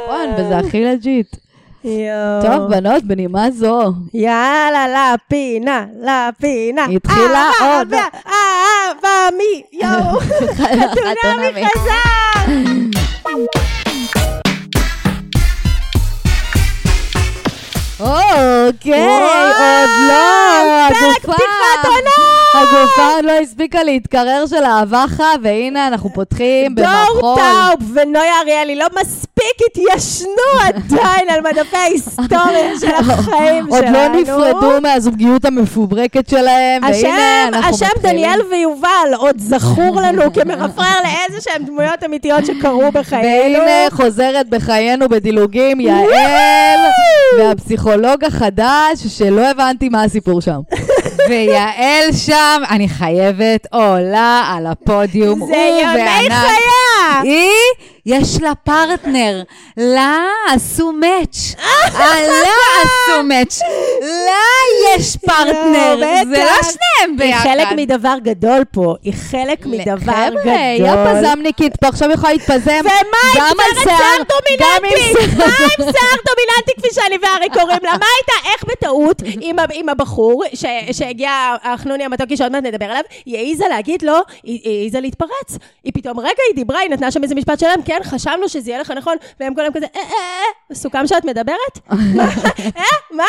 נכון, 0.05 0.29
וזה 0.39 0.57
הכי 0.57 0.83
לג'יט. 0.83 1.35
יואו. 1.85 2.41
טוב, 2.41 2.69
בנות, 2.71 3.03
בנימה 3.03 3.51
זו. 3.51 3.91
יאללה, 4.13 4.85
לפינה, 4.87 5.85
לפינה. 6.01 6.85
התחילה 6.95 7.49
עוד. 7.61 7.93
אהבה, 7.93 9.27
מי, 9.37 9.63
יואו. 9.71 10.19
חתונמי. 10.59 11.65
חזר. 11.67 12.51
אוקיי, 17.99 19.07
עוד 19.07 19.89
לא, 20.07 20.87
פרק. 20.89 21.21
פתיחת 21.21 21.85
עונה. 21.85 22.34
הגופה 22.61 23.07
עוד 23.15 23.25
לא 23.25 23.31
הספיקה 23.31 23.83
להתקרר 23.83 24.45
של 24.49 24.63
האבחה, 24.63 25.29
והנה 25.41 25.87
אנחנו 25.87 26.09
פותחים 26.13 26.75
דור 26.75 26.85
במחול. 27.15 27.35
טאוב 27.35 27.91
ונויה 27.93 28.33
אריאלי 28.41 28.75
לא 28.75 28.85
מספיק 29.01 29.57
התיישנו 29.67 30.29
עדיין 30.63 31.29
על 31.29 31.41
מדפי 31.41 31.77
ההיסטוריה 31.77 32.71
של 32.81 32.95
החיים 33.11 33.65
שלנו. 33.69 33.75
עוד 33.75 33.85
לא 33.85 34.07
נפרדו 34.07 34.81
מהזוגיות 34.81 35.45
המפוברקת 35.45 36.29
שלהם, 36.29 36.83
השם, 36.83 37.03
והנה 37.03 37.47
אנחנו 37.47 37.69
השם 37.69 37.85
מתחילים. 37.95 38.15
דניאל 38.15 38.39
ויובל 38.51 39.13
עוד 39.17 39.39
זכור 39.39 40.01
לנו 40.01 40.21
כמרפרר 40.35 40.95
לאיזה 41.03 41.41
שהם 41.41 41.63
דמויות 41.63 42.03
אמיתיות 42.05 42.45
שקרו 42.45 42.91
בחיינו. 42.93 43.59
והנה 43.59 43.89
חוזרת 43.91 44.49
בחיינו 44.49 45.09
בדילוגים 45.09 45.79
יעל, 45.79 46.79
והפסיכולוג 47.39 48.23
החדש, 48.23 49.07
שלא 49.07 49.49
הבנתי 49.49 49.89
מה 49.89 50.03
הסיפור 50.03 50.41
שם. 50.41 50.59
ויעל 51.29 52.11
שם, 52.25 52.61
אני 52.69 52.89
חייבת, 52.89 53.67
עולה 53.71 54.53
על 54.55 54.67
הפודיום, 54.67 55.45
זה 55.47 55.77
ימי. 55.81 56.29
חייה! 56.29 57.21
היא, 57.23 57.49
יש 58.05 58.41
לה 58.41 58.55
פרטנר, 58.55 59.43
לה 59.77 60.25
עשו 60.53 60.91
מאץ', 60.91 61.55
לה 61.93 62.05
עשו 62.83 63.23
מאץ', 63.23 63.59
לה 64.01 64.41
יש 64.97 65.17
פרטנר, 65.17 65.95
זה 66.29 66.43
לא. 66.43 66.63
שניהם 66.63 67.09
היא 67.09 67.17
ביחד. 67.17 67.43
חלק 67.43 67.67
מדבר 67.75 68.15
גדול 68.23 68.63
פה, 68.71 68.95
היא 69.03 69.13
חלק 69.13 69.65
מדבר 69.65 69.95
גדול. 69.95 70.41
חבר'ה, 70.41 70.69
היא 70.69 70.85
הפזמניקית 70.85 71.75
פה, 71.75 71.87
עכשיו 71.87 72.11
יכולה 72.11 72.33
להתפזם. 72.33 72.81
גם 73.35 73.55
על 73.59 73.83
שיער 73.83 73.97
גם 73.99 74.19
עם 74.19 74.23
דומיננטי? 74.27 75.13
מה 75.37 75.45
עם 75.45 75.91
שיער 75.91 76.17
דומיננטי 76.25 76.71
כפי 76.77 76.87
שאני 76.93 77.17
וארי 77.21 77.49
קוראים 77.49 77.79
לה? 77.83 77.91
מה 77.91 78.05
הייתה? 78.17 78.49
איך 78.53 78.63
בטעות 78.63 79.21
עם 79.73 79.89
הבחור 79.89 80.43
שהגיע 80.91 81.55
החנוני 81.63 82.03
המתוקי 82.03 82.37
שעוד 82.37 82.51
מעט 82.51 82.63
נדבר 82.63 82.85
עליו, 82.85 83.03
היא 83.25 83.37
העיזה 83.37 83.65
להגיד 83.67 84.01
לו, 84.01 84.19
היא 84.43 84.55
היא 84.63 84.79
העיזה 84.79 84.99
להתפרץ. 84.99 85.57
היא 85.83 85.93
פתאום, 85.93 86.19
רגע, 86.19 86.41
היא 86.49 86.55
דיברה, 86.55 86.79
היא 86.79 86.89
נתנה 86.89 87.11
שם 87.11 87.23
איזה 87.23 87.35
משפט 87.35 87.59
שלם, 87.59 87.81
כן, 87.85 87.99
חשבנו 88.03 88.49
שזה 88.49 88.69
יהיה 88.69 88.81
לך 88.81 88.91
נכון, 88.91 89.15
והם 89.39 89.55
כולם 89.55 89.73
כזה, 89.73 89.85
אה, 89.95 90.01
אה, 90.01 90.07
אה, 90.71 90.75
סוכם 90.75 91.07
שאת 91.07 91.25
מדברת? 91.25 91.79
מה? 91.89 92.23
אה, 92.77 92.83
מה? 93.11 93.23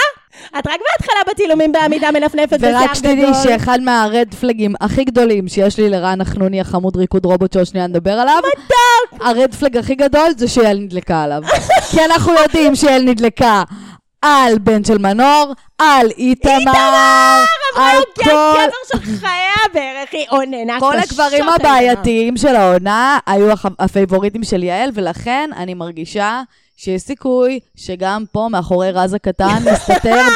את 0.59 0.67
רק 0.67 0.81
בהתחלה 0.91 1.33
בצילומים 1.33 1.73
בעמידה 1.73 2.11
מנפנפת 2.11 2.61
בשיער 2.61 2.83
ורק 2.83 2.95
שתדעי 2.95 3.17
גדול. 3.17 3.35
שאחד 3.43 3.79
מהרד 3.81 4.35
פלגים 4.41 4.75
הכי 4.81 5.05
גדולים 5.05 5.49
שיש 5.49 5.79
לי 5.79 5.91
לרן 5.91 6.21
החנוני 6.21 6.61
החמוד 6.61 6.97
ריקוד 6.97 7.25
רובוט 7.25 7.53
שעוד 7.53 7.67
שנייה 7.67 7.87
נדבר 7.87 8.13
עליו, 8.13 8.41
הרד 9.21 9.55
פלג 9.55 9.77
הכי 9.77 9.95
גדול 9.95 10.31
זה 10.37 10.49
שיעל 10.49 10.79
נדלקה 10.79 11.23
עליו. 11.23 11.43
כי 11.91 12.05
אנחנו 12.05 12.33
יודעים 12.33 12.77
שיעל 12.77 13.03
נדלקה 13.03 13.63
על 14.23 14.59
בן 14.59 14.85
של 14.85 14.99
מנור, 14.99 15.53
על 15.79 16.07
איתמר, 16.19 17.43
על 17.77 17.99
כל... 18.15 18.23
גבר 18.25 18.69
של 18.87 18.99
חייה 18.99 19.55
בערך, 19.75 20.09
היא 20.13 20.27
אוננה 20.33 20.81
כל 20.81 20.99
הגברים. 20.99 21.49
הבעייתיים 21.49 22.37
של 22.37 22.57
העונה 22.57 23.19
היו 23.27 23.49
הפייבוריטים 23.79 24.45
של 24.45 24.63
יעל, 24.63 24.91
ולכן 24.95 25.51
אני 25.57 25.75
מרגישה 25.75 26.43
שיש 26.77 27.03
סיכוי 27.03 27.61
שגם 27.75 28.25
פה 28.33 28.49
מאחורי 28.51 28.91
רז 28.91 29.15
הקטן 29.15 29.63
מסתתר 29.73 30.27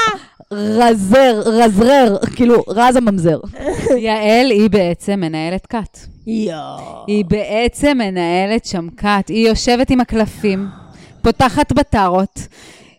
רזר, 0.53 1.43
רזרר, 1.47 2.17
כאילו 2.37 2.63
רז 2.69 2.97
הממזר. 2.97 3.41
יעל 3.97 4.51
היא 4.51 4.71
בעצם 4.71 5.21
מנהלת 5.21 5.67
כת. 5.67 5.99
יואו. 6.27 7.05
היא 7.07 7.25
בעצם 7.25 7.99
מנהלת 7.99 8.65
שם 8.65 8.89
כת. 8.97 9.29
היא 9.29 9.49
יושבת 9.49 9.91
עם 9.91 10.01
הקלפים, 10.01 10.67
פותחת 11.23 11.73
בטרות, 11.73 12.41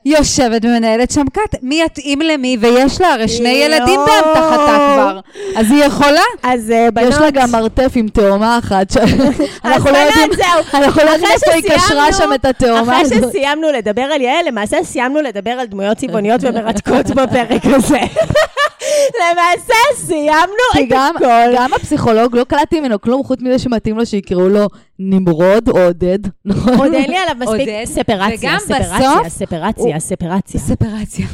יושבת 0.05 0.65
ומנהלת 0.65 1.11
שם 1.11 1.25
כת. 1.33 1.55
מי 1.61 1.81
יתאים 1.85 2.21
למי, 2.21 2.57
ויש 2.59 3.01
לה 3.01 3.13
הרי 3.13 3.27
שני 3.27 3.49
יואו. 3.49 3.71
ילדים 3.71 3.99
באמתחתה 4.07 4.93
כבר. 4.93 5.19
אז 5.55 5.71
היא 5.71 5.83
יכולה. 5.83 6.21
אז 6.43 6.71
אה, 6.71 6.91
בנות... 6.91 7.13
יש 7.13 7.17
לה 7.17 7.29
גם 7.29 7.51
מרתף 7.51 7.91
עם 7.95 8.07
תאומה 8.07 8.57
אחת, 8.57 8.91
שאנחנו 8.91 9.91
לא 9.91 9.97
יודעים. 9.97 10.29
אנחנו 10.73 11.01
לא 11.03 11.09
יודעים 11.09 11.31
אחרי 11.31 11.33
איפה 11.33 11.51
היא 11.51 11.77
קשרה 11.77 12.13
שם 12.13 12.33
את 12.35 12.45
התאומה 12.45 12.81
אחרי 12.81 13.17
הזאת. 13.17 13.29
שסיימנו 13.29 13.71
לדבר 13.71 14.01
על 14.01 14.21
יעל, 14.21 14.47
למעשה 14.47 14.83
סיימנו 14.83 15.21
לדבר 15.21 15.51
על 15.51 15.65
דמויות 15.65 15.97
צבעוניות 15.97 16.43
ומרתקות 16.43 17.05
בפרק 17.05 17.61
הזה. 17.65 17.99
למעשה 19.19 19.73
סיימנו 19.95 20.45
כי 20.73 20.83
את 20.83 20.87
גם, 20.89 21.13
הכל. 21.15 21.55
גם 21.55 21.73
הפסיכולוג, 21.73 22.35
לא 22.35 22.43
קלטתי 22.43 22.79
ממנו 22.79 23.01
כלום, 23.01 23.23
חוץ 23.23 23.41
מזה 23.41 23.59
שמתאים 23.59 23.97
לו 23.97 24.05
שיקראו 24.05 24.49
לו 24.49 24.67
נמרוד 24.99 25.69
או 25.69 25.79
עודד, 25.81 26.19
נכון? 26.45 26.73
עוד 26.77 26.93
אין 26.93 27.09
לי 27.09 27.17
עליו 27.17 27.35
מספיק 27.39 27.69
ספרציה, 27.85 28.59
ספרציה, 28.59 29.29
ספרציה, 29.29 29.99
ספרציה. 29.99 30.59
ספרציה. 30.59 31.25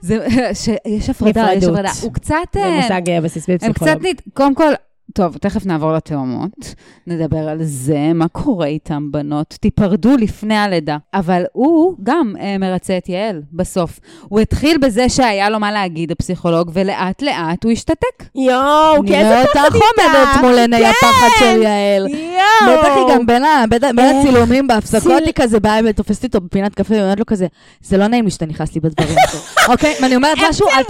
זה- 0.00 0.26
שיש 0.54 1.10
הפרדה, 1.10 1.48
יש. 1.54 1.64
הפרדה. 1.64 1.90
הוא 2.02 2.12
קצת... 2.12 2.34
זה 2.54 2.70
מושג 2.82 3.10
אה, 3.10 3.20
בסיס 3.20 3.48
הם 3.48 3.54
בפסיכולוג. 3.54 4.02
קודם 4.34 4.54
כל, 4.54 4.72
טוב, 5.14 5.36
תכף 5.36 5.66
נעבור 5.66 5.92
לתאומות, 5.92 6.74
נדבר 7.06 7.48
על 7.48 7.58
זה, 7.62 8.10
מה 8.14 8.28
קורה 8.28 8.66
איתם, 8.66 9.12
בנות? 9.12 9.56
תיפרדו 9.60 10.16
לפני 10.16 10.56
הלידה. 10.56 10.96
אבל 11.14 11.42
הוא 11.52 11.94
גם 12.02 12.32
אה, 12.40 12.58
מרצה 12.58 12.98
את 12.98 13.08
יעל, 13.08 13.42
בסוף. 13.52 14.00
הוא 14.22 14.40
התחיל 14.40 14.78
בזה 14.78 15.08
שהיה 15.08 15.50
לו 15.50 15.60
מה 15.60 15.72
להגיד, 15.72 16.12
הפסיכולוג, 16.12 16.70
ולאט 16.74 17.22
לאט 17.22 17.64
הוא 17.64 17.72
השתתק. 17.72 18.24
יואו, 18.34 19.02
נראה 19.02 19.06
כאיזה 19.18 19.40
אותך 19.42 19.50
פחד 19.52 19.64
עומדת 19.64 20.28
איתה. 20.28 20.40
מול 20.42 20.58
עיני 20.58 20.76
כן. 20.78 20.84
הפחד 20.90 21.28
של 21.38 21.62
יעל. 21.62 22.06
יואו. 22.08 22.78
בטח 22.78 22.92
היא 22.96 23.14
גם 23.14 23.26
בין 23.26 23.44
ה- 23.44 23.64
בין 23.70 23.80
בין 23.80 23.98
איך 23.98 24.16
הצילומים 24.20 24.66
בהפסקות, 24.66 25.02
ציל- 25.18 25.24
היא 25.24 25.32
כזה 25.36 25.60
באה 25.60 25.78
ותופסת 25.84 26.24
איתו 26.24 26.40
בפינת 26.40 26.74
קפה, 26.74 26.94
ואומרת 26.94 27.18
לו 27.18 27.26
כזה, 27.26 27.46
זה 27.82 27.96
לא 27.96 28.06
נעים 28.06 28.24
לי 28.24 28.30
שאתה 28.30 28.46
נכנס 28.46 28.74
לי 28.74 28.80
בדברים. 28.80 29.16
אוקיי? 29.70 29.94
ואני 30.02 30.16
אומרת 30.16 30.38
משהו, 30.50 30.66
אל? 30.68 30.82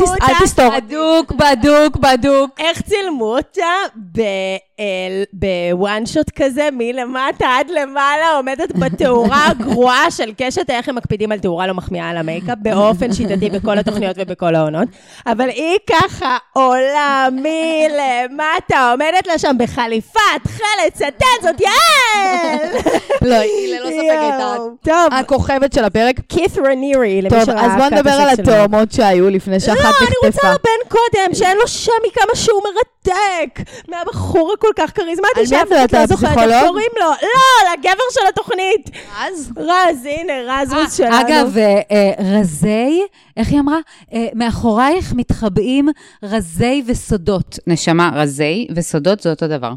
תסתור. 0.44 0.70
בדוק, 0.76 1.32
בדוק, 1.32 1.96
בדוק. 1.96 2.50
איך 2.58 2.82
צילמו 2.82 3.36
אותה 3.36 3.62
ב-ב 4.06 4.72
one 5.32 6.06
shot 6.06 6.30
כזה, 6.36 6.68
מלמטה 6.72 7.46
עד 7.58 7.70
למעלה, 7.70 8.36
עומדת 8.36 8.72
בתאורה 8.72 9.46
הגרועה 9.46 10.10
של 10.10 10.32
קשת, 10.38 10.70
איך 10.70 10.88
הם 10.88 10.94
מקפידים 10.94 11.32
על 11.32 11.38
תאורה 11.38 11.66
לא 11.66 11.74
מחמיאה 11.74 12.10
על 12.10 12.16
המייקאפ, 12.16 12.58
באופן 12.62 13.12
שיטתי 13.12 13.50
בכל 13.50 13.78
התוכניות 13.78 14.16
ובכל 14.18 14.54
העונות. 14.54 14.88
אבל 15.26 15.48
היא 15.48 15.78
ככה 15.90 16.36
עולה 16.52 17.28
מלמטה, 17.32 18.90
עומדת 18.92 19.26
לה 19.26 19.38
שם 19.38 19.56
בחליפה, 19.58 20.20
תכלת, 20.44 20.94
סטן, 20.94 21.42
זאת 21.42 21.60
יעל! 21.60 22.70
לא, 23.22 23.34
היא 23.34 23.74
ללא 23.74 23.86
ספק 23.86 24.18
הייתה 24.20 24.56
טוב, 24.82 25.08
הכוכבת 25.12 25.72
של 25.72 25.84
הפרק. 25.84 26.16
כית 26.28 26.58
רנירי, 26.58 27.22
למי 27.22 27.30
טוב, 27.30 27.44
שראה 27.44 27.66
אז 27.66 27.72
בוא 27.76 27.86
נדבר 27.86 28.10
על. 28.10 28.28
התאומות 28.28 28.92
שהיו 28.92 29.30
לפני 29.30 29.60
שאחת 29.60 29.78
לא, 29.78 30.06
אני 30.06 30.16
רוצה 30.24 30.48
נחטפה. 30.48 30.48
בן 30.48 30.88
קודם, 30.88 31.34
שאין 31.34 31.56
לו 31.56 31.68
שם 31.68 31.92
מכמה 32.06 32.34
שהוא 32.34 32.62
מרתק. 32.64 33.60
מהבחור 33.88 34.54
הכל 34.66 34.82
כך 34.82 34.90
כריזמטי, 34.96 35.46
שאף? 35.46 35.68
אחד 35.72 35.98
לא 35.98 36.06
זוכרת 36.06 36.38
איך? 36.38 36.66
קוראים 36.66 36.90
לו. 37.00 37.06
לא, 37.22 37.72
לגבר 37.72 38.02
של 38.10 38.20
התוכנית. 38.28 38.90
אז? 39.18 39.52
רז, 39.56 40.04
הנה, 40.04 40.32
רז 40.46 40.72
רוס 40.72 40.96
שלנו. 40.96 41.20
אגב, 41.20 41.58
אה, 41.58 41.80
אה, 41.90 42.12
רזי, 42.18 43.02
איך 43.36 43.48
היא 43.48 43.60
אמרה? 43.60 43.78
אה, 44.12 44.26
מאחורייך 44.34 45.12
מתחבאים 45.12 45.88
רזי 46.22 46.82
וסודות. 46.86 47.58
נשמה, 47.66 48.10
רזי 48.14 48.66
וסודות 48.74 49.20
זה 49.20 49.30
אותו 49.30 49.46
דבר. 49.48 49.72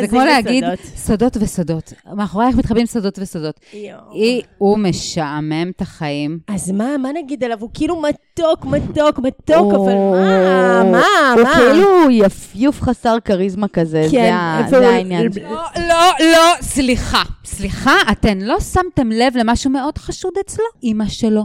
זה 0.00 0.08
כמו 0.08 0.18
להגיד 0.24 0.64
וסודות. 0.64 0.96
סודות 0.96 1.36
וסודות. 1.40 1.92
מאחורייך 2.14 2.56
מתחבאים 2.56 2.86
סודות 2.86 3.18
וסודות. 3.18 3.60
יואו. 3.72 4.12
היא, 4.12 4.42
הוא 4.58 4.78
משעמם 4.78 5.70
את 5.76 5.80
החיים. 5.80 6.38
אז 6.48 6.70
מה, 6.70 6.96
מה 6.98 7.08
נגיד 7.14 7.44
עליו? 7.44 7.58
הוא 7.60 7.70
כאילו 7.74 8.02
מתוק, 8.02 8.64
מתוק, 8.64 9.18
מתוק, 9.18 9.56
הוא- 9.72 9.86
אבל 9.86 9.94
מה, 9.94 10.82
מה, 10.92 11.32
הוא 11.34 11.42
מה? 11.42 11.54
כאילו 11.54 12.10
יפיוף 12.10 12.80
חסר 12.82 13.16
כריזמה 13.24 13.68
כזה, 13.68 14.02
זה 14.04 14.10
כן, 14.10 14.34
זה 14.70 14.88
העניין. 14.88 15.28
לא, 15.42 15.62
לא, 15.88 16.10
לא, 16.32 16.52
סליחה. 16.60 17.22
סליחה, 17.44 17.94
אתן 18.12 18.38
לא 18.38 18.60
שמתם 18.60 19.12
לב 19.12 19.36
למשהו 19.36 19.70
מאוד 19.70 19.98
חשוד 19.98 20.32
אצלו? 20.40 20.64
אימא 20.82 21.08
שלו. 21.08 21.44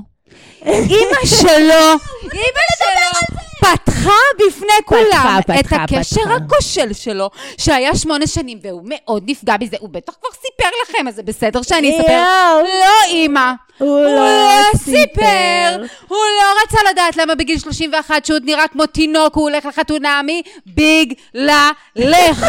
אימא 0.65 1.25
שלו, 1.25 1.85
אימא 2.23 2.65
שלו, 2.77 3.37
פתחה 3.59 4.19
בפני 4.35 4.69
כולם 4.85 5.39
את 5.39 5.65
פתחה, 5.65 5.75
הקשר 5.75 6.21
פתחה. 6.21 6.35
הכושל 6.35 6.93
שלו, 6.93 7.29
שהיה 7.57 7.95
שמונה 7.95 8.27
שנים, 8.27 8.59
והוא 8.63 8.81
מאוד 8.85 9.23
נפגע 9.27 9.57
בזה, 9.57 9.77
הוא 9.79 9.89
בטח 9.89 10.13
כבר 10.19 10.29
סיפר 10.31 10.69
לכם, 10.83 11.07
אז 11.07 11.15
זה 11.15 11.23
בסדר 11.23 11.61
שאני 11.61 11.99
אספר. 11.99 12.23
לא, 12.63 13.07
אימא. 13.07 13.51
הוא 13.77 14.03
לא 14.03 14.15
לא 14.15 14.77
סיפר. 14.77 14.91
סיפר, 14.91 15.85
הוא 16.07 16.17
לא 16.17 16.61
רצה 16.63 16.77
לדעת 16.91 17.17
למה 17.17 17.35
בגיל 17.35 17.59
31, 17.59 18.25
שהוא 18.25 18.35
עוד 18.37 18.43
נראה 18.45 18.67
כמו 18.67 18.85
תינוק, 18.85 19.35
הוא 19.35 19.49
הולך 19.49 19.65
לחתונה 19.65 20.21
מבגללך. 20.67 22.45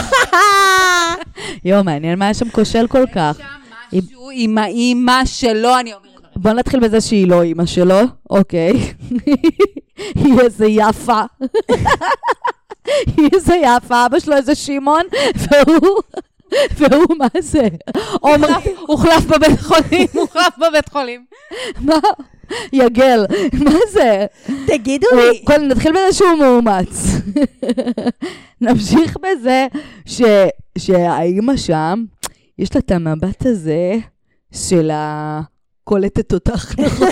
יואו, 1.64 1.84
מעניין 1.84 2.18
מה 2.18 2.24
היה 2.24 2.34
שם 2.34 2.50
כושל 2.50 2.86
כל 2.86 3.04
כך. 3.14 3.36
שם 3.38 3.98
משהו 3.98 4.30
עם 4.32 4.58
האימא 4.58 5.24
שלו, 5.24 5.78
אני 5.78 5.92
אומרת. 5.92 6.09
בוא 6.42 6.52
נתחיל 6.52 6.80
בזה 6.80 7.00
שהיא 7.00 7.28
לא 7.28 7.42
אימא 7.42 7.66
שלו, 7.66 8.00
אוקיי. 8.30 8.72
היא 10.24 10.40
איזה 10.40 10.66
יפה. 10.66 11.20
היא 13.16 13.28
איזה 13.32 13.54
יפה, 13.56 14.06
אבא 14.06 14.18
שלו 14.18 14.36
איזה 14.36 14.54
שמעון, 14.54 15.02
והוא... 15.34 16.00
והוא 16.76 17.16
מה 17.18 17.26
זה? 17.38 17.68
עומר, 18.20 18.48
הוחלף 18.86 19.26
בבית 19.26 19.60
חולים, 19.60 20.06
הוחלף 20.14 20.58
בבית 20.58 20.88
חולים. 20.88 21.24
מה? 21.80 21.98
יגל, 22.72 23.26
מה 23.52 23.78
זה? 23.92 24.26
תגידו 24.66 25.06
לי, 25.16 25.42
קודם 25.44 25.68
נתחיל 25.68 25.92
בזה 25.92 26.12
שהוא 26.12 26.38
מאומץ. 26.38 27.04
נמשיך 28.60 29.16
בזה 29.16 29.66
ש, 30.06 30.22
שהאימא 30.78 31.56
שם, 31.56 32.04
יש 32.58 32.74
לה 32.74 32.80
את 32.80 32.90
המבט 32.90 33.46
הזה 33.46 33.96
של 34.52 34.90
הקולטת 35.90 36.32
אותך, 36.32 36.74
נכון? 36.86 37.08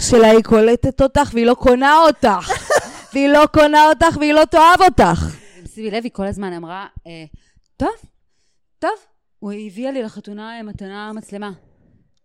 של 0.00 0.24
היא 0.24 0.42
קולטת 0.42 1.00
אותך 1.00 1.30
והיא 1.32 1.46
לא 1.46 1.54
קונה 1.54 1.98
אותך. 2.06 2.50
והיא 3.12 3.28
לא 3.28 3.46
קונה 3.52 3.88
אותך 3.88 4.16
והיא 4.20 4.32
לא 4.32 4.44
תאהב 4.44 4.82
אותך. 4.82 5.36
סיבי 5.66 5.90
לוי 5.90 6.08
כל 6.12 6.26
הזמן 6.26 6.52
אמרה, 6.52 6.86
אה, 7.06 7.24
טוב, 7.76 7.94
טוב, 8.78 8.90
הוא 9.38 9.52
הביאה 9.52 9.90
לי 9.90 10.02
לחתונה 10.02 10.62
מתנה 10.62 11.12
מצלמה. 11.12 11.50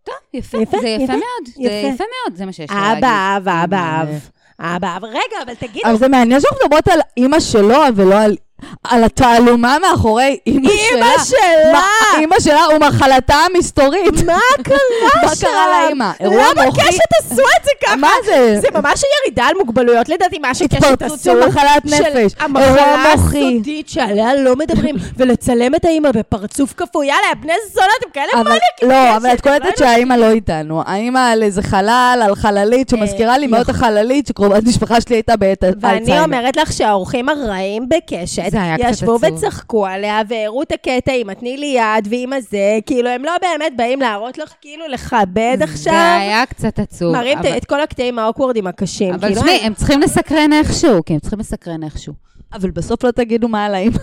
טוב, 0.02 0.14
יפה, 0.32 0.58
יפה, 0.62 0.80
זה 0.80 0.88
יפה 0.88 1.02
יפה, 1.02 1.12
מאוד, 1.12 1.54
זה 1.54 1.62
יפה. 1.62 1.94
יפה 1.94 2.04
מאוד, 2.04 2.36
זה 2.36 2.46
מה 2.46 2.52
שיש 2.52 2.70
לו 2.70 2.76
להגיד. 2.76 3.04
אבא 3.04 3.36
אב, 3.36 3.48
אבא 3.48 4.02
אב. 4.02 4.28
אבא 4.60 4.96
אב. 4.96 5.04
רגע, 5.04 5.42
אבל 5.44 5.54
תגידו, 5.54 5.88
אבל 5.88 5.96
זה 5.96 6.08
מעניין 6.08 6.40
שאנחנו 6.40 6.58
מדברות 6.64 6.88
על 6.88 7.00
אימא 7.16 7.40
שלו 7.40 7.78
ולא 7.96 8.20
על... 8.20 8.36
על 8.84 9.04
התעלומה 9.04 9.76
מאחורי 9.90 10.36
אימא 10.46 10.68
שלה. 10.68 11.06
אימא 11.06 11.24
שלה! 11.24 11.72
מה- 11.72 12.18
אימא 12.20 12.36
שלה 12.40 12.60
ומחלתה 12.76 13.34
המסתורית. 13.34 14.22
מה 14.26 14.38
קרה 14.64 14.76
מה 15.24 15.34
שם? 15.36 15.46
קרה 15.46 15.84
לאימא? 15.84 16.10
אירוע 16.20 16.44
למה 16.52 16.64
מוחי? 16.66 16.80
קשת 16.80 16.98
עשו 17.20 17.42
את 17.42 17.64
זה 17.64 17.70
ככה? 17.84 17.96
מה 17.96 18.08
זה? 18.24 18.58
זה 18.60 18.68
ממש 18.74 19.00
ירידה 19.26 19.44
על 19.44 19.54
מוגבלויות 19.58 20.08
לדעתי, 20.08 20.38
מה 20.38 20.54
שקשת 20.54 20.72
התפרצות 20.74 21.02
עשו. 21.12 21.24
של 21.24 21.46
מחלת 21.48 21.84
נפש. 21.84 22.32
המחלה 22.38 22.66
אירוע 22.66 23.14
מוחי. 23.16 23.38
הסודית 23.54 23.88
שעליה 23.88 24.34
לא 24.34 24.56
מדברים, 24.56 24.94
ולצלם 25.16 25.74
את 25.74 25.84
האימא 25.84 26.10
בפרצוף 26.10 26.74
כפוי. 26.76 27.06
יאללה, 27.06 27.20
בני 27.42 27.52
זונה, 27.74 27.86
אתם 28.00 28.10
כאלה 28.12 28.26
מניאקים. 28.44 28.88
לא, 28.88 29.16
אבל 29.16 29.32
את 29.32 29.40
קולטת 29.40 29.78
שהאימא 29.78 30.14
לא 30.14 30.30
איתנו. 30.30 30.82
האימא 30.86 31.32
על 31.32 31.42
איזה 31.42 31.62
חלל, 31.62 32.20
על 32.24 32.34
חללית, 32.34 32.88
שמזכירה 32.88 33.38
לי 33.38 33.46
מאוד 33.46 33.60
את 33.60 33.68
יכול. 33.68 33.84
החללית 33.84 34.26
שקרובת 34.26 34.62
משפחה 34.66 35.00
שלי 35.00 35.16
הייתה 35.16 35.36
בעת 35.36 35.64
ואני. 35.80 36.20
אומרת 36.20 36.56
לך 36.56 36.72
שהאורחים 36.72 37.28
הרעים 37.28 37.86
בקשת, 37.88 38.43
זה 38.50 38.62
היה 38.62 38.76
קצת 38.78 38.88
ישבו 38.90 39.14
עצוב. 39.14 39.32
וצחקו 39.36 39.86
עליה, 39.86 40.20
והראו 40.28 40.62
את 40.62 40.72
הקטע 40.72 41.12
עם 41.12 41.30
התני 41.30 41.56
לי 41.56 41.66
יד 41.78 42.08
ועם 42.10 42.32
הזה, 42.32 42.58
כאילו, 42.86 43.08
הם 43.10 43.24
לא 43.24 43.32
באמת 43.42 43.72
באים 43.76 44.00
להראות 44.00 44.38
לך, 44.38 44.54
כאילו, 44.60 44.84
לכבד 44.88 45.54
זה 45.58 45.64
עכשיו. 45.64 45.92
היה 46.20 46.46
קצת 46.46 46.78
עצוב. 46.78 47.12
מראים 47.16 47.38
את- 47.38 47.44
אבל- 47.46 47.56
את 47.56 47.64
כל 47.64 47.80
הקטעים 47.80 48.18
האוקוורדים 48.18 48.66
הקשים. 48.66 49.14
אבל 49.14 49.28
כאילו, 49.28 49.40
תשמעי, 49.40 49.58
הם 49.60 49.74
צריכים 49.74 50.00
לסקרן 50.00 50.52
איכשהו, 50.52 51.04
כי 51.06 51.12
הם 51.14 51.20
צריכים 51.20 51.38
לסקרן 51.38 51.82
איכשהו. 51.82 52.14
אבל 52.52 52.70
בסוף 52.70 53.04
לא 53.04 53.10
תגידו 53.10 53.48
מה 53.48 53.64
על 53.64 53.74
האימא. 53.74 53.96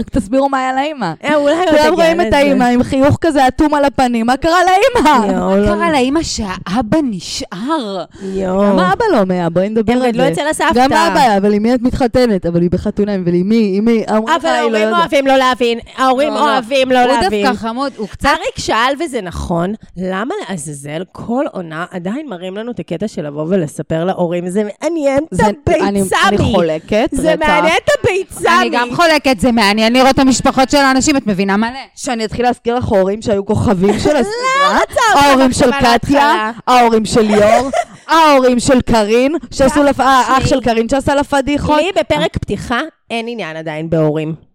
רק 0.00 0.08
תסבירו 0.14 0.48
מה 0.48 0.58
היה 0.58 0.72
לאימא. 0.72 1.12
אה, 1.24 1.34
אולי 1.36 1.54
כולם 1.70 1.94
רואים 1.94 2.20
את. 2.20 2.32
האימא 2.32 2.64
עם 2.64 2.82
חיוך 2.82 3.18
כזה 3.20 3.48
אטום 3.48 3.74
על 3.74 3.84
הפנים, 3.84 4.26
מה 4.26 4.36
קרה 4.36 4.58
לאימא? 4.64 5.10
מה 5.18 5.56
לא- 5.56 5.66
קרה 5.66 5.90
לאימא 5.90 6.22
שהאבא 6.22 6.98
נשאר? 7.04 8.04
גם 8.38 8.78
האבא 8.78 9.04
לא 9.12 9.24
מאה, 9.24 9.48
בואי 9.50 9.68
נדבר 9.68 9.92
על 9.92 10.12
זה. 10.16 10.28
אצל 10.28 10.48
הסבתא. 10.50 10.72
גם 10.74 10.92
האבא, 10.92 11.36
אבל 11.36 11.54
עם 11.54 11.62
מי 11.62 11.74
את 11.74 11.82
מתחתנת? 11.82 12.46
אבל 12.46 12.60
היא 12.62 12.70
בחתונה, 12.70 13.16
מי? 13.18 13.72
עם 13.76 13.84
מי? 13.84 14.04
אמרו 14.10 14.26
לך, 14.28 14.34
אבל 14.40 14.48
לא 14.50 14.56
ההורים. 14.56 14.88
אוהבים 14.94 15.26
לא 15.26 15.36
להבין, 15.36 15.78
ההורים 15.96 16.28
לא, 16.28 16.34
לא. 16.34 16.52
אוהבים 16.52 16.90
לא 16.92 16.98
הוא 16.98 17.12
להבין. 17.22 17.46
דווקא 17.46 17.68
חמוד, 17.68 17.92
הוא 17.96 18.08
קצת... 18.08 18.28
אריק 18.28 18.58
שאל, 18.58 18.94
וזה 19.04 19.20
נכון, 19.20 19.74
למה 19.96 20.34
לעזאזל 20.48 21.02
כל 21.12 21.44
עונה 21.52 21.84
עדיין 21.90 22.26
מראים 22.28 22.56
לנו 22.56 22.70
את 22.70 22.78
הקטע 22.78 23.08
של 23.08 23.26
לבוא 23.26 23.44
ולספר 23.48 24.04
להורים? 24.04 24.48
זה 24.50 24.62
מעניין 24.82 25.24
את 25.34 25.40
הביצה 25.68 26.16
אני 26.28 26.36
מי. 26.36 26.52
חולקת. 26.54 27.08
זה. 27.12 27.34
מעניין 27.38 27.74
את 27.84 27.90
הביצה 28.04 28.60
אני 28.60 28.70
מי. 28.70 28.76
גם 28.76 28.88
חולקת, 28.94 29.40
זה 29.40 29.52
מעניין 29.52 29.89
לראות 29.92 30.14
את 30.14 30.18
המשפחות 30.18 30.70
של 30.70 30.76
האנשים, 30.76 31.16
את 31.16 31.26
מבינה 31.26 31.56
מלא. 31.56 31.68
שאני 31.96 32.24
אתחיל 32.24 32.44
להזכיר 32.44 32.76
לך 32.76 32.84
הורים 32.84 33.22
שהיו 33.22 33.46
כוכבים 33.46 33.98
של 33.98 34.16
הסדרה? 34.20 34.80
אותך 34.80 34.96
ההורים 35.24 35.52
של 35.52 35.70
קטיה. 35.72 36.50
ההורים 36.66 37.04
של 37.04 37.20
ליאור, 37.20 37.70
ההורים 38.08 38.60
של 38.60 38.80
קארין, 38.80 39.32
שעשו 39.50 39.82
לפ... 39.82 40.00
אה, 40.00 40.22
אח 40.22 40.38
שלי. 40.40 40.48
של 40.48 40.60
קארין 40.60 40.88
שעשה 40.88 41.14
לה 41.14 41.24
פדיחות. 41.24 41.80
לי 41.80 41.90
בפרק 42.00 42.36
פתיחה 42.38 42.80
אין 43.10 43.28
עניין 43.28 43.56
עדיין 43.56 43.90
בהורים. 43.90 44.50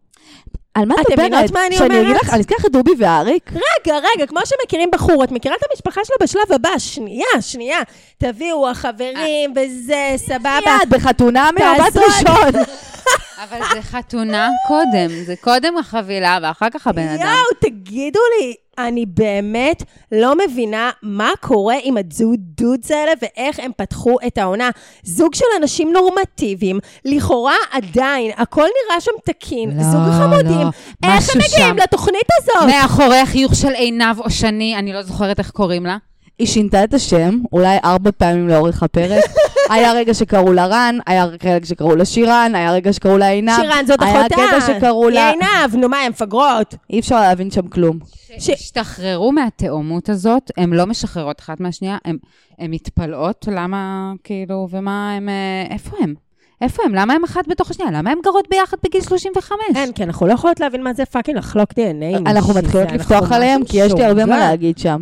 על 0.75 0.85
מה 0.85 0.95
את 0.95 0.99
אתם 0.99 1.13
מדברת? 1.13 1.29
מבינות 1.31 1.51
מה 1.51 1.65
אני 1.67 1.75
שאני 1.77 1.95
אגיד 1.95 2.07
אומרת? 2.07 2.23
לך, 2.23 2.29
אני 2.29 2.39
אזכיר 2.39 2.57
לך 2.59 2.65
את 2.65 2.71
דובי 2.71 2.91
ואריק? 2.97 3.51
רגע, 3.51 3.97
רגע, 3.97 4.27
כמו 4.27 4.39
שמכירים 4.45 4.89
בחור, 4.91 5.23
את 5.23 5.31
מכירה 5.31 5.55
את 5.55 5.63
המשפחה 5.71 6.01
שלו 6.05 6.15
בשלב 6.21 6.51
הבא, 6.55 6.69
שנייה, 6.77 7.41
שנייה. 7.41 7.77
תביאו, 8.17 8.69
החברים, 8.69 9.53
וזה, 9.55 10.13
סבבה. 10.15 10.59
מיד, 10.65 10.89
בחתונה 10.89 11.49
תעזרו. 11.57 12.03
ראשון. 12.03 12.61
אבל 13.43 13.59
זה 13.73 13.81
חתונה 13.81 14.49
קודם, 14.67 15.09
זה 15.25 15.33
קודם 15.41 15.77
החבילה 15.77 16.37
ואחר 16.41 16.69
כך 16.73 16.87
הבן 16.87 17.07
אדם. 17.07 17.21
יואו, 17.21 17.59
תגידו 17.59 18.19
לי, 18.39 18.55
אני 18.77 19.05
באמת 19.05 19.83
לא 20.11 20.33
מבינה 20.45 20.91
מה 21.03 21.29
קורה 21.41 21.75
עם 21.83 21.97
הדודס 21.97 22.91
האלה 22.91 23.11
ואיך 23.21 23.59
הם 23.59 23.71
פתחו 23.77 24.17
את 24.27 24.37
העונה. 24.37 24.69
זוג 25.03 25.35
של 25.35 25.45
אנשים 25.61 25.93
נורמטיביים, 25.93 26.79
לכאורה 27.05 27.55
עדיין, 27.71 28.31
הכל 28.37 28.61
נראה 28.61 29.01
שם 29.01 29.11
תקין. 29.25 29.77
לא, 29.77 29.83
זוג 29.83 30.01
חמודים. 30.17 30.67
לא, 31.03 31.09
איך 31.09 31.29
הם 31.35 31.41
מגיעים 31.41 31.75
שם. 31.75 31.83
לתוכנית 31.83 32.27
הזאת? 32.41 32.67
מאחורי 32.67 33.17
החיוך 33.17 33.55
של 33.55 33.71
עינב 33.71 34.19
או 34.19 34.29
שני, 34.29 34.75
אני 34.77 34.93
לא 34.93 35.03
זוכרת 35.03 35.39
איך 35.39 35.51
קוראים 35.51 35.85
לה. 35.85 35.97
היא 36.39 36.47
שינתה 36.47 36.83
את 36.83 36.93
השם, 36.93 37.39
אולי 37.53 37.77
ארבע 37.83 38.11
פעמים 38.17 38.47
לאורך 38.47 38.83
הפרק. 38.83 39.23
היה 39.69 39.93
רגע 39.93 40.13
שקראו 40.13 40.53
לה 40.53 40.65
רן, 40.67 40.97
היה 41.07 41.25
רגע 41.25 41.65
שקראו 41.65 41.95
לה 41.95 42.05
שירן, 42.05 42.51
היה 42.55 42.71
רגע 42.73 42.93
שקראו 42.93 43.17
לה 43.17 43.27
עינב. 43.27 43.51
שירן 43.61 43.83
זאת 43.87 44.01
היה 44.01 44.21
אחותה. 44.21 44.35
קטע 44.35 44.61
שקראו 44.61 45.07
היא 45.07 45.15
לה... 45.15 45.29
עינב, 45.29 45.75
נו 45.75 45.89
מה, 45.89 45.97
הן 46.01 46.09
מפגרות. 46.09 46.75
אי 46.89 46.99
אפשר 46.99 47.21
להבין 47.21 47.51
שם 47.51 47.67
כלום. 47.67 47.99
שהשתחררו 48.39 49.31
מהתאומות 49.31 50.09
הזאת, 50.09 50.51
הן 50.57 50.69
לא 50.73 50.85
משחררות 50.85 51.39
אחת 51.39 51.59
מהשנייה, 51.59 51.97
הן- 52.05 52.17
הן 52.59 52.71
מתפלאות, 52.71 53.45
למה, 53.51 54.11
כאילו, 54.23 54.67
ומה 54.71 55.13
הם, 55.17 55.29
אה, 55.29 55.73
איפה 55.73 55.97
הם? 55.99 56.13
איפה 56.61 56.83
הם? 56.85 56.95
למה 56.95 57.13
הם 57.13 57.23
אחת 57.23 57.47
בתוך 57.47 57.71
השנייה? 57.71 57.91
למה 57.91 58.11
הם 58.11 58.19
גרות 58.23 58.47
ביחד 58.49 58.77
בגיל 58.85 59.01
35? 59.01 59.51
אין, 59.75 59.91
כי 59.91 60.03
אנחנו 60.03 60.27
לא 60.27 60.33
יכולות 60.33 60.59
להבין 60.59 60.83
מה 60.83 60.93
זה 60.93 61.05
fucking 61.05 61.37
לחלוק 61.37 61.69
דנ"א. 61.75 62.29
אנחנו 62.31 62.53
מתחילות 62.53 62.91
לפתוח 62.91 63.31
עליהם, 63.31 63.61
משהו 63.61 63.71
כי 63.71 63.77
יש 63.77 63.93
לי 63.93 64.05
הרבה 64.05 64.25
מה. 64.25 64.37
להגיד 64.37 64.77
שם. 64.77 65.01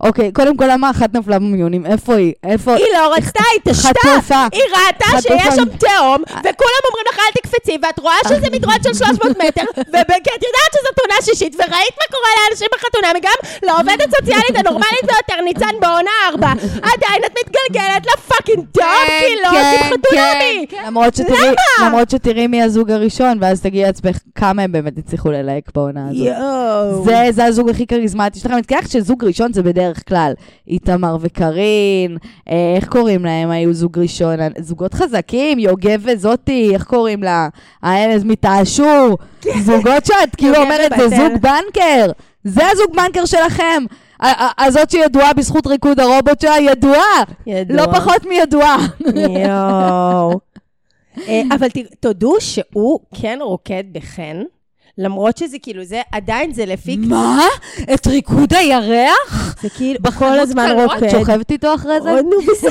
אוקיי, 0.00 0.32
קודם 0.32 0.56
כל, 0.56 0.64
למה 0.68 0.90
אחת 0.90 1.14
נפלה 1.14 1.38
במיונים? 1.38 1.86
איפה 1.86 2.14
היא? 2.14 2.32
איפה... 2.44 2.74
היא 2.74 2.86
לא 2.92 3.14
רצתה, 3.16 3.42
היא 3.52 3.72
תשתה. 3.72 4.46
היא 4.52 4.62
ראתה. 4.72 5.22
שיש 5.22 5.54
שם 5.54 5.68
תהום, 5.78 6.22
וכולם 6.28 6.80
אומרים 6.88 7.04
לך 7.08 7.18
אל 7.18 7.40
תקפצי, 7.40 7.78
ואת 7.82 7.98
רואה 7.98 8.14
שזה 8.28 8.46
מדרון 8.52 8.74
של 8.82 8.94
300 8.94 9.22
מטר, 9.42 9.62
וכי 9.78 10.30
את 10.36 10.42
יודעת 10.48 10.70
שזאת 10.72 10.98
עונה 11.02 11.22
שישית, 11.22 11.54
וראית 11.54 11.94
מה 11.98 12.06
קורה 12.10 12.30
לאנשים 12.38 12.68
בחתונה, 12.74 13.08
וגם 13.18 13.38
לעובדת 13.62 14.16
סוציאלית 14.16 14.56
הנורמלית 14.56 15.02
ביותר, 15.02 15.42
ניצן 15.44 15.80
בעונה 15.80 16.10
4, 16.32 16.46
עדיין 16.76 17.22
את 17.26 17.32
מתגלגלת 17.38 18.06
לפאקינג 18.06 18.64
תהום, 18.72 18.86
כן, 19.06 19.20
כי 19.26 19.34
לא 19.42 19.48
עושים 19.48 19.80
כן, 19.80 19.86
חתונמי. 19.86 20.66
כן. 20.68 20.82
למה? 20.86 21.86
למרות 21.86 22.10
שתראי 22.10 22.46
מי 22.46 22.62
הזוג 22.62 22.90
הראשון, 22.90 23.38
ואז 23.40 23.60
תגידי 23.60 23.82
לעצמך 23.82 24.18
כמה 24.34 24.62
הם 24.62 24.72
באמת 24.72 24.98
הצליחו 24.98 25.30
ללהק 25.30 25.64
בעונה 25.74 26.08
הזאת. 26.10 26.24
זה, 27.34 27.44
הזוג 27.44 27.70
הכי 27.70 27.86
כריזמטי 27.86 28.38
שלכם. 28.38 28.52
אני 28.52 28.60
מתכוון 28.60 28.86
שזוג 28.88 29.24
ראשון 29.24 29.52
זה 29.52 29.62
בדרך 29.62 29.87
כלל 30.08 30.32
איתמר 30.68 31.16
וקארין, 31.20 32.16
אה, 32.50 32.74
איך 32.76 32.88
קוראים 32.88 33.24
להם 33.24 33.50
היו 33.50 33.74
זוג 33.74 33.98
ראשון? 33.98 34.36
זוגות 34.58 34.94
חזקים, 34.94 35.58
יוגב 35.58 36.02
וזאתי, 36.04 36.70
איך 36.74 36.84
קוראים 36.84 37.22
לה? 37.22 37.48
האלה 37.82 38.24
מתעשור. 38.24 39.18
זוגות 39.60 40.06
שאת 40.06 40.36
כאילו 40.36 40.56
אומרת, 40.56 40.92
זה. 40.98 41.16
זוג 41.16 41.32
בנקר. 41.40 42.10
זה 42.44 42.62
הזוג 42.72 42.96
בנקר 42.96 43.24
שלכם. 43.24 43.84
הזאת 44.58 44.90
שידועה 44.90 45.32
בזכות 45.32 45.66
ריקוד 45.66 46.00
הרובוט 46.00 46.40
שלה, 46.40 46.58
ידועה. 46.58 47.22
ידוע. 47.46 47.76
לא 47.76 47.92
פחות 47.92 48.26
מידועה. 48.26 48.86
יואו. 49.44 50.40
אה, 51.28 51.42
אבל 51.54 51.66
תודו 52.00 52.34
שהוא 52.40 53.00
כן 53.14 53.38
רוקד 53.42 53.84
בחן, 53.92 54.42
למרות 54.98 55.36
שזה 55.36 55.56
כאילו, 55.62 55.84
זה 55.84 56.00
עדיין 56.12 56.52
זה 56.52 56.66
לפי... 56.66 56.96
מה? 56.96 57.40
את 57.94 58.06
ריקוד 58.06 58.54
הירח? 58.54 59.56
זה 59.62 59.68
כאילו, 59.70 59.98
בחנות 60.02 60.18
כל 60.32 60.38
הזמן? 60.38 60.70
רוקד. 60.76 61.04
את 61.04 61.10
שוכבת 61.10 61.50
איתו 61.50 61.74
אחרי 61.74 62.00
זה? 62.02 62.10
נו, 62.22 62.30
בסדר, 62.52 62.70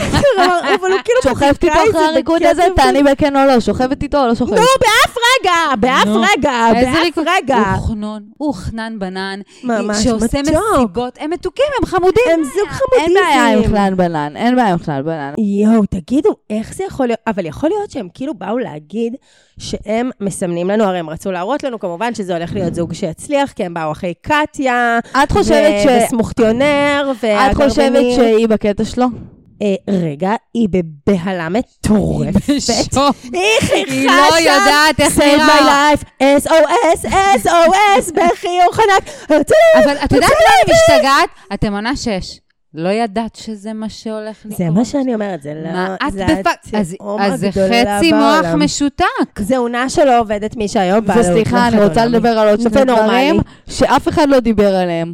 אבל- 0.61 0.91
הוא 0.91 0.99
כאילו 1.03 1.19
שוכבת 1.23 1.63
איתו 1.63 1.73
אחרי 1.73 1.91
זה 1.91 2.05
הריקוד 2.05 2.43
הזה? 2.43 2.63
תעני 2.75 3.03
בכן 3.03 3.35
או 3.35 3.45
לא. 3.47 3.59
שוכבת 3.59 4.03
איתו 4.03 4.21
או 4.23 4.27
לא 4.27 4.35
שוכבת? 4.35 4.59
נו, 4.59 4.65
באף 4.79 5.17
רגע, 5.41 5.75
באף. 5.79 6.07
רגע, 6.07 6.67
איזה 6.75 6.91
באף 6.91 6.99
ריקוד? 7.03 7.25
רגע. 7.37 7.57
הוא 7.57 7.87
חנון, 7.87 8.23
הוא 8.37 8.53
חנן 8.53 8.95
בנן. 8.99 9.39
ממש 9.63 10.03
שעושה 10.03 10.41
מתוק. 10.41 10.55
מסיבות. 10.75 11.17
הם 11.21 11.29
מתוקים, 11.29 11.65
הם 11.79 11.85
חמודים. 11.85 12.23
הם 12.33 12.43
זוג 12.43 12.69
אין 12.99 13.13
בעיה 13.13 13.47
עם. 13.47 13.63
חלן 13.67 13.97
בנן, 13.97 14.33
אין 14.37 14.55
בעיה 14.55 14.67
עם 14.71 14.79
חלן 14.79 15.03
בנן. 15.03 15.33
יואו, 15.37 15.85
תגידו, 15.85 16.35
איך 16.49 16.73
זה 16.73 16.83
יכול 16.83 17.05
להיות? 17.07 17.19
אבל 17.27 17.45
יכול 17.45 17.69
להיות 17.69 17.91
שהם 17.91 18.07
כאילו 18.13 18.33
באו 18.33 18.57
להגיד 18.57 19.15
שהם 19.57 20.09
מסמנים 20.21 20.69
לנו, 20.69 20.83
הרי 20.83 20.99
הם 20.99 21.09
רצו 21.09 21.31
להראות 21.31 21.63
לנו 21.63 21.79
כמובן 21.79 22.15
שזה 22.15 22.33
הולך 22.33 22.53
להיות 22.53 22.75
זוג 22.75 22.93
שיצליח, 22.93 23.51
כי 23.51 23.63
הם 23.65 23.73
באו 23.73 23.91
אחרי 23.91 24.13
קטיה, 24.21 24.99
את 25.23 25.31
חושבת 25.31 25.73
ש... 25.83 25.85
ו- 25.85 25.99
וסמוכטיונר, 26.05 27.11
את 27.51 27.55
חושבת. 27.55 28.03
שהיא 28.15 28.47
בקטע 28.47 28.85
שלו? 28.85 29.05
אה, 29.61 29.75
רגע, 29.89 30.31
היא 30.53 30.67
בבהלה 30.71 31.47
מטורפת. 31.49 32.49
בשוק. 32.49 33.15
היא 33.33 33.41
חייכה 33.59 33.91
היא 33.93 34.07
לא 34.07 34.37
יודעת 34.39 34.99
איך 34.99 35.17
Save 35.17 35.21
my 35.21 35.23
נראה. 35.63 35.91
life, 35.93 36.23
SOS, 36.43 37.05
SOS, 37.43 38.11
בחיוך 38.13 38.79
ענק. 38.79 39.09
אבל 39.75 39.95
את 40.05 40.11
יודעת 40.11 40.29
מה 40.31 40.53
אני 40.63 40.73
משתגעת? 40.73 41.29
אתם 41.53 41.73
עונה 41.73 41.95
שש. 41.95 42.39
לא 42.73 42.89
ידעת 42.89 43.35
שזה 43.35 43.73
מה 43.73 43.89
שהולך 43.89 44.37
לקרות. 44.45 44.57
זה 44.57 44.69
מה 44.69 44.85
שאני 44.85 45.13
אומרת, 45.13 45.41
זה 45.41 45.53
לא... 45.53 45.71
מה 45.71 45.95
את 46.07 46.13
זה 46.13 46.25
בפאק... 46.39 46.59
אז 46.73 46.95
זה 47.39 47.49
חצי 47.51 48.11
מוח. 48.11 48.45
משותק. 48.57 49.39
זה 49.39 49.57
עונה 49.57 49.89
שלא 49.89 50.19
עובדת 50.19 50.55
מי 50.55 50.67
שהיום 50.67 51.05
בא 51.05 51.13
וסליחה, 51.19 51.67
אני 51.67 51.83
רוצה 51.83 52.05
לדבר 52.05 52.29
על 52.29 52.49
עוד 52.49 52.61
שני. 52.61 52.83
דברים 52.85 53.39
שאף 53.69 54.07
אחד 54.07 54.29
לא 54.29 54.39
דיבר 54.39 54.75
עליהם. 54.75 55.13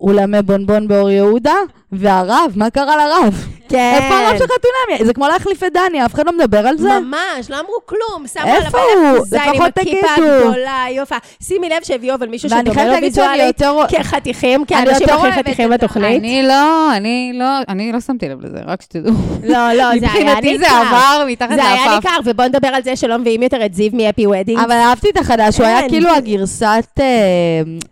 אולמי 0.00 0.42
בונבון 0.42 0.88
באור 0.88 1.10
יהודה, 1.10 1.54
והרב, 1.92 2.52
מה 2.56 2.70
קרה 2.70 2.96
לרב? 2.96 3.46
כן. 3.68 3.92
איפה 3.94 4.14
הרב 4.14 4.38
של 4.38 4.44
חתונמי? 4.44 5.06
זה 5.06 5.14
כמו 5.14 5.28
להחליף 5.28 5.62
את 5.62 5.72
דני, 5.72 6.04
אף 6.04 6.14
אחד 6.14 6.26
לא 6.26 6.32
מדבר 6.32 6.66
על 6.66 6.78
זה. 6.78 7.00
ממש, 7.00 7.50
לא 7.50 7.60
אמרו 7.60 7.74
כלום. 7.86 8.26
שמו 8.26 8.42
איפה 8.46 8.78
הוא? 8.78 9.16
ענק 9.16 9.24
זין 9.24 9.40
עם 9.40 9.54
לפחות 9.54 9.78
הכיפה 9.78 10.06
תגידו. 10.14 10.26
הגדולה, 10.26 10.84
יופי. 10.90 11.14
שימי 11.42 11.68
לב 11.68 11.82
שהביאו 11.82 12.14
אבל 12.14 12.28
מישהו 12.28 12.50
ואני 12.50 12.60
שדומה 12.60 12.74
חייבת 12.74 12.88
לו 12.88 12.94
להגיד 12.94 13.14
שאני 13.14 13.26
ויזואלית 13.28 13.60
יותר... 13.60 14.02
כחתיכים, 14.02 14.60
אני 14.60 14.66
כאנשים 14.66 15.08
הכי 15.08 15.32
חתיכים 15.32 15.70
בתוכנית. 15.70 16.20
אני 16.20 16.42
לא, 16.42 16.96
אני 16.96 17.32
לא, 17.34 17.46
אני 17.68 17.92
לא 17.92 18.00
שמתי 18.00 18.28
לב 18.28 18.46
לזה, 18.46 18.58
רק 18.66 18.82
שתדעו. 18.82 19.12
לא, 19.42 19.72
לא, 19.72 19.74
זה 19.74 19.82
היה 19.82 19.94
מבחינתי 19.96 20.58
זה 20.58 20.64
ניכר. 20.64 20.76
עבר 20.76 21.24
מתחת 21.28 21.54
זה 21.54 21.64
היה 21.64 21.86
לאפף. 21.86 22.04
ניכר, 22.04 22.16
ובוא 22.24 22.44
נדבר 22.44 22.68
על 22.68 22.82
זה 22.82 22.96
שלא 22.96 23.18
מביאים 23.18 23.42
יותר 23.42 23.66
את 23.66 23.74
זיו 23.74 23.90
מהפי 23.92 24.26
וודינג. 24.26 24.58
אבל 24.58 24.72
אהבתי 24.72 25.10
את 25.10 25.16
החדש, 25.16 25.58
הוא 25.58 25.66
היה 25.66 25.78
אין. 25.78 25.88
כאילו 25.88 26.10
הגרסת, 26.10 27.00
אה, 27.00 27.04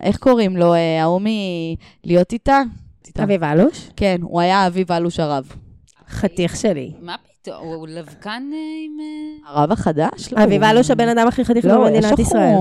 איך 0.03 0.17
קוראים 0.17 0.57
לו, 0.57 0.73
אה, 0.73 1.01
ההוא 1.01 1.21
מלהיות 2.05 2.33
איתה? 2.33 2.61
אביב 3.23 3.43
אלוש? 3.43 3.89
כן, 3.95 4.17
הוא 4.21 4.41
היה 4.41 4.67
אביב 4.67 4.91
אלוש 4.91 5.19
הרב. 5.19 5.51
חתיך 6.09 6.55
שלי. 6.55 6.91
מה 7.01 7.15
פתאום, 7.41 7.55
הוא 7.63 7.87
לבקן 7.87 8.29
אה, 8.29 8.57
עם... 8.85 8.97
אה, 9.47 9.53
הרב 9.53 9.71
החדש? 9.71 10.33
לא, 10.33 10.43
אביב 10.43 10.63
אלוש 10.63 10.91
הבן 10.91 11.07
אדם 11.07 11.27
הכי 11.27 11.45
חתיך 11.45 11.65
לא, 11.65 11.77
במדינת 11.77 12.19
יש 12.19 12.27
ישראל. 12.27 12.55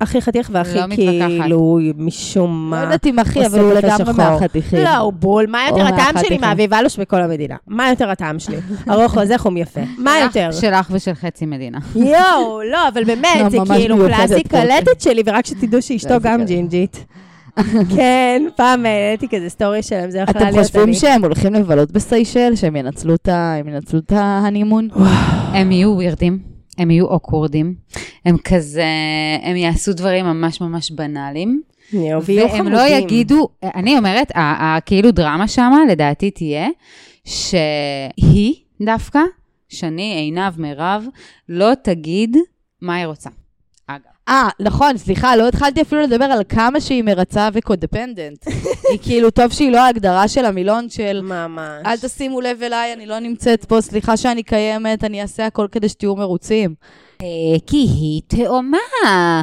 הכי 0.00 0.20
חתיך 0.20 0.50
והכי 0.52 0.78
לא. 0.78 0.86
כאילו, 1.26 1.78
משום 1.96 2.50
לא 2.50 2.78
מה. 2.78 2.82
יודעת 2.82 3.06
אם 3.06 3.18
אחי, 3.18 3.38
עושה 3.38 3.48
אבל 3.48 3.60
הוא 3.60 3.72
לגמרי. 3.72 4.12
מהחתיכים. 4.16 4.84
לא, 4.84 4.96
הוא 4.96 5.12
בול. 5.12 5.46
מה 5.48 5.58
יותר 5.68 5.86
הטעם 5.86 6.14
שלי. 6.26 6.38
מאביב 6.38 6.74
אלוש 6.74 6.98
בכל 6.98 7.22
המדינה? 7.22 7.56
מה 7.66 7.88
יותר 7.90 8.10
הטעם 8.10 8.38
שלי? 8.38 8.56
ארוך 8.90 9.16
וזך 9.22 9.46
יפה. 9.56 9.80
מה 9.98 10.20
יותר? 10.20 10.52
שלך 10.52 10.88
ושל 10.90 11.14
חצי 11.14 11.46
מדינה. 11.46 11.78
יואו, 11.96 12.62
לא, 12.72 12.88
אבל 12.88 13.04
באמת, 13.04 13.28
לא, 13.40 13.48
זה 13.48 13.58
כאילו 13.74 13.96
קלאסי. 13.96 14.42
קלטת 14.42 15.00
שלי, 15.00 15.22
ורק 15.26 15.46
שתדעו 15.46 15.82
שאשתו 15.82 16.14
גם. 16.22 16.44
ג'ינג'ית. 16.44 17.04
כן, 17.96 18.42
פעם 18.56 18.86
העליתי 18.86 19.28
כזה 19.28 19.48
סטורי 19.48 19.82
שלהם, 19.82 20.10
זה 20.10 20.18
יכולה 20.18 20.38
אתם 20.40 20.54
להיות 20.54 20.66
חושבים 20.66 20.82
אני. 20.84 20.94
שהם 20.94 21.24
הולכים 21.24 21.54
לבלות 21.54 21.90
בסיישל? 21.92 22.56
שהם 22.56 22.76
ינצלו 22.76 23.14
את 23.14 23.28
ה- 23.28 23.54
הם 23.54 23.68
ינצלו 23.68 23.98
את 23.98 24.12
ההנימון? 24.12 24.88
הם 25.52 25.72
יהיו 25.72 25.90
ווירדים, 25.90 26.38
הם 26.78 26.90
יהיו 26.90 27.06
אוקוורדים, 27.06 27.74
הם 28.24 28.36
כזה, 28.44 28.84
הם 29.42 29.56
יעשו 29.56 29.92
דברים 29.92 30.24
ממש 30.26 30.60
ממש 30.60 30.90
בנאליים. 30.90 31.62
והם 31.92 32.68
לא. 32.68 32.80
יגידו, 32.88 33.48
אני 33.62 33.98
אומרת, 33.98 34.32
כאילו 34.86 35.10
דרמה 35.10 35.48
שמה, 35.48 35.78
לדעתי 35.90 36.30
תהיה, 36.30 36.68
שהיא 37.24 38.54
דווקא, 38.82 39.20
שני, 39.68 40.14
עינב, 40.16 40.60
מירב, 40.60 41.04
לא 41.48 41.70
תגיד 41.82 42.36
מה 42.82 42.94
היא 42.94 43.06
רוצה. 43.06 43.30
אה, 44.28 44.48
נכון, 44.60 44.96
סליחה, 44.98 45.36
לא 45.36 45.48
התחלתי 45.48 45.82
אפילו 45.82 46.00
לדבר 46.02 46.24
על 46.24 46.42
כמה 46.48 46.80
שהיא 46.80 47.02
מרצה 47.02 47.48
וקודפנדנט. 47.52 48.46
היא 48.90 48.98
כאילו, 49.02 49.30
טוב 49.30 49.52
שהיא 49.52 49.72
לא 49.72 49.78
ההגדרה 49.80 50.28
של 50.28 50.44
המילון 50.44 50.88
של 50.90 51.20
ממש. 51.22 51.82
אל 51.86 51.96
תשימו 51.96 52.40
לב 52.40 52.62
אליי, 52.62 52.92
אני 52.92 53.06
לא 53.06 53.18
נמצאת 53.18 53.64
פה, 53.64 53.80
סליחה 53.80 54.16
שאני 54.16 54.42
קיימת, 54.42 55.04
אני 55.04 55.22
אעשה 55.22 55.46
הכל 55.46 55.66
כדי 55.72 55.88
שתהיו 55.88 56.16
מרוצים. 56.16 56.74
אה, 57.22 57.26
כי 57.66 57.76
היא 57.76 58.22
תאומה, 58.26 58.78
אה, 59.06 59.40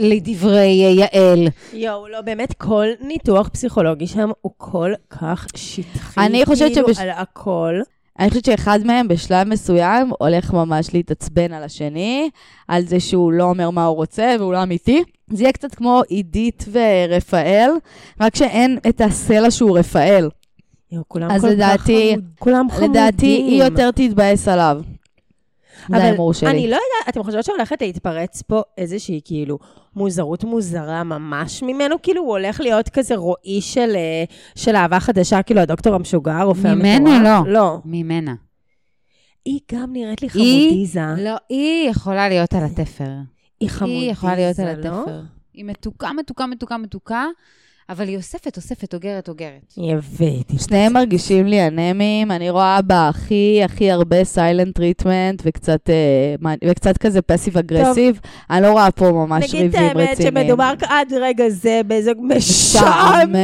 לדברי 0.00 0.66
יעל. 0.96 1.48
יואו, 1.72 2.08
לא, 2.08 2.20
באמת, 2.20 2.52
כל 2.52 2.86
ניתוח 3.00 3.48
פסיכולוגי 3.48 4.06
שם 4.06 4.30
הוא 4.40 4.52
כל 4.56 4.92
כך 5.10 5.46
שטחי. 5.56 6.20
אני 6.20 6.46
חושבת 6.46 6.72
כאילו, 6.72 6.88
שבש- 6.88 7.00
על 7.00 7.10
הכל. 7.10 7.80
אני 8.18 8.28
חושבת 8.28 8.44
שאחד 8.44 8.78
מהם 8.84 9.08
בשלב 9.08 9.48
מסוים 9.48 10.10
הולך 10.18 10.52
ממש 10.52 10.94
להתעצבן 10.94 11.52
על 11.52 11.62
השני, 11.64 12.30
על 12.68 12.86
זה 12.86 13.00
שהוא 13.00 13.32
לא 13.32 13.44
אומר 13.44 13.70
מה 13.70 13.84
הוא 13.84 13.96
רוצה 13.96 14.34
והוא 14.38 14.52
לא 14.52 14.62
אמיתי. 14.62 15.02
זה 15.30 15.42
יהיה 15.42 15.52
קצת 15.52 15.74
כמו 15.74 16.02
עידית 16.08 16.64
ורפאל, 16.72 17.70
רק 18.20 18.36
שאין 18.36 18.78
את 18.88 19.00
הסלע 19.00 19.50
שהוא 19.50 19.78
רפאל. 19.78 20.28
יואו, 20.92 21.04
כולם 21.08 21.30
אז 21.30 21.40
כל 21.40 21.46
כך 21.46 21.52
לדעתי- 21.52 22.10
חמוד- 22.14 22.24
כולם 22.38 22.66
חמודים. 22.70 22.90
לדעתי 22.90 23.26
היא 23.26 23.62
יותר 23.64 23.90
תתבאס 23.90 24.48
עליו. 24.48 24.80
ההימור 25.92 26.34
שלי. 26.34 26.50
אני 26.50 26.60
לא 26.62 26.74
יודעת, 26.76 27.08
אתם 27.08 27.22
חושבות 27.22 27.44
שהולכת 27.44 27.82
להתפרץ 27.82 28.42
פה 28.42 28.62
איזושהי 28.78 29.20
כאילו 29.24 29.58
מוזרות 29.96 30.44
מוזרה 30.44 31.04
ממש 31.04 31.62
ממנו? 31.62 31.96
כאילו 32.02 32.22
הוא 32.22 32.30
הולך 32.30 32.60
להיות 32.60 32.88
כזה 32.88 33.16
רועי 33.16 33.60
של, 33.60 33.92
אה, 33.96 34.24
של 34.54 34.76
אהבה 34.76 35.00
חדשה, 35.00 35.42
כאילו 35.42 35.60
הדוקטור 35.60 35.94
המשוגע, 35.94 36.42
רופא 36.42 36.74
ממנו 36.74 37.10
המטורף? 37.10 37.46
לא. 37.46 37.52
לא. 37.52 37.78
ממנה. 37.84 38.34
היא 39.44 39.60
גם 39.72 39.92
נראית 39.92 40.22
לי 40.22 40.28
היא- 40.34 40.68
חמודיזה. 40.68 41.00
לא, 41.24 41.36
היא 41.48 41.90
יכולה 41.90 42.28
להיות 42.28 42.54
על 42.54 42.64
התפר. 42.64 43.10
היא 43.60 43.68
חמודיזה, 43.70 44.00
היא 44.00 44.10
יכולה 44.12 44.34
להיות 44.36 44.58
על 44.58 44.66
לא? 44.88 45.00
התפר. 45.00 45.20
היא 45.54 45.64
מתוקה, 45.64 46.12
מתוקה, 46.12 46.46
מתוקה, 46.46 46.76
מתוקה, 46.78 47.24
אבל 47.90 48.08
היא 48.08 48.16
אוספת, 48.16 48.56
אוספת, 48.56 48.94
אוגרת, 48.94 49.28
אוגרת. 49.28 49.72
היא 49.76 49.94
הבאתי. 49.94 50.58
שניהם 50.58 50.92
מרגישים 50.92 51.46
לי 51.46 51.66
אנמים, 51.66 52.30
אני 52.30 52.50
רואה 52.50 52.82
בה 52.82 53.08
הכי 53.08 53.60
הכי 53.64 53.90
הרבה 53.90 54.24
silent 54.24 54.74
treatment 54.74 55.42
וקצת, 55.44 55.90
אה, 55.90 56.54
וקצת 56.64 56.98
כזה 56.98 57.22
passive 57.22 57.58
aggressive. 57.58 58.20
אני 58.50 58.62
לא 58.62 58.70
רואה 58.70 58.90
פה 58.90 59.10
ממש 59.10 59.54
נגיד 59.54 59.74
את 59.74 59.80
ריבים 59.80 59.98
רציניים. 59.98 60.36
האמת 60.36 60.46
שמדובר 60.46 60.72
עד 60.88 61.12
רגע 61.20 61.48
זה 61.48 61.80
באיזה 61.86 62.12
משעמם. 62.20 63.36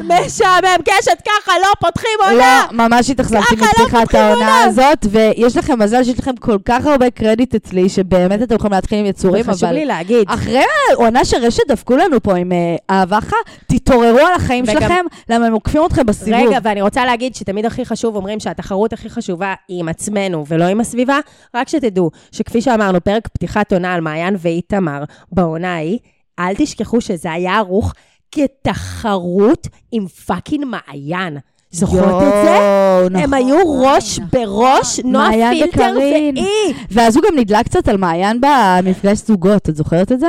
משעמם. 0.00 0.76
קשת 0.84 1.18
ככה, 1.28 1.52
לא 1.62 1.68
פותחים 1.80 2.10
עונה. 2.22 2.66
לא, 2.72 2.88
ממש 2.88 3.10
התאכזבתי 3.10 3.56
לא 3.56 3.66
מפתיחת 3.66 4.14
העונה 4.14 4.34
עונה. 4.34 4.64
הזאת, 4.64 5.06
ויש 5.10 5.56
לכם 5.56 5.78
מזל 5.78 6.04
שיש 6.04 6.18
לכם 6.18 6.36
כל 6.36 6.58
כך 6.64 6.86
הרבה 6.86 7.10
קרדיט 7.10 7.54
אצלי, 7.54 7.88
שבאמת 7.88 8.42
אתם 8.42 8.54
יכולים 8.54 8.72
להתחיל 8.72 8.98
עם 8.98 9.06
יצורים, 9.06 9.44
חשוב 9.44 9.64
אבל 9.64 9.74
לי 9.74 9.84
להגיד. 9.84 10.24
אחרי 10.26 10.62
העונה 10.90 11.24
שרשת 11.24 11.62
דפקו 11.68 11.96
לנו 11.96 12.22
פה 12.22 12.36
עם 12.36 12.51
אה, 12.52 12.76
אהבה 12.90 13.20
חה, 13.20 13.36
תתעוררו 13.66 14.18
על 14.18 14.34
החיים 14.36 14.64
וגם- 14.64 14.80
שלכם, 14.80 15.04
למה 15.28 15.46
הם 15.46 15.52
עוקפים 15.52 15.82
אתכם 15.86 16.06
בסיבוב. 16.06 16.40
רגע, 16.48 16.58
ואני 16.62 16.82
רוצה 16.82 17.04
להגיד 17.04 17.34
שתמיד 17.34 17.66
הכי 17.66 17.84
חשוב, 17.84 18.16
אומרים 18.16 18.40
שהתחרות 18.40 18.92
הכי 18.92 19.10
חשובה 19.10 19.54
היא 19.68 19.80
עם 19.80 19.88
עצמנו 19.88 20.44
ולא 20.48 20.64
עם 20.64 20.80
הסביבה. 20.80 21.18
רק 21.56 21.68
שתדעו 21.68 22.10
שכפי 22.32 22.60
שאמרנו, 22.62 23.00
פרק 23.00 23.28
פתיחת 23.28 23.72
עונה 23.72 23.94
על 23.94 24.00
מעיין 24.00 24.36
ואיתמר 24.38 25.04
בעונה 25.32 25.74
ההיא, 25.74 25.98
אל 26.38 26.54
תשכחו 26.58 27.00
שזה 27.00 27.32
היה 27.32 27.56
ערוך 27.56 27.92
כתחרות 28.32 29.66
עם 29.92 30.06
fucking 30.08 30.64
מעיין. 30.64 31.38
זוכרות 31.70 32.22
את 32.22 32.44
זה? 32.44 32.50
יואו, 32.50 33.06
הם 33.06 33.12
נכון. 33.16 33.34
היו 33.34 33.80
ראש 33.82 34.18
בראש, 34.32 35.00
נועה 35.04 35.28
מעיין 35.28 35.54
פילטר. 35.70 35.94
והיא. 35.98 36.44
ואז 36.90 37.16
הוא 37.16 37.24
גם 37.28 37.38
נדלק 37.38 37.64
קצת 37.64 37.88
על 37.88 37.96
מעיין 37.96 38.40
במפגש 38.40 39.18
זוגות, 39.18 39.68
את 39.68 39.76
זוכרת 39.76 40.12
את 40.12 40.20
זה? 40.20 40.26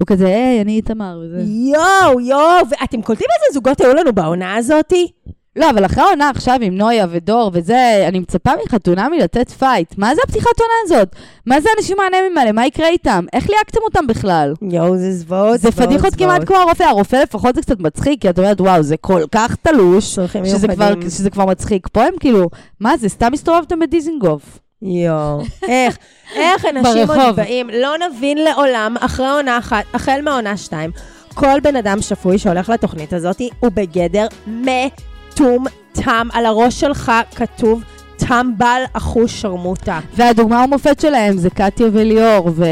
הוא 0.00 0.06
כזה, 0.06 0.26
היי, 0.26 0.60
אני 0.60 0.72
איתמר 0.72 1.20
וזה. 1.24 1.42
יואו, 1.72 2.20
יואו, 2.20 2.66
ואתם 2.70 3.02
קולטים 3.02 3.26
איזה 3.34 3.54
זוגות 3.54 3.80
היו 3.80 3.94
לנו 3.94 4.12
בעונה 4.12 4.56
הזאתי? 4.56 5.08
לא, 5.56 5.70
אבל 5.70 5.84
אחרי 5.84 6.02
העונה 6.02 6.30
עכשיו 6.30 6.58
עם 6.62 6.76
נויה 6.76 7.06
ודור 7.10 7.50
וזה, 7.54 8.04
אני 8.08 8.18
מצפה 8.18 8.50
מחתונמי 8.64 9.18
לתת 9.18 9.50
fight. 9.50 9.94
מה 9.98 10.14
זה 10.14 10.20
הפתיחת 10.24 10.60
עונה 10.60 10.72
הזאת? 10.84 11.16
מה 11.46 11.60
זה 11.60 11.68
האנשים 11.76 11.96
האנמים 12.00 12.38
האלה? 12.38 12.52
מה 12.52 12.66
יקרה 12.66 12.88
איתם? 12.88 13.24
איך 13.32 13.50
ליהקתם 13.50 13.80
אותם 13.84 14.06
בכלל? 14.06 14.54
יואו, 14.62 14.96
זה 14.96 15.12
זוועות, 15.12 15.60
זה 15.60 15.72
פדיחות 15.72 16.14
כמעט 16.14 16.44
כמו 16.44 16.56
הרופא. 16.56 16.84
הרופא 16.84 17.16
לפחות 17.16 17.54
זה 17.54 17.62
קצת 17.62 17.80
מצחיק, 17.80 18.20
כי 18.20 18.30
את 18.30 18.38
אומרת, 18.38 18.60
וואו, 18.60 18.82
זה 18.82 18.96
כל 18.96 19.22
כך 19.32 19.56
תלוש, 19.62 20.18
שזה 20.44 20.68
כבר. 20.68 20.94
שזה 21.08 21.30
כבר 21.30 21.46
מצחיק. 21.46 21.88
פה 21.92 22.02
הם 22.04 22.14
כאילו, 22.20 22.48
מה 22.80 22.96
זה, 22.96 23.08
סתם 23.08 23.32
הסתובבתם 23.32 23.78
בדיזינגוף. 23.78 24.58
יואו, 24.82 25.42
איך, 25.68 25.98
איך 26.36 26.64
אנשים. 26.64 27.10
עוד 27.10 27.36
באים, 27.36 27.70
לא 27.70 27.94
נבין 27.98 28.38
לעולם, 28.38 28.96
אחרי 29.00 29.30
עונה 29.30 29.58
אחת, 29.58 29.84
החל 29.94 30.20
מעונה 30.24 30.56
שתיים, 30.56 30.90
כל 31.34 31.60
בן 31.62 31.76
אדם 31.76 32.02
שפוי 32.02 32.38
שהולך 32.38 32.68
לתוכנית 32.68 33.12
הזאת 33.12 33.40
הוא 33.60 33.70
בגדר 33.74 34.26
מטומטם. 34.46 36.28
על 36.32 36.46
הראש 36.46 36.80
שלך 36.80 37.12
כתוב 37.34 37.82
טמבל 38.28 38.82
אחוש 38.92 39.40
שרמוטה. 39.40 40.00
והדוגמה 40.14 40.62
המופת 40.62 41.00
שלהם 41.00 41.36
זה 41.38 41.50
קטיה 41.50 41.86
וליאור, 41.92 42.46
ו... 42.46 42.64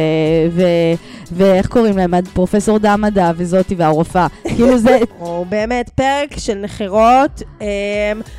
ו... 0.50 0.62
ואיך 1.32 1.66
קוראים 1.66 1.96
להם? 1.96 2.14
פרופסור 2.32 2.78
דמדה 2.78 3.32
וזאתי 3.36 3.74
והרופאה. 3.74 4.26
כאילו 4.56 4.78
זה... 4.78 4.98
או 5.20 5.44
באמת 5.48 5.88
פרק 5.88 6.38
של 6.38 6.54
נחירות, 6.54 7.42
אמ, 7.60 7.66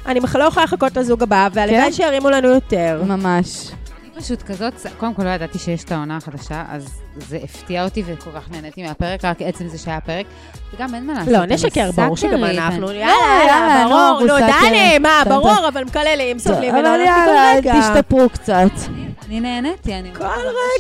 אני 0.06 0.20
לא 0.36 0.44
יכולה 0.44 0.66
לחכות 0.66 0.98
לזוג 0.98 1.24
הבא, 1.24 1.48
והלוואי 1.54 1.82
כן? 1.82 1.92
שירימו 1.92 2.30
לנו 2.30 2.48
יותר. 2.48 3.04
ממש. 3.08 3.72
פשוט 4.20 4.42
כזאת, 4.42 4.74
קודם 4.98 5.14
כל 5.14 5.24
לא 5.24 5.30
ידעתי 5.30 5.60
שיש 5.60 5.84
את 5.84 5.92
העונה 5.92 6.18
החדשה, 6.18 6.64
אז 6.70 6.88
זה 7.18 7.40
הפתיע 7.44 7.84
אותי 7.84 8.04
וכל 8.06 8.30
כך 8.36 8.52
נהניתי 8.52 8.84
מהפרק, 8.84 9.26
רק 9.26 9.42
עצם 9.42 9.68
זה 9.68 9.78
שהיה 9.78 10.02
פרק. 10.02 10.26
וגם 10.76 10.96
אין 10.96 11.08
מה 11.08 11.14
לעשות. 11.14 11.34
לא, 11.34 11.46
נשקר, 11.46 11.92
ברור 11.92 12.18
שגם 12.18 12.44
אנחנו, 12.44 12.90
אני- 12.90 12.98
יאללה, 12.98 13.44
יאללה, 13.48 13.86
ברור, 13.90 14.20
נו. 14.28 14.46
דני, 14.48 14.98
מה, 15.00 15.22
טוב, 15.24 15.34
ברור. 15.34 15.68
אבל 15.68 15.84
מקללים, 15.84 16.40
סובלים, 16.40 16.70
אבל 16.76 16.80
ונעלות 16.80 17.06
יאללה, 17.08 17.54
כל. 17.64 17.82
תשתפרו 18.00 18.30
קצת. 18.30 18.72
אני 19.28 19.40
נהניתי, 19.40 19.94
אני... 19.96 20.10
כל 20.16 20.24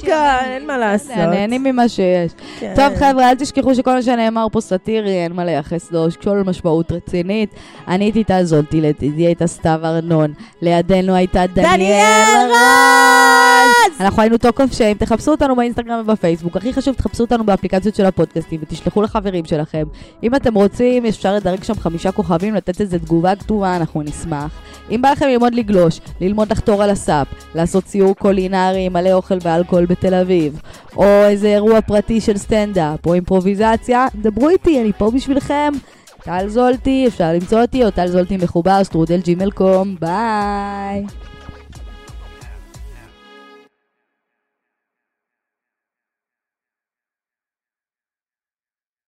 רגע, 0.03 0.39
אין 0.45 0.67
מה 0.67 0.77
לעשות. 0.77 1.15
נהנים 1.17 1.63
ממה 1.63 1.89
שיש. 1.89 2.31
כן. 2.59 2.73
טוב, 2.75 2.95
חבר'ה, 2.95 3.29
אל 3.29 3.35
תשכחו 3.35 3.75
שכל 3.75 3.93
מה 3.93 4.01
שנאמר 4.01 4.47
פה 4.51 4.61
סאטירי, 4.61 5.23
אין 5.23 5.31
מה 5.33 5.45
לייחס 5.45 5.91
לו, 5.91 6.11
שכל 6.11 6.37
משמעות 6.45 6.91
רצינית. 6.91 7.49
אני 7.87 8.05
הייתי 8.05 8.23
טל 8.23 8.43
זולטי, 8.43 8.81
לצידי 8.81 9.25
הייתה 9.25 9.47
סתיו 9.47 9.79
ארנון, 9.83 10.33
לידינו 10.61 11.15
הייתה 11.15 11.47
דניאל 11.47 11.71
דניאל 11.75 12.49
רז. 12.51 13.28
רז! 13.29 14.01
אנחנו 14.01 14.21
היינו 14.21 14.37
Talk 14.37 14.61
of 14.61 14.73
Shame, 14.73 14.97
תחפשו 14.97 15.31
אותנו 15.31 15.55
באינסטגרם 15.55 15.99
ובפייסבוק. 15.99 16.57
הכי 16.57 16.73
חשוב, 16.73 16.95
תחפשו 16.95 17.23
אותנו 17.23 17.43
באפליקציות 17.43 17.95
של 17.95 18.05
הפודקאסטים 18.05 18.59
ותשלחו 18.63 19.01
לחברים 19.01 19.45
שלכם. 19.45 19.83
אם 20.23 20.35
אתם 20.35 20.53
רוצים, 20.53 21.05
אפשר 21.05 21.35
לדרג 21.35 21.63
שם 21.63 21.75
חמישה 21.75 22.11
כוכבים, 22.11 22.55
לתת 22.55 22.81
איזה 22.81 22.99
תגובה 22.99 23.35
כתובה, 23.35 23.75
אנחנו 23.75 24.01
נשמח. 24.01 24.51
אם 24.91 25.01
בא 25.01 25.11
לכם 25.11 25.27
ללמוד 25.27 25.55
לגלוש, 25.55 25.99
ללמוד 26.21 26.51
לחתור 26.51 26.83
על 26.83 26.89
הסאפ, 26.89 27.27
לעשות 27.55 27.87
סיור 27.87 28.15
קולינרי 28.15 28.89
מלא 28.89 29.13
אוכל 29.13 29.37
ואלכוהול 29.41 29.85
בתל 29.85 30.13
אביב, 30.13 30.61
או 30.97 31.23
איזה 31.25 31.47
אירוע 31.47 31.81
פרטי 31.81 32.21
של 32.21 32.37
סטנדאפ, 32.37 33.05
או 33.05 33.13
אימפרוביזציה, 33.13 34.07
דברו 34.15 34.49
איתי, 34.49 34.81
אני 34.81 34.91
פה 34.97 35.11
בשבילכם. 35.11 35.73
טל 36.23 36.47
זולטי, 36.47 37.07
אפשר 37.07 37.33
למצוא 37.33 37.61
אותי, 37.61 37.85
או 37.85 37.91
טל 37.91 38.07
זולטי 38.07 38.37
מחובר, 38.37 38.83
שטרודל 38.83 39.19
Gmail 39.21 39.51
com, 39.51 39.95
ביי. 39.99 41.05